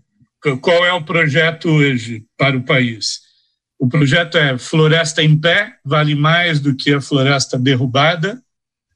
Qual 0.62 0.86
é 0.86 0.92
o 0.92 1.04
projeto 1.04 1.70
hoje 1.70 2.26
para 2.38 2.58
o 2.58 2.64
país? 2.64 3.22
O 3.80 3.88
projeto 3.88 4.38
é 4.38 4.58
floresta 4.58 5.24
em 5.24 5.40
pé, 5.40 5.76
vale 5.86 6.14
mais 6.14 6.60
do 6.60 6.76
que 6.76 6.94
a 6.94 7.00
floresta 7.00 7.58
derrubada? 7.58 8.42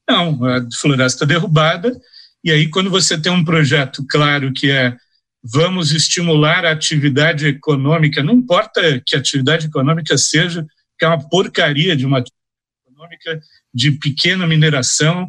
Não, 0.10 0.44
a 0.44 0.68
floresta 0.82 1.26
derrubada. 1.26 1.98
E 2.44 2.52
aí, 2.52 2.70
quando 2.70 2.90
você 2.90 3.18
tem 3.18 3.32
um 3.32 3.46
projeto 3.46 4.06
claro 4.10 4.52
que 4.52 4.70
é 4.70 4.98
vamos 5.42 5.92
estimular 5.92 6.66
a 6.66 6.72
atividade 6.72 7.48
econômica, 7.48 8.22
não 8.22 8.34
importa 8.34 9.02
que 9.06 9.16
a 9.16 9.20
atividade 9.20 9.68
econômica 9.68 10.18
seja, 10.18 10.66
que 11.00 11.06
é 11.06 11.08
uma 11.08 11.30
porcaria 11.30 11.96
de 11.96 12.06
uma 12.06 12.20
atividade 12.20 12.44
econômica 12.86 13.42
de 13.74 13.92
pequena 13.92 14.46
mineração, 14.46 15.28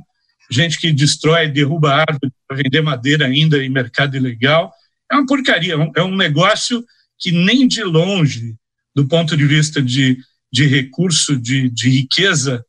gente 0.51 0.78
que 0.78 0.92
destrói, 0.92 1.49
derruba 1.49 1.95
árvore 1.95 2.32
para 2.47 2.57
vender 2.57 2.82
madeira 2.82 3.26
ainda 3.26 3.62
em 3.62 3.70
mercado 3.70 4.16
ilegal. 4.16 4.72
É 5.11 5.14
uma 5.14 5.26
porcaria, 5.26 5.74
é 5.97 6.03
um 6.03 6.16
negócio 6.16 6.84
que 7.18 7.32
nem 7.32 7.66
de 7.66 7.82
longe, 7.82 8.55
do 8.95 9.07
ponto 9.07 9.36
de 9.36 9.47
vista 9.47 9.80
de, 9.80 10.18
de 10.53 10.66
recurso, 10.66 11.36
de, 11.36 11.70
de 11.70 11.88
riqueza, 11.88 12.64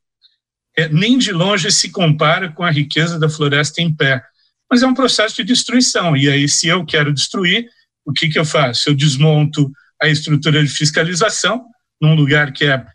é, 0.78 0.88
nem 0.90 1.18
de 1.18 1.32
longe 1.32 1.72
se 1.72 1.90
compara 1.90 2.52
com 2.52 2.64
a 2.64 2.72
riqueza 2.72 3.20
da 3.20 3.30
floresta 3.30 3.82
em 3.82 3.94
pé 3.94 4.24
mas 4.70 4.82
é 4.82 4.88
um 4.88 4.94
processo 4.94 5.36
de 5.38 5.44
destruição. 5.44 6.16
E 6.18 6.30
aí, 6.30 6.48
se 6.50 6.68
eu 6.68 6.86
quero 6.86 7.14
destruir, 7.14 7.68
o 8.06 8.12
que, 8.12 8.30
que 8.30 8.40
eu 8.40 8.46
faço? 8.46 8.90
Eu 8.90 8.96
desmonto 8.96 9.72
a 10.02 10.08
estrutura 10.08 10.64
de 10.64 10.70
fiscalização 10.70 11.66
num 12.02 12.16
lugar 12.16 12.52
que 12.52 12.66
é 12.66 12.86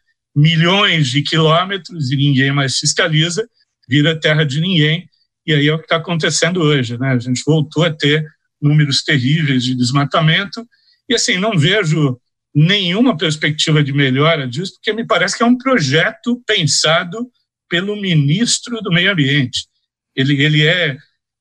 milhões 0.40 1.08
de 1.08 1.22
quilômetros 1.22 2.10
e 2.10 2.16
ninguém 2.16 2.50
mais 2.50 2.78
fiscaliza, 2.78 3.48
vira 3.88 4.18
terra 4.18 4.44
de 4.44 4.60
ninguém. 4.60 5.08
E 5.46 5.52
aí 5.52 5.68
é 5.68 5.74
o 5.74 5.78
que 5.78 5.84
está 5.84 5.96
acontecendo 5.96 6.60
hoje. 6.60 6.98
Né? 6.98 7.08
A 7.08 7.18
gente 7.18 7.42
voltou 7.44 7.84
a 7.84 7.90
ter 7.92 8.26
números 8.60 9.02
terríveis 9.02 9.64
de 9.64 9.74
desmatamento. 9.74 10.66
E 11.08 11.14
assim, 11.14 11.36
não 11.38 11.58
vejo 11.58 12.18
nenhuma 12.54 13.16
perspectiva 13.16 13.82
de 13.82 13.92
melhora 13.92 14.46
disso, 14.46 14.74
porque 14.74 14.92
me 14.92 15.06
parece 15.06 15.36
que 15.36 15.42
é 15.42 15.46
um 15.46 15.58
projeto 15.58 16.42
pensado 16.46 17.30
pelo 17.68 18.00
ministro 18.00 18.80
do 18.80 18.90
Meio 18.90 19.12
Ambiente. 19.12 19.66
Ele, 20.16 20.42
ele 20.42 20.66
é 20.66 20.96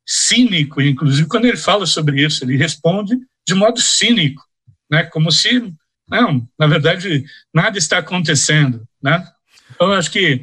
cínico, 0.06 0.82
inclusive, 0.82 1.28
quando 1.28 1.45
ele 1.45 1.58
fala 1.58 1.86
sobre 1.86 2.24
isso, 2.24 2.43
ele 2.43 2.58
responde 2.58 3.16
de 3.47 3.56
modo 3.56 3.80
cínico, 3.80 4.43
né? 4.89 5.04
como 5.04 5.32
se, 5.32 5.74
não, 6.08 6.47
na 6.58 6.68
verdade, 6.68 7.24
nada 7.54 7.78
está 7.78 8.00
acontecendo. 8.00 8.88
Né? 9.02 9.26
Então, 9.74 9.88
eu 9.88 9.93
acho 9.93 10.12
que 10.12 10.41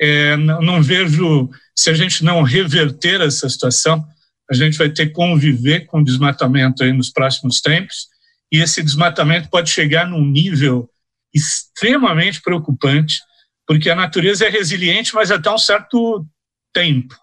é, 0.00 0.36
não, 0.36 0.60
não 0.60 0.82
vejo, 0.82 1.50
se 1.74 1.90
a 1.90 1.94
gente 1.94 2.24
não 2.24 2.42
reverter 2.42 3.20
essa 3.20 3.48
situação, 3.48 4.04
a 4.50 4.54
gente 4.54 4.78
vai 4.78 4.88
ter 4.88 5.06
que 5.06 5.12
conviver 5.12 5.86
com 5.86 6.02
desmatamento 6.02 6.82
aí 6.82 6.92
nos 6.92 7.10
próximos 7.10 7.60
tempos, 7.60 8.08
e 8.52 8.58
esse 8.58 8.82
desmatamento 8.82 9.48
pode 9.50 9.70
chegar 9.70 10.06
num 10.06 10.24
nível 10.24 10.88
extremamente 11.34 12.40
preocupante, 12.40 13.20
porque 13.66 13.90
a 13.90 13.96
natureza 13.96 14.46
é 14.46 14.48
resiliente, 14.48 15.14
mas 15.14 15.30
até 15.30 15.50
um 15.50 15.58
certo 15.58 16.24
tempo, 16.72 17.16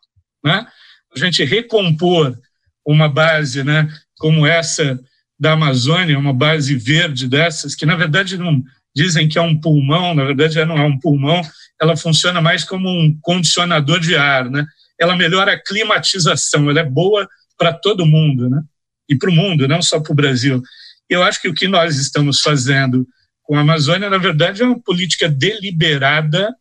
né? 0.43 0.67
a 1.15 1.19
gente 1.19 1.43
recompor 1.43 2.37
uma 2.85 3.07
base 3.07 3.63
né, 3.63 3.87
como 4.17 4.45
essa 4.45 4.99
da 5.39 5.53
Amazônia, 5.53 6.19
uma 6.19 6.33
base 6.33 6.75
verde 6.75 7.27
dessas, 7.27 7.75
que 7.75 7.85
na 7.85 7.95
verdade 7.95 8.37
não 8.37 8.63
dizem 8.95 9.27
que 9.27 9.37
é 9.37 9.41
um 9.41 9.59
pulmão, 9.59 10.13
na 10.13 10.23
verdade 10.25 10.63
não 10.65 10.77
é 10.77 10.83
um 10.83 10.99
pulmão, 10.99 11.41
ela 11.81 11.97
funciona 11.97 12.41
mais 12.41 12.63
como 12.63 12.89
um 12.89 13.17
condicionador 13.21 13.99
de 13.99 14.15
ar, 14.15 14.49
né? 14.49 14.65
Ela 14.99 15.15
melhora 15.15 15.53
a 15.53 15.59
climatização, 15.59 16.69
ela 16.69 16.79
é 16.79 16.85
boa 16.85 17.27
para 17.57 17.73
todo 17.73 18.05
mundo, 18.05 18.49
né? 18.49 18.61
E 19.09 19.15
para 19.15 19.29
o 19.29 19.33
mundo, 19.33 19.67
não 19.67 19.81
só 19.81 19.99
para 19.99 20.11
o 20.11 20.15
Brasil. 20.15 20.61
Eu 21.09 21.23
acho 21.23 21.41
que 21.41 21.49
o 21.49 21.53
que 21.53 21.67
nós 21.67 21.97
estamos 21.97 22.39
fazendo 22.41 23.07
com 23.41 23.57
a 23.57 23.61
Amazônia, 23.61 24.09
na 24.09 24.17
verdade, 24.17 24.61
é 24.61 24.65
uma 24.65 24.79
política 24.79 25.27
deliberada 25.27 26.53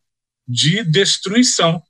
de 0.48 0.82
destruição. 0.82 1.80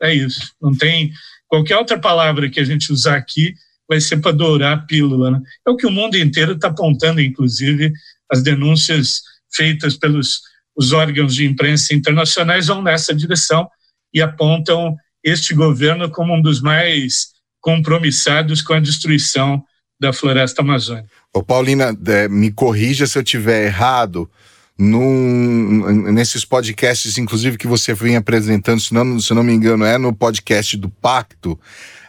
É 0.00 0.14
isso. 0.14 0.52
Não 0.60 0.76
tem 0.76 1.12
Qualquer 1.48 1.76
outra 1.76 1.98
palavra 1.98 2.50
que 2.50 2.60
a 2.60 2.64
gente 2.64 2.92
usar 2.92 3.16
aqui 3.16 3.54
vai 3.88 4.00
ser 4.00 4.18
para 4.18 4.32
dourar 4.32 4.72
a 4.72 4.82
pílula. 4.82 5.30
Né? 5.30 5.40
É 5.66 5.70
o 5.70 5.76
que 5.76 5.86
o 5.86 5.90
mundo 5.90 6.16
inteiro 6.16 6.52
está 6.52 6.68
apontando, 6.68 7.20
inclusive, 7.20 7.92
as 8.30 8.42
denúncias 8.42 9.22
feitas 9.56 9.96
pelos 9.96 10.42
os 10.76 10.92
órgãos 10.92 11.34
de 11.34 11.46
imprensa 11.46 11.94
internacionais 11.94 12.66
vão 12.66 12.82
nessa 12.82 13.14
direção 13.14 13.66
e 14.12 14.20
apontam 14.20 14.94
este 15.24 15.54
governo 15.54 16.10
como 16.10 16.34
um 16.34 16.42
dos 16.42 16.60
mais 16.60 17.28
compromissados 17.60 18.60
com 18.60 18.74
a 18.74 18.80
destruição 18.80 19.64
da 19.98 20.12
floresta 20.12 20.60
amazônica. 20.60 21.08
Ô 21.34 21.42
Paulina, 21.42 21.96
é, 22.06 22.28
me 22.28 22.52
corrija 22.52 23.06
se 23.06 23.18
eu 23.18 23.24
tiver 23.24 23.64
errado, 23.64 24.30
num, 24.78 26.12
nesses 26.12 26.44
podcasts, 26.44 27.16
inclusive, 27.16 27.56
que 27.56 27.66
você 27.66 27.94
vem 27.94 28.16
apresentando, 28.16 28.80
se 28.80 28.92
não, 28.92 29.18
se 29.18 29.32
não 29.32 29.42
me 29.42 29.52
engano, 29.52 29.84
é 29.84 29.96
no 29.96 30.14
podcast 30.14 30.76
do 30.76 30.90
Pacto, 30.90 31.58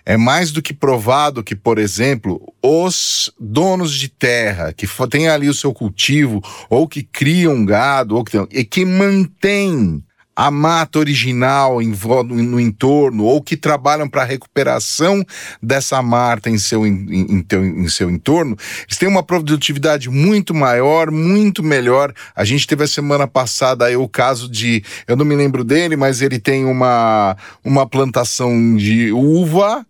é 0.07 0.15
mais 0.15 0.53
do 0.53 0.61
que 0.61 0.73
provado 0.73 1.43
que, 1.43 1.53
por 1.53 1.77
exemplo, 1.77 2.41
os 2.63 3.29
donos 3.37 3.93
de 3.93 4.07
terra 4.07 4.71
que 4.71 4.87
têm 5.09 5.27
ali 5.27 5.49
o 5.49 5.53
seu 5.53 5.73
cultivo, 5.73 6.41
ou 6.69 6.87
que 6.87 7.03
criam 7.03 7.65
gado, 7.65 8.15
ou 8.15 8.23
que, 8.23 8.37
e 8.49 8.63
que 8.63 8.85
mantêm 8.85 10.01
a 10.33 10.49
mata 10.49 10.99
original 10.99 11.81
no 11.81 12.57
entorno 12.57 13.25
ou 13.25 13.41
que 13.41 13.57
trabalham 13.57 14.07
para 14.07 14.21
a 14.21 14.25
recuperação 14.25 15.25
dessa 15.61 16.01
mata 16.01 16.49
em 16.49 16.57
seu, 16.57 16.87
em, 16.87 17.41
em, 17.41 17.45
em, 17.51 17.87
seu 17.89 18.09
entorno, 18.09 18.55
eles 18.87 18.97
têm 18.97 19.09
uma 19.09 19.23
produtividade 19.23 20.09
muito 20.09 20.53
maior, 20.53 21.11
muito 21.11 21.61
melhor. 21.61 22.13
A 22.33 22.45
gente 22.45 22.65
teve 22.65 22.85
a 22.85 22.87
semana 22.87 23.27
passada 23.27 23.85
aí 23.85 23.97
o 23.97 24.07
caso 24.07 24.49
de, 24.49 24.81
eu 25.05 25.17
não 25.17 25.25
me 25.25 25.35
lembro 25.35 25.65
dele, 25.65 25.97
mas 25.97 26.21
ele 26.21 26.39
tem 26.39 26.63
uma, 26.63 27.35
uma 27.65 27.85
plantação 27.85 28.77
de 28.77 29.11
uva 29.11 29.85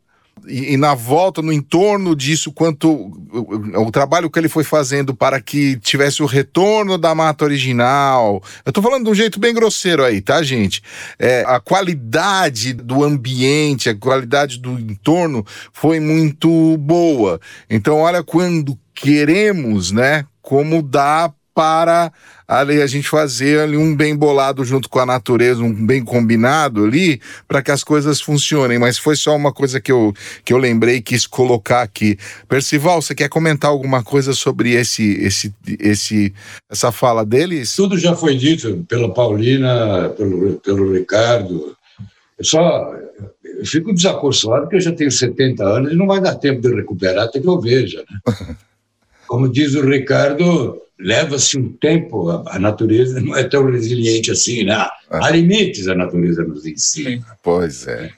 e, 0.47 0.73
e, 0.73 0.77
na 0.77 0.95
volta, 0.95 1.41
no 1.41 1.51
entorno 1.51 2.15
disso, 2.15 2.51
quanto 2.51 2.89
o, 2.89 3.81
o, 3.85 3.91
trabalho 3.91 4.29
que 4.29 4.39
ele 4.39 4.47
foi 4.47 4.63
fazendo 4.63 5.13
para 5.13 5.41
que 5.41 5.77
tivesse 5.77 6.23
o 6.23 6.25
retorno 6.25 6.97
da 6.97 7.13
mata 7.13 7.45
original. 7.45 8.41
Eu 8.65 8.69
estou 8.69 8.83
falando 8.83 9.05
de 9.05 9.09
um 9.11 9.15
jeito 9.15 9.39
bem 9.39 9.53
grosseiro 9.53 10.03
aí, 10.03 10.21
tá, 10.21 10.41
gente? 10.41 10.81
É, 11.19 11.43
a 11.47 11.59
qualidade 11.59 12.73
do 12.73 13.03
ambiente, 13.03 13.89
a 13.89 13.95
qualidade 13.95 14.59
do 14.59 14.79
entorno 14.79 15.45
foi 15.73 15.99
muito 15.99 16.77
boa. 16.77 17.39
Então, 17.69 17.97
olha, 17.97 18.23
quando 18.23 18.77
queremos, 18.93 19.91
né, 19.91 20.25
como 20.41 20.81
dá 20.81 21.31
para 21.53 22.11
ali 22.47 22.81
a 22.81 22.87
gente 22.87 23.09
fazer 23.09 23.59
ali 23.59 23.75
um 23.75 23.95
bem 23.95 24.15
bolado 24.15 24.63
junto 24.63 24.87
com 24.87 24.99
a 24.99 25.05
natureza, 25.05 25.61
um 25.61 25.85
bem 25.85 26.03
combinado 26.03 26.85
ali, 26.85 27.19
para 27.47 27.61
que 27.61 27.71
as 27.71 27.83
coisas 27.83 28.21
funcionem. 28.21 28.79
Mas 28.79 28.97
foi 28.97 29.15
só 29.15 29.35
uma 29.35 29.51
coisa 29.51 29.81
que 29.81 29.91
eu, 29.91 30.13
que 30.45 30.53
eu 30.53 30.57
lembrei 30.57 30.95
e 30.95 31.01
quis 31.01 31.27
colocar 31.27 31.81
aqui. 31.81 32.17
Percival, 32.47 33.01
você 33.01 33.13
quer 33.13 33.27
comentar 33.27 33.69
alguma 33.69 34.03
coisa 34.03 34.33
sobre 34.33 34.71
esse, 34.73 35.13
esse, 35.21 35.53
esse, 35.79 36.33
essa 36.69 36.91
fala 36.91 37.25
deles? 37.25 37.75
Tudo 37.75 37.97
já 37.97 38.15
foi 38.15 38.37
dito 38.37 38.85
pela 38.87 39.13
Paulina, 39.13 40.09
pelo, 40.09 40.53
pelo 40.59 40.93
Ricardo. 40.93 41.75
Eu 42.39 42.45
só 42.45 42.93
eu 43.57 43.65
fico 43.65 43.93
desacorçoado 43.93 44.63
porque 44.63 44.75
eu 44.75 44.81
já 44.81 44.91
tenho 44.91 45.11
70 45.11 45.63
anos 45.63 45.91
e 45.91 45.95
não 45.95 46.05
vai 46.05 46.21
dar 46.21 46.35
tempo 46.35 46.61
de 46.61 46.73
recuperar 46.73 47.25
até 47.25 47.39
que 47.39 47.47
eu 47.47 47.59
veja. 47.59 48.03
Né? 48.09 48.57
Como 49.27 49.49
diz 49.49 49.75
o 49.75 49.85
Ricardo, 49.85 50.81
leva-se 50.99 51.57
um 51.59 51.71
tempo, 51.73 52.29
a, 52.47 52.57
natureza 52.57 53.19
não 53.19 53.35
é 53.35 53.43
tão 53.43 53.69
resiliente 53.69 54.31
assim, 54.31 54.63
né? 54.63 54.73
Ah. 54.73 54.91
Há 55.11 55.31
limites 55.31 55.87
a 55.87 55.95
natureza 55.95 56.43
nos 56.43 56.65
ensina. 56.65 57.25
Pois 57.43 57.87
é. 57.87 58.11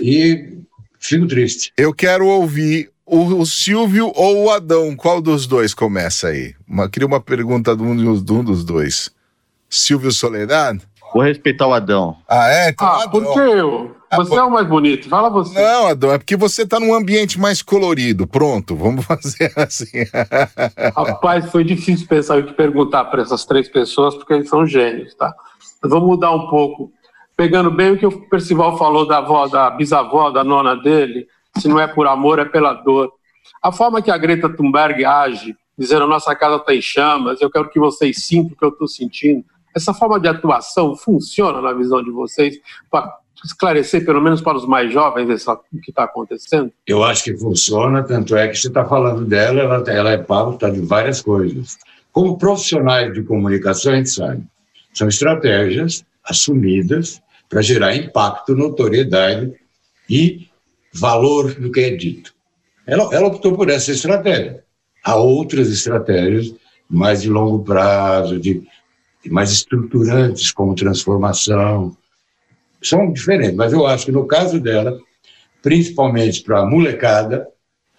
E 0.00 0.58
fico 0.98 1.26
triste. 1.26 1.72
Eu 1.76 1.92
quero 1.92 2.26
ouvir 2.26 2.90
o, 3.04 3.40
o, 3.40 3.46
Silvio 3.46 4.12
ou 4.14 4.44
o 4.44 4.50
Adão. 4.50 4.94
Qual 4.94 5.20
dos 5.20 5.46
dois 5.46 5.74
começa 5.74 6.28
aí? 6.28 6.54
Uma, 6.68 6.88
queria 6.88 7.06
uma 7.06 7.20
pergunta 7.20 7.74
de 7.76 7.82
um, 7.82 8.22
de 8.22 8.32
um 8.32 8.44
dos 8.44 8.64
dois. 8.64 9.10
Silvio 9.68 10.12
Soledad? 10.12 10.80
Vou 11.12 11.22
respeitar 11.22 11.66
o 11.66 11.74
Adão. 11.74 12.16
Ah, 12.28 12.48
é? 12.50 12.70
Então, 12.70 12.86
ah, 12.86 13.02
Adão. 13.02 13.10
por 13.10 13.32
que 13.32 13.38
eu? 13.38 13.96
Ah, 14.12 14.18
você 14.18 14.34
é 14.34 14.42
o 14.42 14.50
mais 14.50 14.68
bonito, 14.68 15.08
fala 15.08 15.30
você. 15.30 15.58
Não, 15.58 15.86
Adão, 15.86 16.12
é 16.12 16.18
porque 16.18 16.36
você 16.36 16.66
tá 16.66 16.78
num 16.78 16.92
ambiente 16.92 17.40
mais 17.40 17.62
colorido. 17.62 18.26
Pronto, 18.26 18.76
vamos 18.76 19.02
fazer 19.08 19.50
assim. 19.56 20.04
Rapaz, 20.94 21.50
foi 21.50 21.64
difícil 21.64 22.06
pensar 22.06 22.38
o 22.38 22.44
que 22.44 22.52
perguntar 22.52 23.06
para 23.06 23.22
essas 23.22 23.46
três 23.46 23.70
pessoas, 23.70 24.14
porque 24.14 24.34
eles 24.34 24.50
são 24.50 24.66
gênios, 24.66 25.14
tá? 25.14 25.34
vamos 25.82 26.06
mudar 26.06 26.30
um 26.30 26.46
pouco. 26.48 26.92
Pegando 27.34 27.70
bem 27.70 27.92
o 27.92 27.98
que 27.98 28.04
o 28.04 28.28
Percival 28.28 28.76
falou 28.76 29.08
da 29.08 29.16
avó, 29.16 29.48
da 29.48 29.70
bisavó, 29.70 30.30
da 30.30 30.44
nona 30.44 30.76
dele, 30.76 31.26
se 31.56 31.66
não 31.66 31.80
é 31.80 31.86
por 31.86 32.06
amor, 32.06 32.38
é 32.38 32.44
pela 32.44 32.74
dor. 32.74 33.10
A 33.62 33.72
forma 33.72 34.02
que 34.02 34.10
a 34.10 34.18
Greta 34.18 34.46
Thunberg 34.46 35.06
age, 35.06 35.56
dizendo 35.78 36.06
nossa 36.06 36.36
casa 36.36 36.56
está 36.56 36.74
em 36.74 36.82
chamas, 36.82 37.40
eu 37.40 37.50
quero 37.50 37.70
que 37.70 37.80
vocês 37.80 38.26
sintam 38.26 38.52
o 38.52 38.56
que 38.56 38.64
eu 38.64 38.68
estou 38.68 38.86
sentindo, 38.86 39.42
essa 39.74 39.94
forma 39.94 40.20
de 40.20 40.28
atuação 40.28 40.94
funciona 40.94 41.62
na 41.62 41.72
visão 41.72 42.02
de 42.02 42.10
vocês 42.10 42.58
para 42.90 43.21
esclarecer, 43.44 44.04
pelo 44.04 44.20
menos 44.20 44.40
para 44.40 44.56
os 44.56 44.66
mais 44.66 44.92
jovens, 44.92 45.28
essa, 45.28 45.54
o 45.54 45.80
que 45.82 45.90
está 45.90 46.04
acontecendo? 46.04 46.72
Eu 46.86 47.02
acho 47.02 47.24
que 47.24 47.36
funciona, 47.36 48.02
tanto 48.02 48.36
é 48.36 48.48
que 48.48 48.56
você 48.56 48.68
está 48.68 48.84
falando 48.84 49.24
dela, 49.24 49.60
ela, 49.60 49.90
ela 49.90 50.10
é 50.12 50.18
pauta 50.18 50.70
de 50.70 50.80
várias 50.80 51.20
coisas. 51.20 51.78
Como 52.12 52.38
profissionais 52.38 53.12
de 53.12 53.22
comunicação, 53.22 53.92
a 53.92 53.96
gente 53.96 54.10
sabe, 54.10 54.42
são 54.92 55.08
estratégias 55.08 56.04
assumidas 56.24 57.20
para 57.48 57.62
gerar 57.62 57.96
impacto, 57.96 58.54
notoriedade 58.54 59.52
e 60.08 60.48
valor 60.92 61.54
do 61.54 61.70
que 61.70 61.80
é 61.80 61.90
dito. 61.90 62.34
Ela, 62.86 63.08
ela 63.14 63.28
optou 63.28 63.56
por 63.56 63.70
essa 63.70 63.92
estratégia. 63.92 64.62
Há 65.04 65.16
outras 65.16 65.68
estratégias 65.68 66.54
mais 66.88 67.22
de 67.22 67.30
longo 67.30 67.64
prazo, 67.64 68.38
de, 68.38 68.62
de 69.24 69.30
mais 69.30 69.50
estruturantes, 69.50 70.52
como 70.52 70.74
transformação, 70.74 71.96
são 72.82 73.12
diferentes, 73.12 73.54
mas 73.54 73.72
eu 73.72 73.86
acho 73.86 74.06
que 74.06 74.12
no 74.12 74.26
caso 74.26 74.60
dela, 74.60 74.98
principalmente 75.62 76.42
para 76.42 76.60
a 76.60 76.66
molecada, 76.66 77.46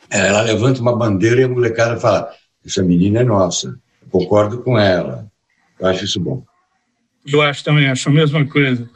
ela 0.10 0.42
levanta 0.42 0.82
uma 0.82 0.96
bandeira 0.96 1.42
e 1.42 1.44
a 1.44 1.50
molecada 1.50 2.00
fala: 2.00 2.32
essa 2.66 2.84
menina 2.84 3.22
é 3.22 3.24
nossa, 3.24 3.80
concordo 4.10 4.62
com 4.62 4.78
ela. 4.78 5.28
Eu 5.80 5.88
acho 5.88 6.06
isso 6.06 6.20
bom. 6.20 6.44
Eu 7.26 7.42
acho 7.42 7.64
também, 7.64 7.88
acho 7.88 8.10
a 8.10 8.12
mesma 8.12 8.46
coisa. 8.46 8.90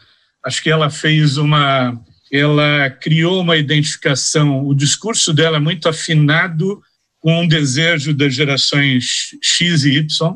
Acho 0.46 0.62
que 0.62 0.70
ela 0.70 0.90
fez 0.90 1.38
uma. 1.38 2.00
Ela 2.32 2.90
criou 2.90 3.40
uma 3.40 3.56
identificação, 3.56 4.68
o 4.68 4.76
discurso 4.76 5.34
dela 5.34 5.58
é 5.58 5.62
muito 5.62 5.88
afinado 5.88 6.82
com 7.20 7.42
um 7.42 7.48
desejo 7.48 8.14
das 8.14 8.34
gerações 8.36 9.30
X 9.42 9.86
e 9.86 9.98
Y. 9.98 10.36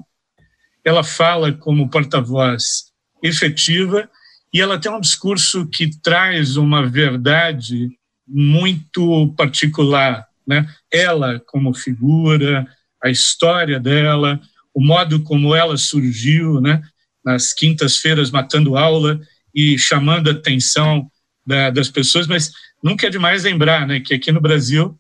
Ela 0.86 1.04
fala 1.04 1.52
como 1.52 1.90
porta-voz 1.90 2.86
efetiva 3.22 4.10
e 4.54 4.60
ela 4.60 4.80
tem 4.80 4.92
um 4.92 5.00
discurso 5.00 5.66
que 5.68 5.90
traz 6.02 6.58
uma 6.58 6.86
verdade 6.86 7.90
muito 8.28 9.34
particular, 9.36 10.28
né? 10.46 10.68
Ela 10.92 11.40
como 11.48 11.74
figura, 11.74 12.68
a 13.02 13.10
história 13.10 13.80
dela, 13.80 14.40
o 14.74 14.82
modo 14.84 15.24
como 15.24 15.56
ela 15.56 15.78
surgiu, 15.78 16.60
né? 16.60 16.82
Nas 17.24 17.54
quintas-feiras 17.54 18.32
matando 18.32 18.78
aula 18.78 19.20
e 19.54 19.78
chamando 19.78 20.30
a 20.30 20.34
atenção 20.34 21.10
da, 21.46 21.70
das 21.70 21.90
pessoas, 21.90 22.28
mas 22.28 22.52
nunca 22.84 23.08
é 23.08 23.10
demais 23.10 23.44
lembrar, 23.44 23.88
né? 23.88 24.00
Que 24.00 24.14
aqui 24.14 24.32
no 24.32 24.42
Brasil 24.42 24.98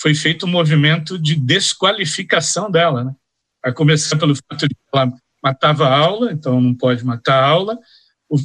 foi 0.00 0.14
feito 0.14 0.46
um 0.46 0.50
movimento 0.50 1.18
de 1.18 1.34
desqualificação 1.34 2.70
dela, 2.70 3.04
né? 3.04 3.12
A 3.62 3.72
começar 3.72 4.16
pelo 4.16 4.34
fato 4.36 4.68
de 4.68 4.74
que 4.74 4.80
ela 4.92 5.12
matava 5.42 5.88
aula, 5.88 6.32
então 6.32 6.60
não 6.60 6.74
pode 6.74 7.04
matar 7.04 7.42
aula, 7.42 7.78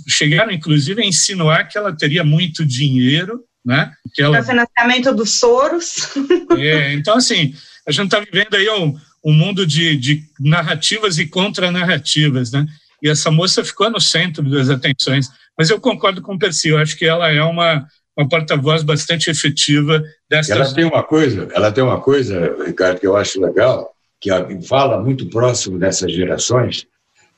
chegaram 0.07 0.51
inclusive 0.51 1.01
a 1.01 1.05
insinuar 1.05 1.67
que 1.67 1.77
ela 1.77 1.95
teria 1.95 2.23
muito 2.23 2.65
dinheiro, 2.65 3.43
né? 3.65 3.91
Que 4.13 4.21
ela... 4.21 4.39
O 4.39 4.43
financiamento 4.43 5.13
dos 5.13 5.31
Soros. 5.31 6.09
É, 6.57 6.93
então, 6.93 7.15
assim, 7.15 7.53
a 7.87 7.91
gente 7.91 8.05
está 8.05 8.19
vivendo 8.19 8.55
aí 8.55 8.69
um, 8.69 8.97
um 9.23 9.33
mundo 9.33 9.65
de, 9.65 9.95
de 9.95 10.23
narrativas 10.39 11.17
e 11.17 11.27
contranarrativas, 11.27 12.51
né? 12.51 12.65
E 13.01 13.09
essa 13.09 13.31
moça 13.31 13.63
ficou 13.63 13.89
no 13.89 14.01
centro 14.01 14.43
das 14.49 14.69
atenções. 14.69 15.29
Mas 15.57 15.69
eu 15.69 15.79
concordo 15.79 16.21
com 16.21 16.33
o 16.33 16.39
Percy, 16.39 16.69
eu 16.69 16.77
acho 16.77 16.97
que 16.97 17.05
ela 17.05 17.29
é 17.29 17.41
uma, 17.43 17.87
uma 18.17 18.27
porta-voz 18.27 18.83
bastante 18.83 19.29
efetiva 19.29 20.03
dessa. 20.29 20.53
Ela 20.53 20.73
tem 20.73 20.83
uma 20.83 21.03
coisa, 21.03 21.47
ela 21.53 21.71
tem 21.71 21.83
uma 21.83 22.01
coisa, 22.01 22.55
Ricardo, 22.65 22.99
que 22.99 23.07
eu 23.07 23.15
acho 23.15 23.39
legal, 23.39 23.93
que 24.19 24.29
fala 24.67 25.01
muito 25.01 25.29
próximo 25.29 25.79
dessas 25.79 26.11
gerações. 26.11 26.85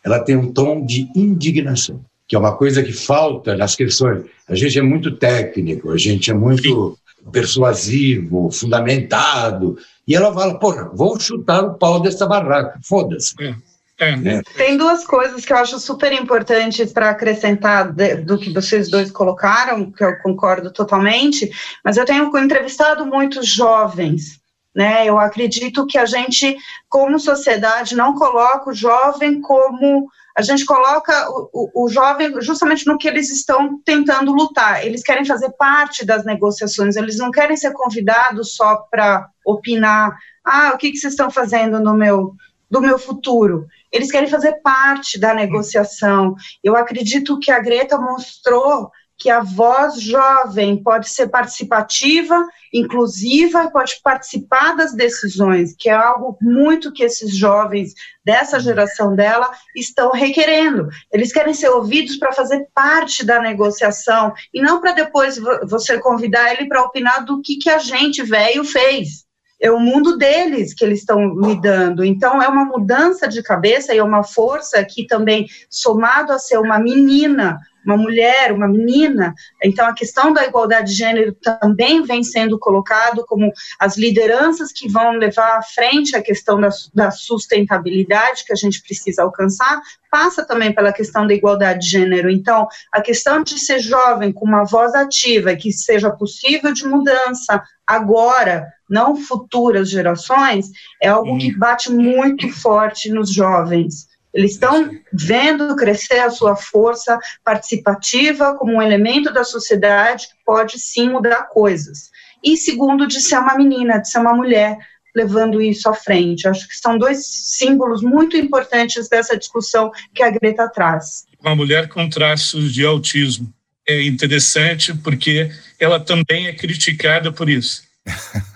Ela 0.04 0.20
tem 0.20 0.36
um 0.36 0.52
tom 0.52 0.84
de 0.84 1.08
indignação 1.16 2.04
que 2.32 2.36
é 2.38 2.40
uma 2.40 2.56
coisa 2.56 2.82
que 2.82 2.94
falta 2.94 3.58
nas 3.58 3.76
questões. 3.76 4.24
A 4.48 4.56
gente 4.56 4.80
é 4.80 4.82
muito 4.82 5.18
técnico, 5.18 5.92
a 5.92 5.98
gente 5.98 6.32
é 6.32 6.34
muito 6.34 6.98
persuasivo, 7.30 8.50
fundamentado, 8.50 9.78
e 10.08 10.16
ela 10.16 10.34
fala, 10.34 10.58
porra, 10.58 10.90
vou 10.94 11.20
chutar 11.20 11.62
o 11.62 11.74
pau 11.74 12.00
dessa 12.00 12.26
barraca, 12.26 12.80
foda-se. 12.88 13.36
É. 13.42 13.54
É. 14.00 14.16
Né? 14.16 14.42
Tem 14.56 14.78
duas 14.78 15.06
coisas 15.06 15.44
que 15.44 15.52
eu 15.52 15.58
acho 15.58 15.78
super 15.78 16.14
importantes 16.14 16.94
para 16.94 17.10
acrescentar 17.10 17.92
de, 17.92 18.16
do 18.16 18.38
que 18.38 18.54
vocês 18.54 18.90
dois 18.90 19.12
colocaram, 19.12 19.92
que 19.92 20.02
eu 20.02 20.18
concordo 20.20 20.72
totalmente, 20.72 21.52
mas 21.84 21.98
eu 21.98 22.06
tenho 22.06 22.32
entrevistado 22.38 23.06
muitos 23.06 23.46
jovens, 23.46 24.40
né? 24.74 25.06
Eu 25.06 25.20
acredito 25.20 25.86
que 25.86 25.98
a 25.98 26.06
gente, 26.06 26.56
como 26.88 27.20
sociedade, 27.20 27.94
não 27.94 28.16
coloca 28.16 28.70
o 28.70 28.74
jovem 28.74 29.42
como 29.42 30.10
a 30.38 30.42
gente 30.42 30.66
coloca 30.66 31.30
o, 31.30 31.50
o, 31.54 31.86
o, 31.86 31.90
jovem 31.90 32.42
justamente 32.42 32.88
no 32.88 32.98
que 32.98 33.08
eles 33.08 33.30
estão 33.30 33.80
tentando 33.84 34.32
lutar. 34.32 34.86
Eles 34.86 35.04
querem 35.04 35.26
fazer 35.26 35.52
parte 35.52 36.06
das 36.06 36.24
negociações, 36.24 36.96
eles 36.96 37.18
não 37.18 37.32
querem 37.32 37.58
ser 37.58 37.72
convidados 37.74 38.56
só 38.56 38.78
para 38.90 39.28
opinar. 39.46 40.18
Ah, 40.44 40.72
o 40.74 40.78
que, 40.78 40.92
que 40.92 40.98
vocês 40.98 41.14
estão 41.14 41.30
fazendo 41.30 41.80
no 41.80 41.94
meu, 41.94 42.34
do 42.70 42.82
meu 42.82 42.98
futuro? 42.98 43.68
Eles 43.92 44.10
querem 44.10 44.30
fazer 44.30 44.54
parte 44.62 45.20
da 45.20 45.34
negociação. 45.34 46.36
Eu 46.64 46.76
acredito 46.78 47.40
que 47.40 47.52
a 47.52 47.60
Greta 47.60 47.98
mostrou 47.98 48.90
que 49.22 49.30
a 49.30 49.42
voz 49.42 50.02
jovem 50.02 50.82
pode 50.82 51.08
ser 51.08 51.28
participativa, 51.28 52.44
inclusiva, 52.74 53.70
pode 53.70 54.02
participar 54.04 54.76
das 54.76 54.96
decisões, 54.96 55.76
que 55.78 55.90
é 55.90 55.94
algo 55.94 56.36
muito 56.42 56.92
que 56.92 57.04
esses 57.04 57.38
jovens 57.38 57.94
dessa 58.26 58.60
geração 58.60 59.16
dela 59.16 59.52
estão 59.76 60.12
requerendo. 60.12 60.88
Eles 61.14 61.32
querem 61.32 61.54
ser 61.54 61.70
ouvidos 61.70 62.18
para 62.18 62.34
fazer 62.34 62.66
parte 62.74 63.24
da 63.24 63.40
negociação 63.40 64.34
e 64.52 64.60
não 64.60 64.82
para 64.82 64.94
depois 64.94 65.38
você 65.70 66.00
convidar 66.00 66.52
ele 66.52 66.68
para 66.68 66.82
opinar 66.82 67.24
do 67.24 67.44
que, 67.44 67.58
que 67.58 67.70
a 67.70 67.78
gente 67.78 68.24
velho 68.24 68.64
fez 68.64 69.30
é 69.62 69.70
o 69.70 69.80
mundo 69.80 70.18
deles 70.18 70.74
que 70.74 70.84
eles 70.84 71.02
estão 71.02 71.36
lidando. 71.40 72.04
Então, 72.04 72.42
é 72.42 72.48
uma 72.48 72.66
mudança 72.66 73.28
de 73.28 73.44
cabeça 73.44 73.94
e 73.94 74.00
é 74.00 74.04
uma 74.04 74.24
força 74.24 74.84
que 74.84 75.06
também, 75.06 75.46
somado 75.70 76.34
a 76.34 76.40
ser 76.40 76.58
uma 76.58 76.80
menina, 76.80 77.60
uma 77.86 77.98
mulher, 77.98 78.52
uma 78.52 78.68
menina. 78.68 79.34
Então, 79.64 79.88
a 79.88 79.94
questão 79.94 80.34
da 80.34 80.46
igualdade 80.46 80.92
de 80.92 80.98
gênero 80.98 81.36
também 81.36 82.04
vem 82.04 82.24
sendo 82.24 82.58
colocado 82.60 83.26
como 83.26 83.52
as 83.80 83.98
lideranças 83.98 84.72
que 84.72 84.90
vão 84.90 85.12
levar 85.14 85.58
à 85.58 85.62
frente 85.62 86.16
a 86.16 86.22
questão 86.22 86.60
da, 86.60 86.70
da 86.94 87.12
sustentabilidade 87.12 88.46
que 88.46 88.54
a 88.54 88.56
gente 88.56 88.82
precisa 88.82 89.24
alcançar, 89.24 89.82
passa 90.10 90.46
também 90.46 90.74
pela 90.74 90.92
questão 90.92 91.26
da 91.26 91.34
igualdade 91.34 91.80
de 91.80 91.90
gênero. 91.90 92.30
Então, 92.30 92.68
a 92.92 93.02
questão 93.02 93.44
de 93.44 93.58
ser 93.60 93.80
jovem 93.80 94.32
com 94.32 94.46
uma 94.46 94.64
voz 94.64 94.94
ativa, 94.94 95.56
que 95.56 95.72
seja 95.72 96.12
possível 96.12 96.74
de 96.74 96.86
mudança 96.86 97.64
agora, 97.88 98.68
não 98.90 99.16
futuras 99.16 99.90
gerações, 99.90 100.70
é 101.02 101.08
algo 101.08 101.38
que 101.38 101.58
bate 101.58 101.92
muito 101.92 102.50
forte 102.50 103.10
nos 103.10 103.34
jovens. 103.34 104.11
Eles 104.34 104.52
estão 104.52 104.90
vendo 105.12 105.76
crescer 105.76 106.20
a 106.20 106.30
sua 106.30 106.56
força 106.56 107.20
participativa 107.44 108.56
como 108.58 108.74
um 108.74 108.82
elemento 108.82 109.34
da 109.34 109.44
sociedade 109.44 110.28
que 110.28 110.36
pode 110.46 110.80
sim 110.80 111.10
mudar 111.10 111.44
coisas. 111.50 112.10
E 112.44 112.58
segundo, 112.58 113.08
de 113.08 113.22
ser 113.22 113.38
uma 113.38 113.56
menina, 113.56 114.00
de 114.00 114.10
ser 114.10 114.20
uma 114.20 114.34
mulher, 114.34 114.78
levando 115.16 115.62
isso 115.62 115.90
à 115.90 115.94
frente. 115.94 116.48
Acho 116.48 116.68
que 116.68 116.76
são 116.76 116.98
dois 116.98 117.26
símbolos 117.26 118.02
muito 118.02 118.38
importantes 118.38 119.10
dessa 119.10 119.38
discussão 119.38 119.92
que 120.14 120.24
a 120.24 120.30
Greta 120.30 120.70
traz. 120.70 121.26
Uma 121.40 121.56
mulher 121.56 121.90
com 121.90 122.10
traços 122.10 122.74
de 122.74 122.86
autismo. 122.86 123.54
É 123.88 124.04
interessante 124.04 124.94
porque 124.94 125.52
ela 125.80 126.00
também 126.00 126.48
é 126.48 126.54
criticada 126.54 127.32
por 127.32 127.50
isso. 127.50 127.84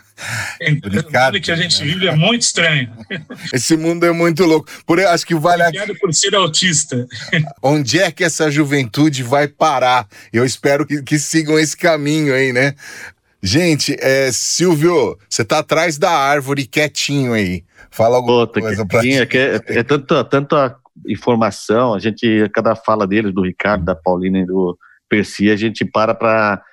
O 1.34 1.42
que 1.42 1.52
a 1.52 1.56
gente 1.56 1.84
vive 1.84 2.08
é 2.08 2.16
muito 2.16 2.42
estranho. 2.42 2.90
Esse 3.54 3.76
mundo 3.78 4.06
é 4.06 4.12
muito 4.12 4.46
louco. 4.46 4.70
Por 4.86 5.00
acho 5.00 5.26
que 5.26 5.36
vale 5.36 5.64
Obrigado 5.64 5.96
por 6.00 6.14
ser 6.14 6.36
autista. 6.36 7.06
Onde 7.62 8.00
é 8.00 8.12
que 8.12 8.24
essa 8.24 8.50
juventude 8.50 9.24
vai 9.24 9.48
parar? 9.48 10.08
Eu 10.32 10.46
espero 10.46 10.86
que, 10.86 11.02
que 11.02 11.20
sigam 11.20 11.60
esse 11.60 11.76
caminho 11.76 12.34
aí, 12.34 12.52
né? 12.52 12.74
Gente, 13.42 13.96
é, 14.00 14.32
Silvio, 14.32 15.18
você 15.30 15.46
tá 15.46 15.60
atrás 15.60 15.98
da 15.98 16.12
árvore 16.12 16.66
quietinho 16.66 17.34
aí. 17.34 17.64
Fala 17.92 18.16
alguma 18.16 18.40
Outra, 18.40 18.62
coisa 18.62 18.86
pra 18.86 19.02
gente. 19.02 19.38
É, 19.38 19.62
é, 19.68 19.80
é 19.80 19.84
tanta, 19.84 20.24
tanta 20.24 20.76
informação, 21.08 21.94
a 21.94 22.00
gente, 22.00 22.50
cada 22.54 22.76
fala 22.76 23.06
deles, 23.06 23.34
do 23.34 23.44
Ricardo, 23.44 23.86
da 23.86 23.96
Paulina 23.96 24.40
e 24.40 24.46
do 24.46 24.78
Percy, 25.08 25.52
a 25.52 25.56
gente 25.56 25.86
para 25.86 26.16
para 26.16 26.64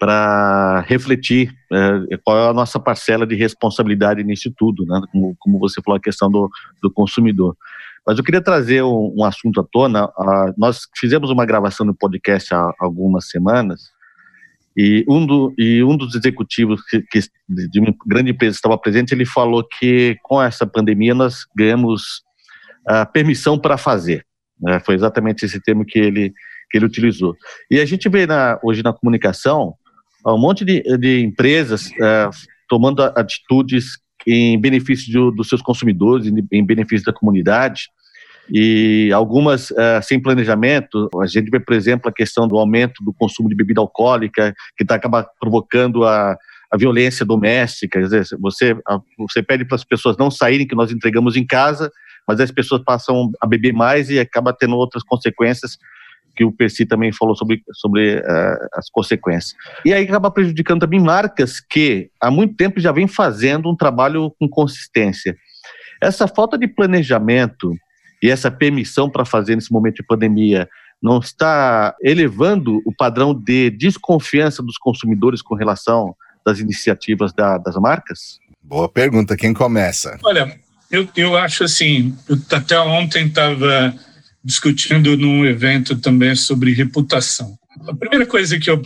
para 0.00 0.80
refletir 0.88 1.54
é, 1.70 2.16
qual 2.24 2.38
é 2.38 2.48
a 2.48 2.54
nossa 2.54 2.80
parcela 2.80 3.26
de 3.26 3.34
responsabilidade 3.34 4.24
nisso 4.24 4.50
tudo, 4.56 4.86
né? 4.86 4.98
como, 5.12 5.36
como 5.38 5.58
você 5.58 5.82
falou, 5.82 5.98
a 5.98 6.02
questão 6.02 6.30
do, 6.30 6.48
do 6.82 6.90
consumidor. 6.90 7.54
Mas 8.06 8.16
eu 8.16 8.24
queria 8.24 8.40
trazer 8.40 8.82
um, 8.82 9.14
um 9.14 9.22
assunto 9.22 9.60
à 9.60 9.64
tona. 9.70 10.10
Nós 10.56 10.88
fizemos 10.96 11.28
uma 11.28 11.44
gravação 11.44 11.84
no 11.84 11.94
podcast 11.94 12.54
há 12.54 12.72
algumas 12.80 13.28
semanas 13.28 13.90
e 14.74 15.04
um, 15.06 15.26
do, 15.26 15.52
e 15.58 15.84
um 15.84 15.94
dos 15.94 16.14
executivos 16.14 16.80
que, 16.86 17.02
que, 17.02 17.20
de 17.46 17.78
uma 17.78 17.94
grande 18.06 18.30
empresa 18.30 18.56
estava 18.56 18.78
presente, 18.78 19.12
ele 19.12 19.26
falou 19.26 19.62
que 19.62 20.16
com 20.22 20.40
essa 20.40 20.66
pandemia 20.66 21.14
nós 21.14 21.44
ganhamos 21.54 22.22
a 22.86 23.04
permissão 23.04 23.58
para 23.58 23.76
fazer. 23.76 24.24
Né? 24.58 24.80
Foi 24.80 24.94
exatamente 24.94 25.44
esse 25.44 25.60
termo 25.60 25.84
que 25.84 25.98
ele, 25.98 26.32
que 26.70 26.78
ele 26.78 26.86
utilizou. 26.86 27.36
E 27.70 27.78
a 27.78 27.84
gente 27.84 28.08
vê 28.08 28.26
na, 28.26 28.58
hoje 28.62 28.82
na 28.82 28.94
comunicação 28.94 29.74
um 30.26 30.38
monte 30.38 30.64
de, 30.64 30.82
de 30.98 31.20
empresas 31.20 31.86
uh, 31.86 32.30
tomando 32.68 33.02
atitudes 33.02 33.98
em 34.26 34.58
benefício 34.60 35.06
de, 35.06 35.36
dos 35.36 35.48
seus 35.48 35.62
consumidores, 35.62 36.26
em, 36.52 36.64
benefício 36.64 37.06
da 37.06 37.12
comunidade, 37.12 37.88
e 38.52 39.10
algumas 39.12 39.70
uh, 39.70 40.02
sem 40.02 40.20
planejamento. 40.20 41.08
A 41.22 41.26
gente 41.26 41.50
vê, 41.50 41.60
por 41.60 41.74
exemplo, 41.74 42.08
a 42.08 42.12
questão 42.12 42.46
do 42.46 42.58
aumento 42.58 43.02
do 43.02 43.12
consumo 43.12 43.48
de 43.48 43.54
bebida 43.54 43.80
alcoólica, 43.80 44.54
que 44.76 44.84
tá, 44.84 44.96
acaba 44.96 45.26
provocando 45.38 46.04
a, 46.04 46.36
a 46.70 46.76
violência 46.76 47.24
doméstica. 47.24 48.00
Dizer, 48.00 48.24
você, 48.38 48.76
você 49.16 49.42
pede 49.42 49.64
para 49.64 49.76
as 49.76 49.84
pessoas 49.84 50.16
não 50.16 50.30
saírem, 50.30 50.66
que 50.66 50.74
nós 50.74 50.90
entregamos 50.90 51.36
em 51.36 51.46
casa, 51.46 51.90
mas 52.26 52.40
as 52.40 52.50
pessoas 52.50 52.82
passam 52.84 53.30
a 53.40 53.46
beber 53.46 53.72
mais 53.72 54.10
e 54.10 54.18
acaba 54.18 54.52
tendo 54.52 54.76
outras 54.76 55.02
consequências 55.02 55.78
que 56.34 56.44
o 56.44 56.52
Percy 56.52 56.86
também 56.86 57.12
falou 57.12 57.34
sobre, 57.34 57.62
sobre 57.72 58.16
uh, 58.16 58.68
as 58.74 58.88
consequências. 58.90 59.54
E 59.84 59.92
aí 59.92 60.04
acaba 60.04 60.30
prejudicando 60.30 60.80
também 60.80 61.00
marcas 61.00 61.60
que 61.60 62.10
há 62.20 62.30
muito 62.30 62.54
tempo 62.54 62.80
já 62.80 62.92
vem 62.92 63.06
fazendo 63.06 63.70
um 63.70 63.76
trabalho 63.76 64.34
com 64.38 64.48
consistência. 64.48 65.36
Essa 66.00 66.26
falta 66.26 66.56
de 66.56 66.66
planejamento 66.66 67.74
e 68.22 68.30
essa 68.30 68.50
permissão 68.50 69.10
para 69.10 69.24
fazer 69.24 69.54
nesse 69.54 69.72
momento 69.72 69.96
de 69.96 70.02
pandemia 70.02 70.68
não 71.02 71.18
está 71.18 71.94
elevando 72.02 72.82
o 72.84 72.94
padrão 72.94 73.34
de 73.34 73.70
desconfiança 73.70 74.62
dos 74.62 74.76
consumidores 74.76 75.40
com 75.40 75.54
relação 75.54 76.14
das 76.44 76.58
iniciativas 76.58 77.32
da, 77.32 77.58
das 77.58 77.76
marcas? 77.76 78.38
Boa 78.62 78.88
pergunta. 78.88 79.36
Quem 79.36 79.54
começa? 79.54 80.18
Olha, 80.22 80.58
eu, 80.90 81.08
eu 81.16 81.36
acho 81.36 81.64
assim, 81.64 82.14
eu 82.28 82.36
até 82.52 82.78
ontem 82.80 83.26
estava 83.26 83.94
discutindo 84.44 85.16
num 85.16 85.44
evento 85.44 85.96
também 85.96 86.34
sobre 86.34 86.72
reputação. 86.72 87.58
A 87.86 87.94
primeira 87.94 88.26
coisa 88.26 88.58
que 88.58 88.70
eu, 88.70 88.80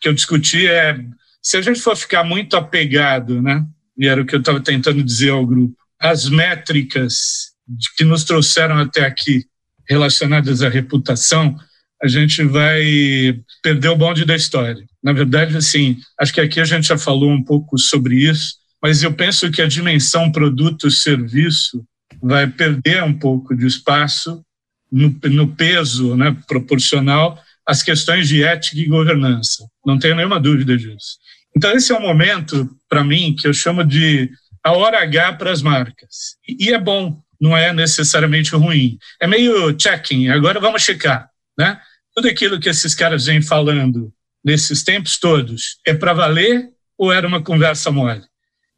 que 0.00 0.08
eu 0.08 0.12
discuti 0.12 0.66
é 0.66 0.98
se 1.42 1.56
a 1.56 1.62
gente 1.62 1.80
for 1.80 1.96
ficar 1.96 2.22
muito 2.22 2.56
apegado, 2.56 3.40
né? 3.40 3.64
E 3.96 4.06
era 4.06 4.20
o 4.20 4.26
que 4.26 4.34
eu 4.34 4.40
estava 4.40 4.60
tentando 4.60 5.02
dizer 5.02 5.30
ao 5.30 5.46
grupo, 5.46 5.74
as 5.98 6.28
métricas 6.28 7.50
que 7.96 8.04
nos 8.04 8.24
trouxeram 8.24 8.78
até 8.78 9.04
aqui 9.04 9.44
relacionadas 9.88 10.62
à 10.62 10.68
reputação, 10.68 11.56
a 12.02 12.08
gente 12.08 12.42
vai 12.44 13.38
perder 13.62 13.88
o 13.88 13.96
bonde 13.96 14.24
da 14.24 14.34
história. 14.34 14.84
Na 15.02 15.12
verdade, 15.12 15.56
assim, 15.56 15.98
acho 16.18 16.32
que 16.32 16.40
aqui 16.40 16.60
a 16.60 16.64
gente 16.64 16.88
já 16.88 16.96
falou 16.96 17.30
um 17.30 17.42
pouco 17.42 17.76
sobre 17.78 18.16
isso, 18.16 18.54
mas 18.82 19.02
eu 19.02 19.12
penso 19.12 19.50
que 19.50 19.60
a 19.60 19.68
dimensão 19.68 20.32
produto-serviço 20.32 21.84
vai 22.22 22.46
perder 22.46 23.02
um 23.02 23.12
pouco 23.12 23.54
de 23.54 23.66
espaço 23.66 24.42
no, 24.90 25.16
no 25.24 25.48
peso 25.48 26.16
né, 26.16 26.36
proporcional 26.46 27.42
às 27.66 27.82
questões 27.82 28.28
de 28.28 28.42
ética 28.42 28.78
e 28.78 28.86
governança. 28.86 29.64
Não 29.84 29.98
tenho 29.98 30.16
nenhuma 30.16 30.40
dúvida 30.40 30.76
disso. 30.76 31.18
Então, 31.56 31.72
esse 31.72 31.92
é 31.92 31.96
um 31.96 32.02
momento, 32.02 32.68
para 32.88 33.04
mim, 33.04 33.34
que 33.34 33.46
eu 33.46 33.52
chamo 33.52 33.84
de 33.84 34.30
a 34.64 34.72
hora 34.72 35.02
H 35.02 35.34
para 35.34 35.50
as 35.50 35.62
marcas. 35.62 36.36
E 36.46 36.72
é 36.72 36.78
bom, 36.78 37.20
não 37.40 37.56
é 37.56 37.72
necessariamente 37.72 38.54
ruim. 38.54 38.98
É 39.20 39.26
meio 39.26 39.74
checking, 39.78 40.28
agora 40.28 40.60
vamos 40.60 40.82
checar. 40.82 41.28
Né? 41.58 41.80
Tudo 42.14 42.28
aquilo 42.28 42.60
que 42.60 42.68
esses 42.68 42.94
caras 42.94 43.26
vêm 43.26 43.40
falando 43.40 44.12
nesses 44.44 44.82
tempos 44.82 45.18
todos 45.18 45.78
é 45.86 45.94
para 45.94 46.12
valer 46.12 46.68
ou 46.96 47.12
era 47.12 47.26
uma 47.26 47.42
conversa 47.42 47.90
mole? 47.90 48.22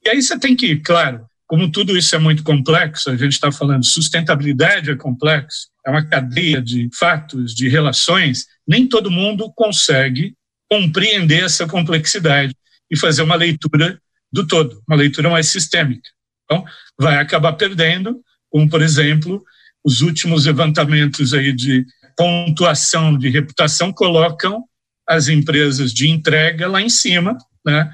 E 0.05 0.09
aí 0.09 0.23
você 0.23 0.39
tem 0.39 0.55
que, 0.55 0.77
claro, 0.77 1.27
como 1.47 1.71
tudo 1.71 1.97
isso 1.97 2.15
é 2.15 2.19
muito 2.19 2.43
complexo, 2.43 3.11
a 3.11 3.17
gente 3.17 3.33
está 3.33 3.53
falando 3.53 3.85
sustentabilidade 3.85 4.91
é 4.91 4.97
complexo, 4.97 5.69
é 5.87 5.91
uma 5.91 6.07
cadeia 6.07 6.61
de 6.61 6.89
fatos, 6.95 7.55
de 7.55 7.69
relações, 7.69 8.47
nem 8.67 8.87
todo 8.87 9.11
mundo 9.11 9.53
consegue 9.55 10.35
compreender 10.71 11.45
essa 11.45 11.67
complexidade 11.67 12.55
e 12.91 12.99
fazer 12.99 13.23
uma 13.23 13.35
leitura 13.35 14.01
do 14.33 14.47
todo, 14.47 14.83
uma 14.89 14.97
leitura 14.97 15.29
mais 15.29 15.49
sistêmica. 15.49 16.09
Então, 16.45 16.65
vai 16.99 17.17
acabar 17.17 17.53
perdendo, 17.55 18.21
como, 18.51 18.69
por 18.69 18.81
exemplo, 18.81 19.43
os 19.85 20.01
últimos 20.01 20.47
levantamentos 20.47 21.35
aí 21.35 21.53
de 21.53 21.85
pontuação 22.17 23.17
de 23.17 23.29
reputação 23.29 23.93
colocam 23.93 24.65
as 25.09 25.29
empresas 25.29 25.93
de 25.93 26.09
entrega 26.09 26.69
lá 26.69 26.81
em 26.81 26.89
cima, 26.89 27.37
né? 27.67 27.93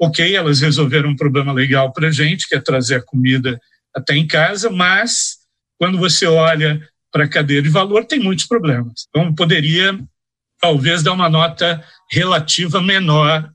ok, 0.00 0.34
elas 0.34 0.60
resolveram 0.60 1.10
um 1.10 1.16
problema 1.16 1.52
legal 1.52 1.92
para 1.92 2.08
a 2.08 2.10
gente, 2.10 2.48
que 2.48 2.54
é 2.54 2.60
trazer 2.60 2.96
a 2.96 3.02
comida 3.02 3.58
até 3.94 4.14
em 4.14 4.26
casa, 4.26 4.70
mas 4.70 5.38
quando 5.78 5.98
você 5.98 6.26
olha 6.26 6.86
para 7.16 7.26
cadeia 7.26 7.62
de 7.62 7.70
valor, 7.70 8.04
tem 8.04 8.20
muitos 8.20 8.44
problemas. 8.44 9.06
Então, 9.08 9.34
poderia 9.34 9.98
talvez 10.60 11.02
dar 11.02 11.14
uma 11.14 11.30
nota 11.30 11.82
relativa 12.12 12.82
menor, 12.82 13.50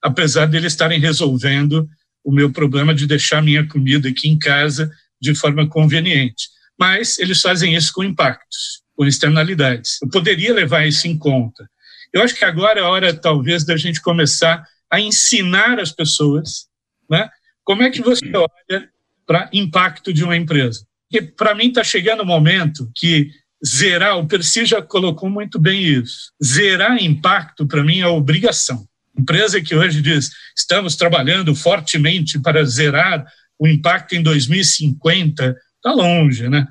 apesar 0.00 0.46
de 0.46 0.56
eles 0.56 0.72
estarem 0.72 1.00
resolvendo 1.00 1.88
o 2.22 2.30
meu 2.30 2.52
problema 2.52 2.94
de 2.94 3.08
deixar 3.08 3.42
minha 3.42 3.66
comida 3.66 4.08
aqui 4.08 4.28
em 4.28 4.38
casa 4.38 4.88
de 5.20 5.34
forma 5.34 5.68
conveniente. 5.68 6.48
Mas 6.78 7.18
eles 7.18 7.40
fazem 7.40 7.74
isso 7.74 7.92
com 7.92 8.04
impactos, 8.04 8.82
com 8.94 9.04
externalidades. 9.04 9.98
Eu 10.00 10.08
poderia 10.08 10.54
levar 10.54 10.86
isso 10.86 11.08
em 11.08 11.18
conta. 11.18 11.68
Eu 12.12 12.22
acho 12.22 12.36
que 12.36 12.44
agora 12.44 12.78
é 12.78 12.82
a 12.84 12.88
hora, 12.88 13.12
talvez, 13.12 13.64
da 13.64 13.76
gente 13.76 14.00
começar 14.00 14.64
a 14.88 15.00
ensinar 15.00 15.80
as 15.80 15.90
pessoas 15.90 16.68
né, 17.10 17.28
como 17.64 17.82
é 17.82 17.90
que 17.90 18.02
você 18.02 18.24
olha 18.36 18.88
para 19.26 19.50
impacto 19.52 20.12
de 20.12 20.22
uma 20.22 20.36
empresa. 20.36 20.86
Porque, 21.10 21.26
para 21.26 21.54
mim, 21.54 21.68
está 21.68 21.82
chegando 21.82 22.22
o 22.22 22.26
momento 22.26 22.90
que 22.94 23.30
zerar, 23.66 24.16
o 24.16 24.26
Percy 24.26 24.64
já 24.64 24.80
colocou 24.80 25.28
muito 25.28 25.58
bem 25.58 25.82
isso, 25.82 26.32
zerar 26.42 27.02
impacto, 27.02 27.66
para 27.66 27.82
mim, 27.82 28.00
é 28.00 28.06
obrigação. 28.06 28.86
Empresa 29.18 29.60
que 29.60 29.74
hoje 29.74 30.00
diz, 30.00 30.30
estamos 30.56 30.94
trabalhando 30.96 31.54
fortemente 31.54 32.38
para 32.40 32.64
zerar 32.64 33.26
o 33.58 33.66
impacto 33.66 34.14
em 34.14 34.22
2050, 34.22 35.56
está 35.76 35.92
longe, 35.92 36.48
né? 36.48 36.66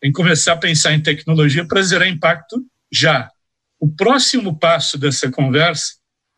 Tem 0.00 0.10
que 0.10 0.16
começar 0.16 0.54
a 0.54 0.56
pensar 0.56 0.92
em 0.92 1.00
tecnologia 1.00 1.64
para 1.64 1.82
zerar 1.82 2.08
impacto 2.08 2.64
já. 2.92 3.30
O 3.78 3.88
próximo 3.88 4.58
passo 4.58 4.98
dessa 4.98 5.30
conversa 5.30 5.94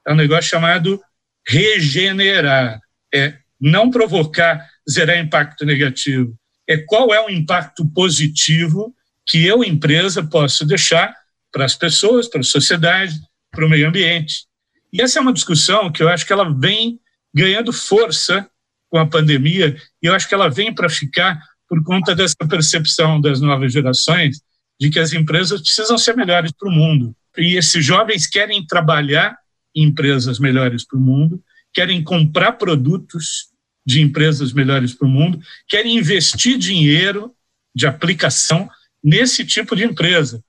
é 0.07 0.12
um 0.12 0.16
negócio 0.16 0.50
chamado 0.50 1.00
regenerar, 1.46 2.80
é 3.14 3.38
não 3.61 3.90
provocar, 3.90 4.68
zerar 4.90 5.18
impacto 5.18 5.64
negativo. 5.64 6.36
É 6.69 6.79
qual 6.79 7.12
é 7.12 7.25
o 7.25 7.31
impacto 7.31 7.87
positivo 7.87 8.95
que 9.27 9.45
eu, 9.45 9.65
empresa, 9.65 10.23
posso 10.23 10.67
deixar 10.67 11.15
para 11.53 11.65
as 11.65 11.75
pessoas, 11.75 12.29
para 12.29 12.41
a 12.41 12.45
sociedade, 12.45 13.15
para 13.51 13.65
o 13.65 13.69
meio 13.69 13.89
ambiente. 13.89 14.47
E 14.93 15.01
essa 15.01 15.19
é 15.19 15.23
uma 15.23 15.33
discussão 15.33 15.91
que 15.91 16.03
eu 16.03 16.09
acho 16.09 16.27
que 16.27 16.33
ela 16.33 16.53
vem 16.53 17.01
ganhando 17.35 17.73
força 17.73 18.49
com 18.89 18.99
a 18.99 19.07
pandemia, 19.07 19.77
e 20.01 20.07
eu 20.07 20.15
acho 20.15 20.29
que 20.29 20.35
ela 20.35 20.49
vem 20.49 20.73
para 20.73 20.89
ficar 20.89 21.41
por 21.69 21.83
conta 21.83 22.15
dessa 22.15 22.37
percepção 22.49 23.21
das 23.21 23.41
novas 23.41 23.73
gerações 23.73 24.41
de 24.79 24.91
que 24.91 25.01
as 25.01 25.12
empresas 25.12 25.61
precisam 25.61 25.99
ser 25.99 26.17
melhores 26.17 26.53
para 26.53 26.69
o 26.69 26.73
mundo. 26.73 27.15
E 27.37 27.57
esses 27.57 27.85
jovens 27.85 28.27
querem 28.27 28.65
trabalhar 28.65 29.37
empresas 29.75 30.39
melhores 30.39 30.87
para 30.87 30.99
o 30.99 31.03
mundo, 31.03 31.43
querem 31.73 32.05
comprar 32.05 32.53
produtos 32.53 33.49
de 33.85 34.01
empresas 34.01 34.53
melhores 34.53 34.95
para 34.95 35.07
o 35.07 35.11
mundo, 35.11 35.41
querem 35.68 35.97
investir 35.97 36.59
dinheiro 36.59 37.35
de 37.74 37.87
aplicação 37.87 38.68
nesse 39.03 39.45
tipo 39.45 39.76
de 39.76 39.85
empresa. 39.85 40.43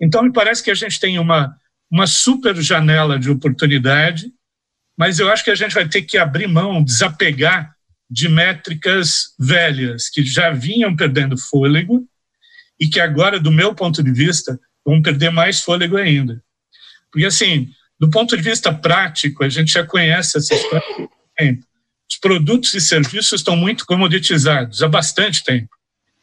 Então, 0.00 0.22
me 0.22 0.32
parece 0.32 0.62
que 0.62 0.70
a 0.70 0.74
gente 0.74 0.98
tem 0.98 1.18
uma, 1.18 1.54
uma 1.90 2.06
super 2.06 2.56
janela 2.56 3.18
de 3.18 3.30
oportunidade, 3.30 4.32
mas 4.96 5.18
eu 5.18 5.30
acho 5.30 5.44
que 5.44 5.50
a 5.50 5.54
gente 5.54 5.74
vai 5.74 5.88
ter 5.88 6.02
que 6.02 6.16
abrir 6.16 6.46
mão, 6.46 6.82
desapegar 6.82 7.74
de 8.10 8.28
métricas 8.28 9.34
velhas 9.38 10.08
que 10.08 10.24
já 10.24 10.50
vinham 10.50 10.96
perdendo 10.96 11.36
fôlego 11.38 12.08
e 12.80 12.88
que 12.88 12.98
agora, 12.98 13.38
do 13.38 13.52
meu 13.52 13.74
ponto 13.74 14.02
de 14.02 14.10
vista, 14.10 14.58
vão 14.84 15.02
perder 15.02 15.30
mais 15.30 15.60
fôlego 15.60 15.96
ainda. 15.96 16.42
Porque, 17.12 17.26
assim, 17.26 17.68
do 17.98 18.08
ponto 18.08 18.36
de 18.36 18.42
vista 18.42 18.72
prático, 18.72 19.44
a 19.44 19.48
gente 19.48 19.72
já 19.72 19.86
conhece 19.86 20.38
essa 20.38 20.54
história 20.54 21.08
tempo. 21.36 21.69
Os 22.10 22.18
produtos 22.18 22.74
e 22.74 22.80
serviços 22.80 23.40
estão 23.40 23.56
muito 23.56 23.86
comoditizados 23.86 24.82
há 24.82 24.88
bastante 24.88 25.44
tempo. 25.44 25.68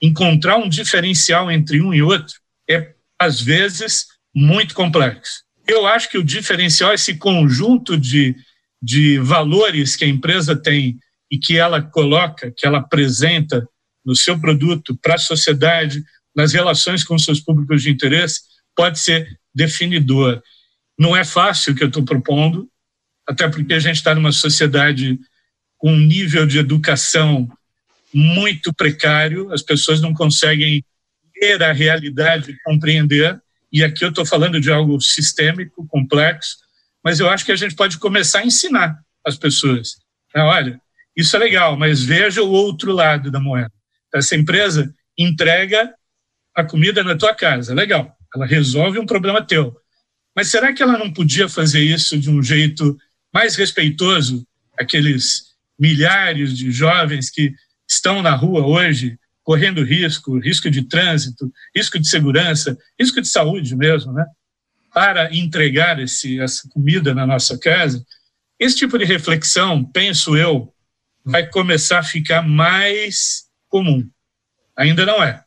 Encontrar 0.01 0.57
um 0.57 0.67
diferencial 0.67 1.49
entre 1.49 1.81
um 1.81 1.93
e 1.93 2.01
outro 2.01 2.35
é, 2.69 2.93
às 3.17 3.41
vezes, 3.41 4.07
muito 4.35 4.75
complexo. 4.75 5.43
Eu 5.65 5.87
acho 5.87 6.09
que 6.09 6.17
o 6.17 6.23
diferencial 6.23 6.91
é 6.91 6.95
esse 6.95 7.15
conjunto 7.15 7.97
de, 7.97 8.35
de 8.81 9.17
valores 9.19 9.95
que 9.95 10.05
a 10.05 10.07
empresa 10.07 10.55
tem 10.55 10.99
e 11.31 11.37
que 11.37 11.57
ela 11.57 11.81
coloca, 11.81 12.53
que 12.55 12.65
ela 12.65 12.79
apresenta 12.79 13.67
no 14.05 14.15
seu 14.15 14.39
produto 14.39 14.97
para 15.01 15.15
a 15.15 15.19
sociedade, 15.19 16.03
nas 16.35 16.53
relações 16.53 17.03
com 17.03 17.17
seus 17.17 17.39
públicos 17.39 17.81
de 17.81 17.89
interesse, 17.89 18.41
pode 18.75 18.99
ser 18.99 19.27
definidor. 19.53 20.41
Não 20.97 21.15
é 21.15 21.25
fácil 21.25 21.73
o 21.73 21.75
que 21.75 21.83
eu 21.83 21.87
estou 21.87 22.05
propondo, 22.05 22.69
até 23.27 23.49
porque 23.49 23.73
a 23.73 23.79
gente 23.79 23.95
está 23.95 24.15
numa 24.15 24.31
sociedade 24.31 25.19
com 25.77 25.91
um 25.91 25.99
nível 25.99 26.45
de 26.45 26.57
educação 26.57 27.49
muito 28.13 28.73
precário, 28.73 29.51
as 29.51 29.61
pessoas 29.61 30.01
não 30.01 30.13
conseguem 30.13 30.83
ler 31.39 31.61
a 31.61 31.71
realidade 31.71 32.57
compreender, 32.63 33.39
e 33.71 33.83
aqui 33.83 34.03
eu 34.03 34.09
estou 34.09 34.25
falando 34.25 34.59
de 34.59 34.71
algo 34.71 34.99
sistêmico, 34.99 35.85
complexo, 35.87 36.57
mas 37.03 37.19
eu 37.19 37.29
acho 37.29 37.45
que 37.45 37.51
a 37.51 37.55
gente 37.55 37.75
pode 37.75 37.97
começar 37.99 38.39
a 38.39 38.45
ensinar 38.45 38.99
as 39.25 39.37
pessoas. 39.37 39.97
Olha, 40.35 40.79
isso 41.15 41.35
é 41.35 41.39
legal, 41.39 41.77
mas 41.77 42.03
veja 42.03 42.41
o 42.41 42.49
outro 42.49 42.91
lado 42.91 43.29
da 43.29 43.39
moeda. 43.39 43.71
Essa 44.13 44.35
empresa 44.35 44.93
entrega 45.17 45.93
a 46.55 46.63
comida 46.63 47.03
na 47.03 47.15
tua 47.15 47.35
casa, 47.35 47.73
legal, 47.73 48.15
ela 48.33 48.45
resolve 48.45 48.97
um 48.99 49.05
problema 49.05 49.45
teu. 49.45 49.75
Mas 50.35 50.49
será 50.49 50.73
que 50.73 50.81
ela 50.81 50.97
não 50.97 51.11
podia 51.11 51.49
fazer 51.49 51.81
isso 51.81 52.17
de 52.17 52.29
um 52.29 52.41
jeito 52.41 52.97
mais 53.33 53.55
respeitoso 53.55 54.45
aqueles 54.77 55.46
milhares 55.79 56.55
de 56.57 56.71
jovens 56.71 57.29
que 57.29 57.53
estão 57.87 58.21
na 58.21 58.35
rua 58.35 58.65
hoje 58.65 59.17
correndo 59.43 59.83
risco, 59.83 60.37
risco 60.39 60.69
de 60.69 60.83
trânsito, 60.83 61.49
risco 61.73 61.97
de 61.97 62.07
segurança, 62.07 62.77
risco 62.99 63.21
de 63.21 63.27
saúde 63.29 63.75
mesmo, 63.77 64.11
né? 64.11 64.25
Para 64.93 65.33
entregar 65.33 65.99
esse, 65.99 66.39
essa 66.39 66.67
comida 66.69 67.13
na 67.13 67.25
nossa 67.25 67.57
casa, 67.57 68.03
esse 68.59 68.75
tipo 68.75 68.97
de 68.97 69.05
reflexão, 69.05 69.85
penso 69.85 70.35
eu, 70.35 70.73
vai 71.23 71.47
começar 71.47 71.99
a 71.99 72.03
ficar 72.03 72.41
mais 72.41 73.45
comum. 73.69 74.05
Ainda 74.75 75.05
não 75.05 75.23
é. 75.23 75.41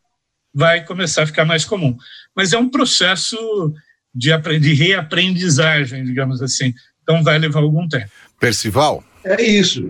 Vai 0.54 0.84
começar 0.84 1.24
a 1.24 1.26
ficar 1.26 1.44
mais 1.44 1.64
comum. 1.64 1.96
Mas 2.34 2.52
é 2.52 2.58
um 2.58 2.70
processo 2.70 3.36
de, 4.14 4.30
de 4.58 4.72
reaprendizagem, 4.72 6.04
digamos 6.04 6.40
assim. 6.40 6.72
Então 7.02 7.22
vai 7.22 7.38
levar 7.38 7.60
algum 7.60 7.86
tempo. 7.88 8.10
Percival? 8.38 9.04
É 9.24 9.42
isso. 9.42 9.82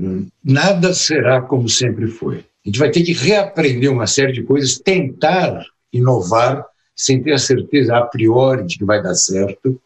Nada 0.43 0.93
será 0.93 1.41
como 1.41 1.68
sempre 1.68 2.09
foi. 2.09 2.39
A 2.64 2.68
gente 2.68 2.78
vai 2.78 2.91
ter 2.91 3.03
que 3.03 3.12
reaprender 3.12 3.91
uma 3.91 4.07
série 4.07 4.33
de 4.33 4.43
coisas, 4.43 4.78
tentar 4.78 5.64
inovar, 5.93 6.66
sem 6.95 7.22
ter 7.22 7.33
a 7.33 7.39
certeza 7.39 7.97
a 7.97 8.03
priori 8.03 8.66
de 8.66 8.78
que 8.78 8.85
vai 8.85 9.03
dar 9.03 9.14
certo. 9.14 9.81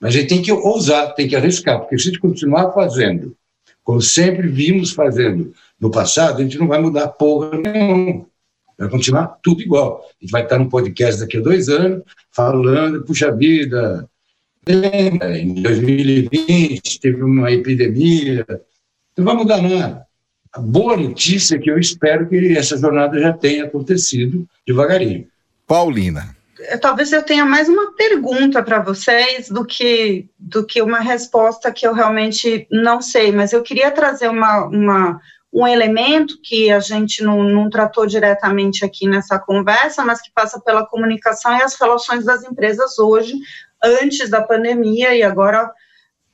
Mas 0.00 0.14
a 0.14 0.18
gente 0.18 0.28
tem 0.28 0.42
que 0.42 0.52
ousar, 0.52 1.14
tem 1.14 1.28
que 1.28 1.36
arriscar, 1.36 1.80
porque 1.80 1.98
se 1.98 2.08
a 2.08 2.12
gente 2.12 2.20
continuar 2.20 2.72
fazendo, 2.72 3.36
como 3.84 4.00
sempre 4.00 4.48
vimos 4.48 4.92
fazendo 4.92 5.52
no 5.80 5.90
passado, 5.90 6.40
a 6.40 6.42
gente 6.42 6.58
não 6.58 6.66
vai 6.66 6.80
mudar 6.80 7.08
porra 7.08 7.58
nenhuma. 7.58 8.26
Vai 8.78 8.88
continuar 8.88 9.38
tudo 9.42 9.62
igual. 9.62 10.04
A 10.04 10.24
gente 10.24 10.30
vai 10.30 10.42
estar 10.42 10.58
num 10.58 10.68
podcast 10.68 11.20
daqui 11.20 11.38
a 11.38 11.40
dois 11.40 11.68
anos 11.68 12.02
falando, 12.30 13.04
puxa 13.04 13.30
vida, 13.30 14.08
em 14.66 15.62
2020 15.62 17.00
teve 17.00 17.22
uma 17.22 17.50
epidemia, 17.52 18.44
não 19.16 19.24
vai 19.24 19.34
mudar 19.34 19.62
nada. 19.62 20.06
A 20.52 20.60
boa 20.60 20.96
notícia 20.96 21.56
é 21.56 21.58
que 21.58 21.70
eu 21.70 21.78
espero 21.78 22.28
que 22.28 22.56
essa 22.56 22.76
jornada 22.78 23.18
já 23.20 23.32
tenha 23.32 23.64
acontecido 23.64 24.48
devagarinho. 24.66 25.26
Paulina. 25.66 26.34
Talvez 26.80 27.12
eu 27.12 27.22
tenha 27.22 27.44
mais 27.44 27.68
uma 27.68 27.92
pergunta 27.94 28.62
para 28.62 28.80
vocês 28.80 29.48
do 29.48 29.64
que, 29.64 30.26
do 30.38 30.64
que 30.64 30.80
uma 30.80 31.00
resposta 31.00 31.70
que 31.70 31.86
eu 31.86 31.92
realmente 31.92 32.66
não 32.70 33.02
sei, 33.02 33.30
mas 33.30 33.52
eu 33.52 33.62
queria 33.62 33.90
trazer 33.90 34.28
uma, 34.28 34.64
uma 34.66 35.20
um 35.52 35.66
elemento 35.66 36.38
que 36.42 36.70
a 36.70 36.80
gente 36.80 37.22
não, 37.22 37.42
não, 37.42 37.70
tratou 37.70 38.06
diretamente 38.06 38.84
aqui 38.84 39.08
nessa 39.08 39.38
conversa, 39.38 40.04
mas 40.04 40.20
que 40.20 40.30
passa 40.34 40.60
pela 40.60 40.86
comunicação 40.86 41.56
e 41.56 41.62
as 41.62 41.74
relações 41.80 42.24
das 42.24 42.44
empresas 42.44 42.98
hoje, 42.98 43.34
antes 43.82 44.28
da 44.28 44.42
pandemia 44.42 45.14
e 45.14 45.22
agora 45.22 45.70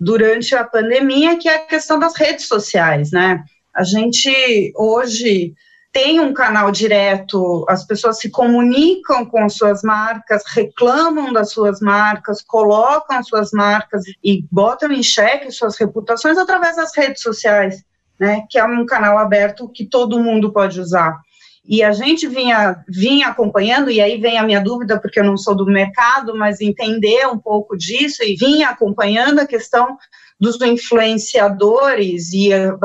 durante 0.02 0.54
a 0.54 0.64
pandemia, 0.64 1.38
que 1.38 1.48
é 1.48 1.54
a 1.54 1.66
questão 1.66 1.98
das 1.98 2.16
redes 2.16 2.48
sociais, 2.48 3.12
né? 3.12 3.44
A 3.74 3.84
gente 3.84 4.72
hoje 4.76 5.54
tem 5.92 6.18
um 6.18 6.32
canal 6.32 6.72
direto, 6.72 7.64
as 7.68 7.86
pessoas 7.86 8.18
se 8.18 8.30
comunicam 8.30 9.24
com 9.24 9.48
suas 9.48 9.82
marcas, 9.82 10.42
reclamam 10.46 11.32
das 11.32 11.52
suas 11.52 11.80
marcas, 11.80 12.42
colocam 12.42 13.22
suas 13.22 13.50
marcas 13.52 14.02
e 14.24 14.44
botam 14.50 14.90
em 14.90 15.02
xeque 15.02 15.52
suas 15.52 15.76
reputações 15.76 16.36
através 16.36 16.76
das 16.76 16.96
redes 16.96 17.22
sociais, 17.22 17.84
né? 18.18 18.44
Que 18.50 18.58
é 18.58 18.64
um 18.64 18.84
canal 18.84 19.18
aberto 19.18 19.68
que 19.68 19.84
todo 19.84 20.18
mundo 20.18 20.52
pode 20.52 20.80
usar. 20.80 21.20
E 21.64 21.82
a 21.82 21.92
gente 21.92 22.26
vinha, 22.26 22.82
vinha 22.88 23.28
acompanhando, 23.28 23.90
e 23.90 24.00
aí 24.00 24.20
vem 24.20 24.36
a 24.36 24.42
minha 24.42 24.60
dúvida, 24.60 25.00
porque 25.00 25.20
eu 25.20 25.24
não 25.24 25.36
sou 25.36 25.54
do 25.54 25.64
mercado, 25.64 26.36
mas 26.36 26.60
entender 26.60 27.26
um 27.28 27.38
pouco 27.38 27.76
disso, 27.76 28.22
e 28.22 28.34
vinha 28.34 28.70
acompanhando 28.70 29.38
a 29.38 29.46
questão 29.46 29.96
dos 30.42 30.60
influenciadores 30.60 32.32
e 32.32 32.52
uh, 32.52 32.76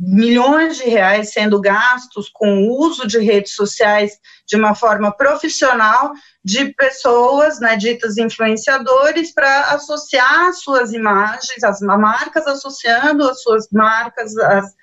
milhões 0.00 0.76
de 0.76 0.90
reais 0.90 1.32
sendo 1.32 1.60
gastos 1.60 2.28
com 2.28 2.66
o 2.66 2.80
uso 2.80 3.06
de 3.06 3.20
redes 3.20 3.54
sociais 3.54 4.18
de 4.44 4.56
uma 4.56 4.74
forma 4.74 5.12
profissional 5.16 6.10
de 6.44 6.74
pessoas, 6.74 7.60
né, 7.60 7.76
ditas 7.76 8.18
influenciadores, 8.18 9.32
para 9.32 9.70
associar 9.72 10.52
suas 10.52 10.92
imagens, 10.92 11.62
as 11.62 11.80
marcas 11.80 12.44
associando 12.48 13.22
as 13.28 13.40
suas 13.40 13.68
marcas, 13.70 14.36
as, 14.36 14.74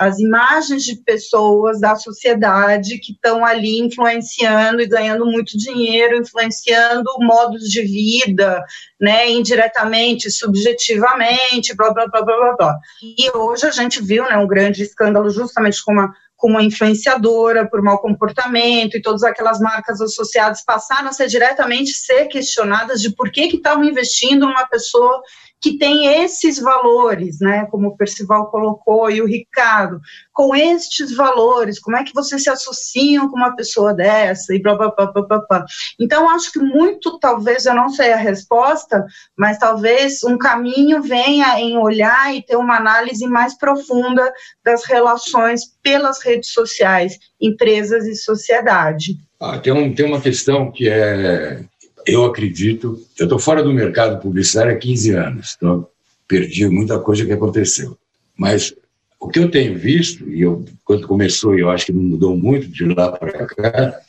as 0.00 0.18
imagens 0.18 0.82
de 0.84 0.96
pessoas 0.96 1.78
da 1.78 1.94
sociedade 1.94 2.96
que 2.96 3.12
estão 3.12 3.44
ali 3.44 3.80
influenciando 3.80 4.80
e 4.80 4.86
ganhando 4.86 5.26
muito 5.26 5.58
dinheiro, 5.58 6.16
influenciando 6.16 7.04
modos 7.18 7.64
de 7.64 7.82
vida, 7.82 8.64
né, 8.98 9.30
indiretamente, 9.30 10.30
subjetivamente, 10.30 11.76
blá, 11.76 11.92
blá, 11.92 12.06
blá, 12.06 12.22
blá, 12.22 12.36
blá, 12.36 12.56
blá. 12.56 12.78
E 13.02 13.30
hoje 13.36 13.66
a 13.66 13.70
gente 13.70 14.02
viu, 14.02 14.24
né, 14.24 14.38
um 14.38 14.46
grande 14.46 14.82
escândalo 14.82 15.28
justamente 15.28 15.84
com 15.84 15.92
uma, 15.92 16.14
com 16.34 16.48
uma 16.48 16.62
influenciadora 16.62 17.68
por 17.68 17.82
mau 17.82 17.98
comportamento 17.98 18.96
e 18.96 19.02
todas 19.02 19.22
aquelas 19.22 19.60
marcas 19.60 20.00
associadas 20.00 20.64
passaram 20.64 21.10
a 21.10 21.12
ser 21.12 21.26
diretamente 21.26 21.92
ser 21.92 22.24
questionadas 22.28 23.02
de 23.02 23.14
por 23.14 23.30
que 23.30 23.48
que 23.48 23.56
estavam 23.58 23.84
investindo 23.84 24.46
numa 24.46 24.66
pessoa 24.66 25.20
que 25.60 25.76
tem 25.76 26.22
esses 26.22 26.58
valores, 26.58 27.38
né, 27.40 27.66
como 27.70 27.88
o 27.88 27.96
Percival 27.96 28.50
colocou 28.50 29.10
e 29.10 29.20
o 29.20 29.26
Ricardo, 29.26 30.00
com 30.32 30.56
estes 30.56 31.14
valores, 31.14 31.78
como 31.78 31.96
é 31.96 32.04
que 32.04 32.14
vocês 32.14 32.42
se 32.42 32.48
associam 32.50 33.28
com 33.28 33.36
uma 33.36 33.54
pessoa 33.54 33.92
dessa 33.92 34.54
e 34.54 34.60
blá, 34.60 34.74
blá, 34.74 34.90
blá, 34.90 35.06
blá, 35.06 35.46
blá. 35.48 35.64
Então, 35.98 36.30
acho 36.30 36.50
que 36.52 36.58
muito, 36.58 37.18
talvez, 37.18 37.66
eu 37.66 37.74
não 37.74 37.90
sei 37.90 38.12
a 38.12 38.16
resposta, 38.16 39.04
mas 39.36 39.58
talvez 39.58 40.24
um 40.24 40.38
caminho 40.38 41.02
venha 41.02 41.60
em 41.60 41.76
olhar 41.76 42.34
e 42.34 42.42
ter 42.42 42.56
uma 42.56 42.76
análise 42.76 43.26
mais 43.26 43.56
profunda 43.56 44.32
das 44.64 44.84
relações 44.84 45.62
pelas 45.82 46.22
redes 46.22 46.52
sociais, 46.52 47.18
empresas 47.40 48.06
e 48.06 48.14
sociedade. 48.14 49.16
Ah, 49.38 49.58
tem, 49.58 49.72
um, 49.72 49.94
tem 49.94 50.06
uma 50.06 50.20
questão 50.20 50.70
que 50.70 50.88
é 50.88 51.64
eu 52.06 52.24
acredito, 52.24 53.00
eu 53.18 53.24
estou 53.24 53.38
fora 53.38 53.62
do 53.62 53.72
mercado 53.72 54.20
publicitário 54.20 54.72
há 54.72 54.76
15 54.76 55.10
anos, 55.12 55.54
então 55.56 55.86
perdi 56.26 56.68
muita 56.68 56.98
coisa 56.98 57.24
que 57.24 57.32
aconteceu. 57.32 57.96
Mas 58.36 58.74
o 59.18 59.28
que 59.28 59.38
eu 59.38 59.50
tenho 59.50 59.78
visto, 59.78 60.28
e 60.28 60.40
eu, 60.40 60.64
quando 60.84 61.06
começou, 61.06 61.58
eu 61.58 61.70
acho 61.70 61.86
que 61.86 61.92
não 61.92 62.02
mudou 62.02 62.36
muito 62.36 62.68
de 62.68 62.84
lá 62.84 63.12
para 63.12 63.46
cá, 63.46 64.00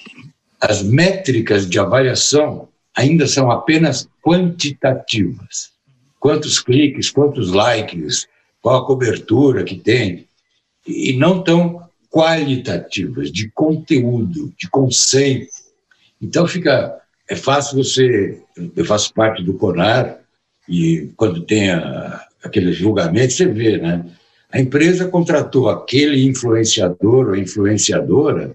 as 0.59 0.83
métricas 0.83 1.67
de 1.67 1.79
avaliação 1.79 2.69
ainda 2.95 3.27
são 3.27 3.51
apenas 3.51 4.07
quantitativas. 4.23 5.71
Quantos 6.19 6.59
cliques, 6.59 7.09
quantos 7.09 7.51
likes, 7.51 8.27
qual 8.61 8.83
a 8.83 8.85
cobertura 8.85 9.63
que 9.63 9.75
tem, 9.75 10.27
e 10.87 11.13
não 11.13 11.43
tão 11.43 11.81
qualitativas, 12.09 13.31
de 13.31 13.49
conteúdo, 13.49 14.53
de 14.57 14.69
conceito. 14.69 15.51
Então 16.21 16.45
fica 16.45 17.00
é 17.31 17.35
fácil 17.35 17.81
você. 17.81 18.41
Eu 18.75 18.83
faço 18.83 19.13
parte 19.13 19.41
do 19.41 19.53
CONAR, 19.53 20.19
e 20.67 21.09
quando 21.15 21.45
tem 21.45 21.71
a, 21.71 22.21
aqueles 22.43 22.75
julgamentos, 22.75 23.37
você 23.37 23.45
vê, 23.45 23.77
né? 23.77 24.05
A 24.51 24.59
empresa 24.59 25.07
contratou 25.07 25.69
aquele 25.69 26.25
influenciador 26.25 27.29
ou 27.29 27.35
influenciadora 27.37 28.51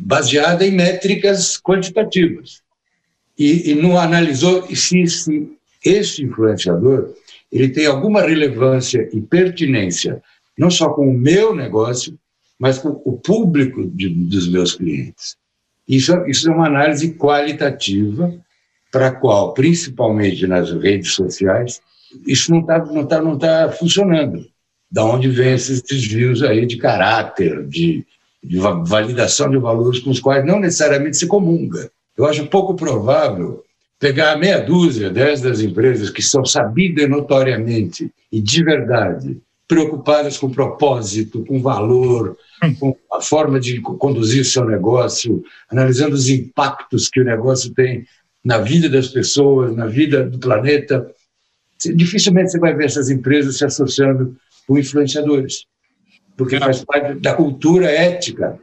baseada 0.00 0.64
em 0.64 0.70
métricas 0.70 1.60
quantitativas 1.60 2.62
e, 3.36 3.72
e 3.72 3.74
não 3.74 3.98
analisou 3.98 4.64
se, 4.76 5.04
se 5.08 5.58
esse 5.84 6.22
influenciador 6.22 7.14
ele 7.50 7.68
tem 7.70 7.86
alguma 7.86 8.22
relevância 8.22 9.08
e 9.12 9.20
pertinência 9.20 10.22
não 10.56 10.70
só 10.70 10.90
com 10.90 11.08
o 11.08 11.18
meu 11.18 11.52
negócio, 11.52 12.16
mas 12.56 12.78
com 12.78 13.00
o 13.04 13.18
público 13.18 13.88
de, 13.88 14.08
dos 14.08 14.48
meus 14.48 14.76
clientes. 14.76 15.36
Isso, 15.88 16.12
isso 16.26 16.50
é 16.50 16.54
uma 16.54 16.66
análise 16.66 17.14
qualitativa 17.14 18.34
para 18.92 19.08
a 19.08 19.12
qual, 19.12 19.54
principalmente 19.54 20.46
nas 20.46 20.70
redes 20.70 21.12
sociais, 21.12 21.80
isso 22.26 22.50
não 22.50 22.60
está 22.60 22.78
não 22.84 23.06
tá, 23.06 23.22
não 23.22 23.38
tá 23.38 23.72
funcionando. 23.72 24.46
Da 24.90 25.04
onde 25.04 25.28
vem 25.28 25.52
esses 25.54 25.82
desvios 25.82 26.42
aí 26.42 26.66
de 26.66 26.76
caráter, 26.76 27.66
de, 27.66 28.04
de 28.42 28.58
validação 28.58 29.50
de 29.50 29.58
valores 29.58 30.00
com 30.00 30.10
os 30.10 30.20
quais 30.20 30.44
não 30.44 30.60
necessariamente 30.60 31.16
se 31.16 31.26
comunga. 31.26 31.90
Eu 32.16 32.26
acho 32.26 32.46
pouco 32.46 32.74
provável 32.74 33.62
pegar 33.98 34.38
meia 34.38 34.60
dúzia, 34.60 35.10
dez 35.10 35.40
das 35.40 35.60
empresas 35.60 36.08
que 36.10 36.22
são 36.22 36.44
sabidas 36.44 37.08
notoriamente 37.08 38.10
e 38.32 38.40
de 38.40 38.62
verdade 38.62 39.38
preocupadas 39.68 40.38
com 40.38 40.50
propósito, 40.50 41.44
com 41.44 41.60
valor, 41.60 42.38
hum. 42.64 42.74
com 42.74 42.96
a 43.12 43.20
forma 43.20 43.60
de 43.60 43.80
conduzir 43.82 44.44
seu 44.46 44.64
negócio, 44.64 45.44
analisando 45.70 46.14
os 46.14 46.28
impactos 46.28 47.08
que 47.10 47.20
o 47.20 47.24
negócio 47.24 47.72
tem 47.74 48.06
na 48.42 48.58
vida 48.58 48.88
das 48.88 49.08
pessoas, 49.08 49.76
na 49.76 49.86
vida 49.86 50.24
do 50.24 50.38
planeta. 50.38 51.06
Dificilmente 51.94 52.50
você 52.50 52.58
vai 52.58 52.74
ver 52.74 52.86
essas 52.86 53.10
empresas 53.10 53.58
se 53.58 53.64
associando 53.64 54.34
com 54.66 54.78
influenciadores, 54.78 55.66
porque 56.34 56.56
é. 56.56 56.60
faz 56.60 56.82
parte 56.82 57.20
da 57.20 57.34
cultura 57.34 57.90
ética 57.90 58.58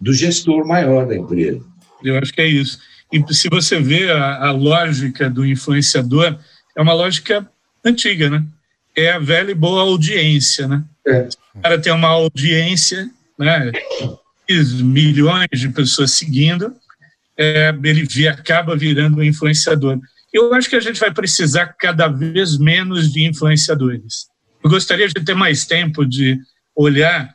do 0.00 0.12
gestor 0.12 0.64
maior 0.64 1.06
da 1.06 1.16
empresa. 1.16 1.60
Eu 2.02 2.16
acho 2.18 2.32
que 2.32 2.40
é 2.40 2.46
isso. 2.46 2.78
E 3.12 3.34
se 3.34 3.48
você 3.48 3.80
vê 3.80 4.10
a, 4.10 4.48
a 4.48 4.52
lógica 4.52 5.28
do 5.28 5.44
influenciador, 5.44 6.38
é 6.76 6.82
uma 6.82 6.92
lógica 6.92 7.48
antiga, 7.84 8.30
né? 8.30 8.44
É 8.96 9.12
a 9.12 9.18
velha 9.18 9.50
e 9.50 9.54
boa 9.54 9.82
audiência, 9.82 10.68
né? 10.68 10.84
É. 11.06 11.28
O 11.54 11.60
cara 11.60 11.80
tem 11.80 11.92
uma 11.92 12.08
audiência, 12.08 13.08
né? 13.38 13.72
Milhões 14.48 15.48
de 15.52 15.68
pessoas 15.70 16.12
seguindo, 16.12 16.74
é, 17.36 17.74
ele 17.82 18.04
via, 18.04 18.32
acaba 18.32 18.76
virando 18.76 19.18
um 19.18 19.22
influenciador. 19.22 19.98
Eu 20.32 20.52
acho 20.54 20.68
que 20.68 20.76
a 20.76 20.80
gente 20.80 21.00
vai 21.00 21.12
precisar 21.12 21.74
cada 21.78 22.08
vez 22.08 22.58
menos 22.58 23.12
de 23.12 23.24
influenciadores. 23.24 24.26
Eu 24.62 24.70
gostaria 24.70 25.08
de 25.08 25.24
ter 25.24 25.34
mais 25.34 25.66
tempo 25.66 26.04
de 26.04 26.38
olhar, 26.74 27.32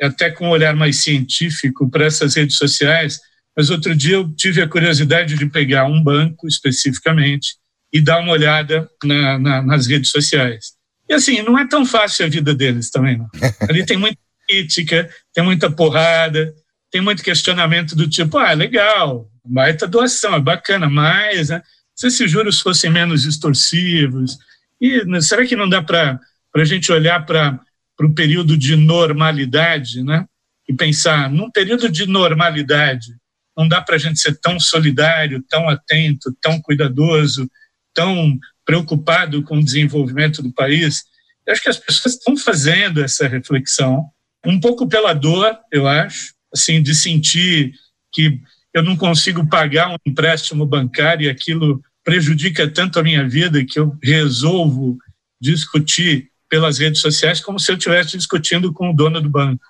até 0.00 0.30
com 0.30 0.46
um 0.46 0.50
olhar 0.50 0.74
mais 0.74 0.98
científico, 0.98 1.88
para 1.90 2.04
essas 2.04 2.34
redes 2.34 2.56
sociais, 2.56 3.20
mas 3.56 3.70
outro 3.70 3.94
dia 3.94 4.16
eu 4.16 4.28
tive 4.34 4.60
a 4.62 4.68
curiosidade 4.68 5.36
de 5.36 5.46
pegar 5.46 5.86
um 5.86 6.02
banco 6.02 6.46
especificamente 6.46 7.56
e 7.92 8.00
dar 8.00 8.20
uma 8.20 8.32
olhada 8.32 8.88
na, 9.04 9.38
na, 9.38 9.62
nas 9.62 9.86
redes 9.86 10.10
sociais. 10.10 10.72
E 11.08 11.14
assim, 11.14 11.42
não 11.42 11.58
é 11.58 11.66
tão 11.66 11.84
fácil 11.84 12.26
a 12.26 12.28
vida 12.28 12.54
deles 12.54 12.90
também. 12.90 13.18
Não. 13.18 13.28
Ali 13.68 13.84
tem 13.84 13.96
muita 13.96 14.18
crítica, 14.48 15.08
tem 15.32 15.44
muita 15.44 15.70
porrada, 15.70 16.54
tem 16.90 17.00
muito 17.00 17.22
questionamento 17.22 17.96
do 17.96 18.08
tipo, 18.08 18.38
ah, 18.38 18.52
legal, 18.52 19.28
baita 19.44 19.86
doação, 19.86 20.34
é 20.34 20.40
bacana, 20.40 20.88
mas 20.88 21.48
né, 21.48 21.62
se 21.94 22.06
esses 22.08 22.30
juros 22.30 22.60
fossem 22.60 22.90
menos 22.90 23.24
extorsivos, 23.24 24.38
e 24.80 25.22
será 25.22 25.46
que 25.46 25.56
não 25.56 25.68
dá 25.68 25.80
para 25.82 26.20
a 26.56 26.64
gente 26.64 26.90
olhar 26.90 27.24
para 27.24 27.60
o 28.00 28.14
período 28.14 28.56
de 28.56 28.74
normalidade, 28.74 30.02
né? 30.02 30.26
E 30.68 30.74
pensar, 30.74 31.30
num 31.30 31.50
período 31.50 31.88
de 31.88 32.06
normalidade, 32.06 33.14
não 33.56 33.68
dá 33.68 33.80
para 33.80 33.94
a 33.96 33.98
gente 33.98 34.20
ser 34.20 34.38
tão 34.40 34.58
solidário, 34.58 35.44
tão 35.48 35.68
atento, 35.68 36.36
tão 36.40 36.60
cuidadoso, 36.60 37.48
tão 37.94 38.38
preocupado 38.64 39.42
com 39.42 39.58
o 39.58 39.64
desenvolvimento 39.64 40.42
do 40.42 40.52
país. 40.52 41.04
Eu 41.46 41.52
acho 41.52 41.62
que 41.62 41.68
as 41.68 41.78
pessoas 41.78 42.14
estão 42.14 42.36
fazendo 42.36 43.02
essa 43.02 43.26
reflexão, 43.26 44.04
um 44.44 44.58
pouco 44.58 44.88
pela 44.88 45.12
dor, 45.12 45.56
eu 45.70 45.86
acho, 45.86 46.34
assim, 46.52 46.82
de 46.82 46.94
sentir 46.94 47.74
que 48.12 48.40
eu 48.74 48.82
não 48.82 48.96
consigo 48.96 49.48
pagar 49.48 49.90
um 49.90 49.96
empréstimo 50.06 50.66
bancário 50.66 51.26
e 51.26 51.30
aquilo 51.30 51.82
prejudica 52.04 52.68
tanto 52.68 52.98
a 52.98 53.02
minha 53.02 53.28
vida 53.28 53.64
que 53.64 53.78
eu 53.78 53.96
resolvo 54.02 54.98
discutir 55.40 56.30
pelas 56.48 56.78
redes 56.78 57.00
sociais 57.00 57.40
como 57.40 57.58
se 57.58 57.70
eu 57.70 57.76
estivesse 57.76 58.16
discutindo 58.16 58.72
com 58.72 58.90
o 58.90 58.94
dono 58.94 59.20
do 59.20 59.30
banco. 59.30 59.64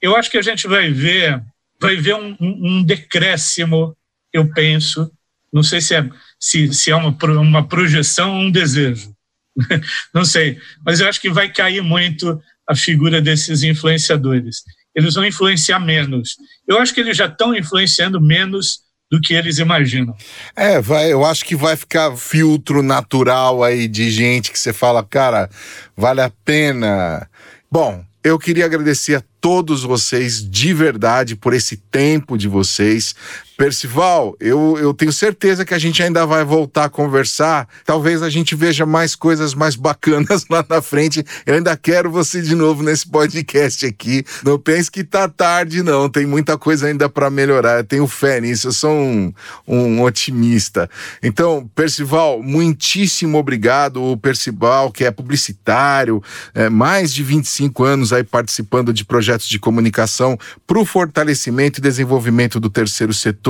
Eu 0.00 0.16
acho 0.16 0.30
que 0.30 0.38
a 0.38 0.42
gente 0.42 0.68
vai 0.68 0.90
ver, 0.90 1.42
vai 1.80 1.96
ver 1.96 2.14
um, 2.14 2.36
um 2.40 2.82
decréscimo, 2.82 3.96
eu 4.32 4.52
penso, 4.52 5.10
não 5.52 5.62
sei 5.62 5.80
se 5.80 5.94
é 5.94 6.08
se, 6.38 6.72
se 6.72 6.90
é 6.90 6.96
uma, 6.96 7.16
uma 7.40 7.66
projeção 7.66 8.34
ou 8.34 8.42
um 8.42 8.50
desejo. 8.50 9.12
Não 10.14 10.24
sei, 10.24 10.56
mas 10.86 11.00
eu 11.00 11.08
acho 11.08 11.20
que 11.20 11.28
vai 11.28 11.52
cair 11.52 11.82
muito 11.82 12.40
a 12.68 12.76
figura 12.76 13.20
desses 13.20 13.64
influenciadores. 13.64 14.62
Eles 14.94 15.14
vão 15.14 15.26
influenciar 15.26 15.80
menos. 15.80 16.36
Eu 16.66 16.78
acho 16.78 16.94
que 16.94 17.00
eles 17.00 17.16
já 17.16 17.26
estão 17.26 17.52
influenciando 17.52 18.20
menos 18.20 18.80
do 19.10 19.20
que 19.20 19.34
eles 19.34 19.58
imaginam. 19.58 20.14
É, 20.54 20.80
vai, 20.80 21.12
eu 21.12 21.24
acho 21.24 21.44
que 21.44 21.56
vai 21.56 21.76
ficar 21.76 22.16
filtro 22.16 22.82
natural 22.82 23.64
aí 23.64 23.88
de 23.88 24.10
gente 24.10 24.52
que 24.52 24.58
você 24.58 24.72
fala, 24.72 25.02
cara, 25.02 25.48
vale 25.96 26.20
a 26.20 26.30
pena. 26.44 27.28
Bom, 27.70 28.04
eu 28.22 28.38
queria 28.38 28.66
agradecer 28.66 29.16
a 29.16 29.22
todos 29.40 29.82
vocês 29.82 30.48
de 30.48 30.74
verdade 30.74 31.34
por 31.34 31.54
esse 31.54 31.76
tempo 31.76 32.36
de 32.36 32.48
vocês. 32.48 33.14
Percival, 33.58 34.36
eu, 34.38 34.78
eu 34.78 34.94
tenho 34.94 35.12
certeza 35.12 35.64
que 35.64 35.74
a 35.74 35.78
gente 35.80 36.00
ainda 36.00 36.24
vai 36.24 36.44
voltar 36.44 36.84
a 36.84 36.88
conversar. 36.88 37.66
Talvez 37.84 38.22
a 38.22 38.30
gente 38.30 38.54
veja 38.54 38.86
mais 38.86 39.16
coisas 39.16 39.52
mais 39.52 39.74
bacanas 39.74 40.44
lá 40.48 40.64
na 40.68 40.80
frente. 40.80 41.24
Eu 41.44 41.56
ainda 41.56 41.76
quero 41.76 42.08
você 42.08 42.40
de 42.40 42.54
novo 42.54 42.84
nesse 42.84 43.08
podcast 43.08 43.84
aqui. 43.84 44.24
Não 44.44 44.60
pense 44.60 44.88
que 44.88 45.02
tá 45.02 45.28
tarde, 45.28 45.82
não. 45.82 46.08
Tem 46.08 46.24
muita 46.24 46.56
coisa 46.56 46.86
ainda 46.86 47.08
para 47.08 47.28
melhorar. 47.30 47.78
Eu 47.78 47.84
tenho 47.84 48.06
fé 48.06 48.40
nisso. 48.40 48.68
Eu 48.68 48.72
sou 48.72 48.92
um, 48.92 49.34
um 49.66 50.02
otimista. 50.04 50.88
Então, 51.20 51.68
Percival, 51.74 52.40
muitíssimo 52.40 53.38
obrigado. 53.38 54.00
O 54.00 54.16
Percival, 54.16 54.92
que 54.92 55.04
é 55.04 55.10
publicitário, 55.10 56.22
é, 56.54 56.68
mais 56.68 57.12
de 57.12 57.24
25 57.24 57.82
anos 57.82 58.12
aí 58.12 58.22
participando 58.22 58.92
de 58.92 59.04
projetos 59.04 59.48
de 59.48 59.58
comunicação 59.58 60.38
para 60.64 60.78
o 60.78 60.84
fortalecimento 60.84 61.80
e 61.80 61.82
desenvolvimento 61.82 62.60
do 62.60 62.70
terceiro 62.70 63.12
setor 63.12 63.47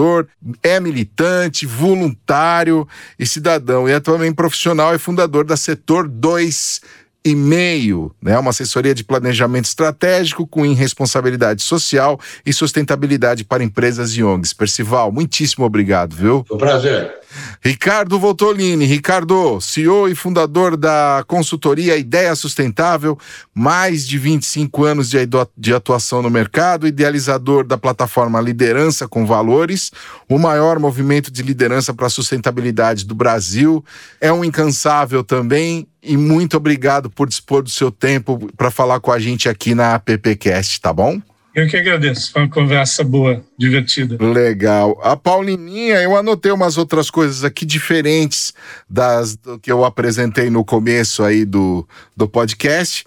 é 0.63 0.81
militante, 0.81 1.67
voluntário 1.67 2.87
e 3.19 3.27
cidadão. 3.27 3.89
E 3.89 3.93
é 3.93 4.01
também 4.01 4.33
profissional 4.33 4.95
e 4.95 4.99
fundador 4.99 5.45
da 5.45 5.57
Setor 5.57 6.09
2 6.09 6.81
e 7.25 7.35
meio, 7.35 8.15
né? 8.23 8.39
Uma 8.39 8.51
assessoria 8.51 8.95
de 8.95 9.05
planejamento 9.05 9.67
estratégico 9.67 10.47
com 10.47 10.63
responsabilidade 10.73 11.63
social 11.63 12.19
e 12.47 12.53
sustentabilidade 12.53 13.45
para 13.45 13.63
empresas 13.63 14.13
e 14.13 14.23
ONGs. 14.23 14.53
Percival, 14.53 15.13
muitíssimo 15.13 15.65
obrigado, 15.65 16.15
viu? 16.15 16.45
Foi 16.47 16.57
um 16.57 16.61
prazer. 16.61 17.18
Ricardo 17.63 18.19
Voltolini, 18.19 18.85
Ricardo, 18.85 19.61
CEO 19.61 20.09
e 20.09 20.15
fundador 20.15 20.77
da 20.77 21.25
consultoria 21.27 21.97
Ideia 21.97 22.35
Sustentável, 22.35 23.19
mais 23.55 24.07
de 24.07 24.19
25 24.19 24.85
anos 24.85 25.11
de 25.57 25.75
atuação 25.75 26.23
no 26.23 26.31
mercado, 26.31 26.87
idealizador 26.87 27.65
da 27.65 27.77
plataforma 27.77 28.41
Liderança 28.41 29.09
com 29.09 29.27
Valores, 29.27 29.91
o 30.29 30.39
maior 30.39 30.79
movimento 30.79 31.31
de 31.31 31.43
liderança 31.43 31.93
para 31.93 32.07
a 32.07 32.11
sustentabilidade 32.11 33.05
do 33.05 33.15
Brasil. 33.15 33.85
É 34.21 34.33
um 34.33 34.45
incansável 34.45 35.25
também 35.25 35.87
e 36.03 36.17
muito 36.17 36.57
obrigado 36.57 37.11
por 37.11 37.29
dispor 37.29 37.63
do 37.63 37.71
seu 37.71 37.91
tempo 37.91 38.49
para 38.57 38.71
falar 38.71 39.01
com 39.01 39.13
a 39.13 39.19
gente 39.19 39.49
aqui 39.49 39.75
na 39.75 39.95
AppCast, 39.95 40.81
tá 40.81 40.93
bom? 40.93 41.21
Eu 41.59 41.67
que 41.67 41.77
agradeço, 41.77 42.31
foi 42.31 42.43
uma 42.43 42.49
conversa 42.49 43.03
boa, 43.03 43.43
divertida. 43.59 44.17
Legal. 44.25 44.97
A 45.03 45.17
Paulininha, 45.17 45.97
eu 45.97 46.17
anotei 46.17 46.53
umas 46.53 46.79
outras 46.79 47.11
coisas 47.11 47.43
aqui 47.43 47.67
diferentes 47.67 48.55
das 48.89 49.35
do 49.35 49.59
que 49.59 49.73
eu 49.73 49.85
apresentei 49.85 50.51
no 50.51 50.65
começo 50.65 51.25
aí 51.25 51.45
do, 51.45 51.85
do 52.17 52.29
podcast. 52.29 53.05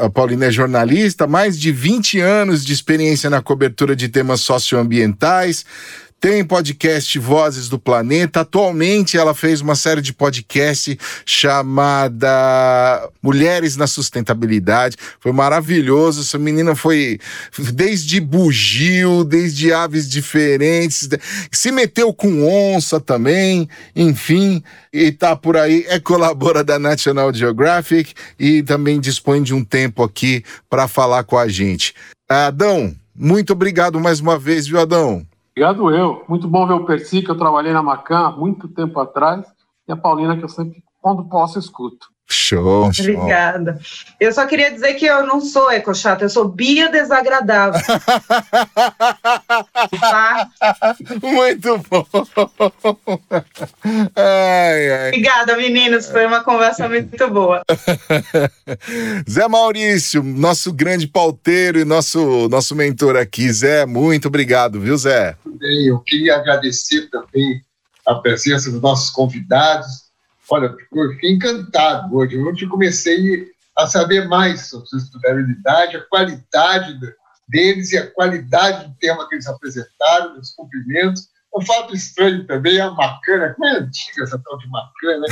A 0.00 0.10
Paulina 0.10 0.46
é 0.46 0.50
jornalista, 0.50 1.24
mais 1.24 1.56
de 1.56 1.70
20 1.70 2.18
anos 2.18 2.64
de 2.64 2.72
experiência 2.72 3.30
na 3.30 3.40
cobertura 3.40 3.94
de 3.94 4.08
temas 4.08 4.40
socioambientais, 4.40 5.64
tem 6.20 6.44
podcast 6.44 7.18
Vozes 7.18 7.68
do 7.68 7.78
Planeta. 7.78 8.40
Atualmente 8.40 9.16
ela 9.16 9.34
fez 9.34 9.60
uma 9.60 9.74
série 9.74 10.00
de 10.00 10.12
podcast 10.12 10.98
chamada 11.24 13.08
Mulheres 13.22 13.76
na 13.76 13.86
Sustentabilidade. 13.86 14.96
Foi 15.20 15.32
maravilhoso. 15.32 16.22
Essa 16.22 16.38
menina 16.38 16.74
foi 16.74 17.18
desde 17.72 18.20
bugio, 18.20 19.24
desde 19.24 19.72
aves 19.72 20.08
diferentes, 20.08 21.08
se 21.52 21.70
meteu 21.70 22.12
com 22.12 22.74
onça 22.74 23.00
também, 23.00 23.68
enfim, 23.94 24.62
e 24.92 25.12
tá 25.12 25.36
por 25.36 25.56
aí, 25.56 25.84
é 25.88 25.98
colabora 26.00 26.64
da 26.64 26.78
National 26.78 27.32
Geographic 27.32 28.14
e 28.38 28.62
também 28.62 29.00
dispõe 29.00 29.42
de 29.42 29.54
um 29.54 29.64
tempo 29.64 30.02
aqui 30.02 30.42
para 30.68 30.88
falar 30.88 31.24
com 31.24 31.38
a 31.38 31.48
gente. 31.48 31.94
Adão, 32.28 32.94
muito 33.14 33.52
obrigado 33.52 34.00
mais 34.00 34.20
uma 34.20 34.38
vez, 34.38 34.66
viu, 34.66 34.80
Adão? 34.80 35.26
Obrigado 35.58 35.90
eu. 35.90 36.22
Muito 36.28 36.46
bom 36.46 36.66
ver 36.66 36.74
o 36.74 36.84
Percy, 36.84 37.22
que 37.22 37.30
eu 37.30 37.38
trabalhei 37.38 37.72
na 37.72 37.82
Macan 37.82 38.26
há 38.26 38.30
muito 38.30 38.68
tempo 38.68 39.00
atrás, 39.00 39.46
e 39.88 39.92
a 39.92 39.96
Paulina, 39.96 40.36
que 40.36 40.44
eu 40.44 40.50
sempre, 40.50 40.84
quando 41.00 41.26
posso, 41.30 41.58
escuto. 41.58 42.08
Show, 42.28 42.92
show. 42.92 43.04
Obrigada. 43.04 43.78
Eu 44.18 44.32
só 44.32 44.46
queria 44.46 44.72
dizer 44.72 44.94
que 44.94 45.06
eu 45.06 45.24
não 45.24 45.40
sou 45.40 45.70
ecochata, 45.70 46.24
eu 46.24 46.28
sou 46.28 46.48
biodesagradável. 46.48 47.80
tá? 50.00 50.48
Muito 51.22 51.78
bom. 51.88 52.04
Ai, 54.16 54.90
ai. 54.90 55.08
Obrigada, 55.08 55.56
meninos. 55.56 56.06
Foi 56.06 56.26
uma 56.26 56.42
conversa 56.42 56.88
muito 56.88 57.28
boa. 57.30 57.62
Zé 59.30 59.46
Maurício, 59.46 60.22
nosso 60.22 60.72
grande 60.72 61.06
pauteiro 61.06 61.78
e 61.78 61.84
nosso, 61.84 62.48
nosso 62.48 62.74
mentor 62.74 63.16
aqui. 63.16 63.52
Zé, 63.52 63.86
muito 63.86 64.26
obrigado, 64.28 64.80
viu, 64.80 64.96
Zé? 64.96 65.36
Bem, 65.44 65.86
eu 65.86 66.00
queria 66.00 66.36
agradecer 66.36 67.08
também 67.08 67.60
a 68.04 68.16
presença 68.16 68.70
dos 68.70 68.80
nossos 68.80 69.10
convidados 69.10 70.05
Olha, 70.50 70.74
eu 70.92 71.12
fiquei 71.12 71.32
encantado 71.32 72.16
hoje. 72.16 72.38
Hoje 72.38 72.66
comecei 72.66 73.48
a 73.76 73.86
saber 73.86 74.26
mais 74.28 74.68
sobre 74.68 74.86
sustentabilidade, 74.88 75.96
a 75.96 76.04
qualidade 76.06 76.98
deles 77.48 77.92
e 77.92 77.98
a 77.98 78.10
qualidade 78.10 78.88
do 78.88 78.94
tema 78.96 79.28
que 79.28 79.34
eles 79.34 79.46
apresentaram, 79.46 80.34
dos 80.34 80.50
cumprimentos. 80.50 81.28
Um 81.54 81.64
fato 81.64 81.94
estranho 81.94 82.46
também 82.46 82.76
é 82.76 82.82
a 82.82 82.90
Macana, 82.90 83.54
como 83.54 83.66
é 83.66 83.78
antiga 83.78 84.24
essa 84.24 84.38
tal 84.38 84.58
de 84.58 84.68
Macana. 84.68 85.26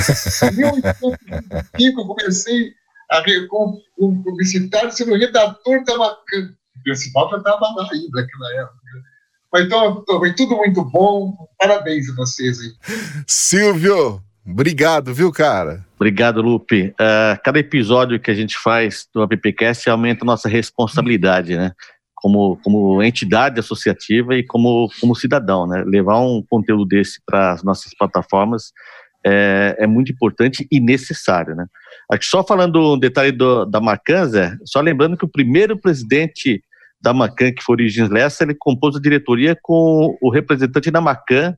Em 0.51 0.57
1925 0.57 2.01
eu 2.01 2.07
comecei 2.07 2.73
a 3.11 3.23
com 3.49 3.81
um 3.99 4.23
publicitário 4.23 4.91
ser 4.91 5.09
o 5.09 5.17
redator 5.17 5.85
da 5.85 5.97
Macana. 5.97 6.57
O 6.77 6.83
principal 6.83 7.31
já 7.31 7.39
estava 7.39 7.67
lá 7.77 7.89
ainda 7.93 8.21
naquela 8.21 8.55
época. 8.63 8.79
Mas 9.53 9.67
então, 9.67 10.05
foi 10.07 10.35
tudo 10.35 10.57
muito 10.57 10.85
bom. 10.85 11.33
Parabéns 11.59 12.11
a 12.11 12.15
vocês 12.17 12.59
aí. 12.59 12.73
Silvio, 13.27 14.21
Obrigado, 14.47 15.15
viu, 15.15 15.33
cara? 15.33 15.85
Obrigado, 15.97 16.43
Lupe. 16.43 16.95
Uh, 17.01 17.41
cada 17.43 17.59
episódio 17.59 18.21
que 18.21 18.31
a 18.31 18.35
gente 18.35 18.59
faz 18.59 19.09
do 19.13 19.23
AppCast 19.23 19.89
aumenta 19.89 20.23
a 20.25 20.27
nossa 20.27 20.49
responsabilidade, 20.49 21.57
né? 21.57 21.73
Como, 22.15 22.59
como 22.63 23.03
entidade 23.03 23.59
associativa 23.59 24.35
e 24.35 24.45
como, 24.45 24.91
como 25.01 25.15
cidadão, 25.15 25.67
né? 25.67 25.83
Levar 25.87 26.21
um 26.21 26.43
conteúdo 26.43 26.85
desse 26.85 27.21
para 27.25 27.53
as 27.53 27.63
nossas 27.63 27.95
plataformas 27.95 28.73
é, 29.25 29.77
é, 29.79 29.87
muito 29.87 30.13
importante 30.13 30.67
e 30.71 30.79
necessário, 30.79 31.55
né? 31.55 31.67
Aqui 32.11 32.27
só 32.27 32.45
falando 32.45 32.95
um 32.95 32.99
detalhe 32.99 33.33
do, 33.33 33.65
da 33.65 33.81
Macan, 33.81 34.27
Zé, 34.27 34.57
só 34.67 34.81
lembrando 34.83 35.17
que 35.17 35.25
o 35.25 35.31
primeiro 35.31 35.79
presidente 35.79 36.63
da 37.01 37.15
Macan, 37.15 37.51
que 37.53 37.63
foi 37.63 37.77
Origins 37.77 38.11
Lessa, 38.11 38.45
ele 38.45 38.55
compôs 38.59 38.95
a 38.95 39.01
diretoria 39.01 39.57
com 39.63 40.17
o 40.21 40.31
representante 40.31 40.91
da 40.91 41.01
Macan 41.01 41.57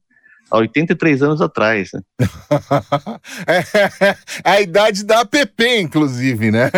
há 0.51 0.59
83 0.59 1.23
anos 1.23 1.41
atrás. 1.41 1.91
Né? 1.93 2.01
é, 3.49 4.17
a 4.45 4.61
idade 4.61 5.05
da 5.05 5.21
APP, 5.21 5.81
inclusive, 5.81 6.51
né? 6.51 6.71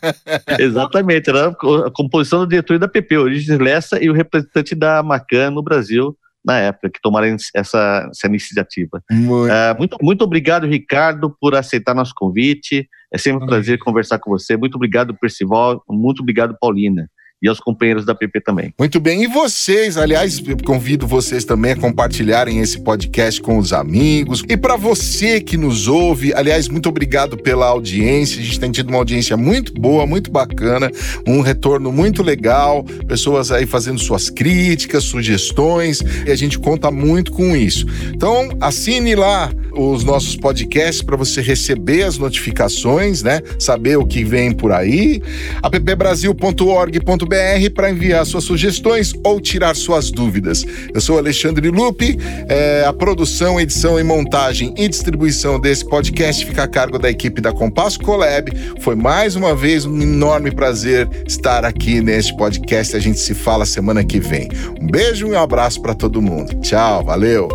Exatamente, 0.58 1.30
era 1.30 1.48
a 1.48 1.90
composição 1.92 2.40
do 2.40 2.48
diretor 2.48 2.78
da 2.78 2.86
APP, 2.86 3.16
Origem 3.16 3.58
Lessa 3.58 4.02
e 4.02 4.08
o 4.08 4.12
representante 4.12 4.74
da 4.74 5.02
Macan 5.02 5.50
no 5.50 5.62
Brasil 5.62 6.16
na 6.44 6.60
época, 6.60 6.90
que 6.90 7.00
tomaram 7.02 7.26
essa, 7.56 8.08
essa 8.08 8.26
iniciativa. 8.28 9.02
Muito. 9.10 9.52
Uh, 9.52 9.78
muito, 9.78 9.96
muito 10.00 10.22
obrigado, 10.22 10.64
Ricardo, 10.64 11.36
por 11.40 11.56
aceitar 11.56 11.92
nosso 11.92 12.12
convite. 12.14 12.88
É 13.12 13.18
sempre 13.18 13.42
um 13.42 13.46
prazer 13.48 13.80
conversar 13.80 14.20
com 14.20 14.30
você. 14.30 14.56
Muito 14.56 14.76
obrigado, 14.76 15.12
Percival. 15.12 15.82
Muito 15.88 16.22
obrigado, 16.22 16.56
Paulina 16.60 17.10
e 17.42 17.48
aos 17.48 17.60
companheiros 17.60 18.04
da 18.04 18.14
PP 18.14 18.40
também. 18.40 18.72
Muito 18.78 18.98
bem. 18.98 19.22
E 19.22 19.26
vocês, 19.26 19.96
aliás, 19.96 20.42
convido 20.64 21.06
vocês 21.06 21.44
também 21.44 21.72
a 21.72 21.76
compartilharem 21.76 22.60
esse 22.60 22.80
podcast 22.80 23.40
com 23.40 23.58
os 23.58 23.72
amigos. 23.72 24.42
E 24.48 24.56
para 24.56 24.76
você 24.76 25.40
que 25.40 25.56
nos 25.56 25.86
ouve, 25.86 26.32
aliás, 26.32 26.68
muito 26.68 26.88
obrigado 26.88 27.36
pela 27.36 27.66
audiência. 27.66 28.40
A 28.40 28.44
gente 28.44 28.58
tem 28.58 28.70
tido 28.70 28.88
uma 28.88 28.98
audiência 28.98 29.36
muito 29.36 29.74
boa, 29.74 30.06
muito 30.06 30.30
bacana, 30.30 30.90
um 31.26 31.40
retorno 31.40 31.92
muito 31.92 32.22
legal, 32.22 32.82
pessoas 33.06 33.52
aí 33.52 33.66
fazendo 33.66 33.98
suas 33.98 34.30
críticas, 34.30 35.04
sugestões, 35.04 36.00
e 36.26 36.30
a 36.30 36.36
gente 36.36 36.58
conta 36.58 36.90
muito 36.90 37.32
com 37.32 37.54
isso. 37.54 37.86
Então, 38.14 38.48
assine 38.60 39.14
lá 39.14 39.50
os 39.72 40.04
nossos 40.04 40.36
podcasts 40.36 41.02
para 41.02 41.16
você 41.16 41.42
receber 41.42 42.02
as 42.04 42.16
notificações, 42.16 43.22
né? 43.22 43.42
Saber 43.58 43.98
o 43.98 44.06
que 44.06 44.24
vem 44.24 44.52
por 44.52 44.72
aí. 44.72 45.22
appbrasil.org.br 45.62 47.25
para 47.74 47.90
enviar 47.90 48.24
suas 48.24 48.44
sugestões 48.44 49.12
ou 49.24 49.40
tirar 49.40 49.74
suas 49.74 50.10
dúvidas. 50.10 50.64
Eu 50.92 51.00
sou 51.00 51.18
Alexandre 51.18 51.68
Lupe, 51.70 52.18
é, 52.48 52.84
a 52.86 52.92
produção, 52.92 53.60
edição 53.60 53.98
e 53.98 54.02
montagem 54.02 54.74
e 54.76 54.88
distribuição 54.88 55.60
desse 55.60 55.84
podcast 55.84 56.44
fica 56.44 56.62
a 56.62 56.68
cargo 56.68 56.98
da 56.98 57.10
equipe 57.10 57.40
da 57.40 57.52
Compasso 57.52 58.00
Colab. 58.00 58.50
Foi 58.80 58.94
mais 58.94 59.36
uma 59.36 59.54
vez 59.54 59.84
um 59.84 60.00
enorme 60.00 60.50
prazer 60.50 61.08
estar 61.26 61.64
aqui 61.64 62.00
neste 62.00 62.36
podcast. 62.36 62.96
A 62.96 63.00
gente 63.00 63.18
se 63.18 63.34
fala 63.34 63.66
semana 63.66 64.04
que 64.04 64.20
vem. 64.20 64.48
Um 64.80 64.86
beijo 64.86 65.26
e 65.26 65.30
um 65.32 65.38
abraço 65.38 65.80
para 65.80 65.94
todo 65.94 66.22
mundo. 66.22 66.54
Tchau, 66.60 67.04
valeu. 67.04 67.48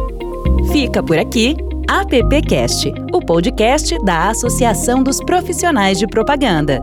Fica 0.71 1.01
por 1.01 1.17
aqui 1.17 1.55
AppCast, 1.87 2.93
o 3.13 3.19
podcast 3.19 3.97
da 4.05 4.29
Associação 4.29 5.03
dos 5.03 5.19
Profissionais 5.19 5.99
de 5.99 6.07
Propaganda. 6.07 6.81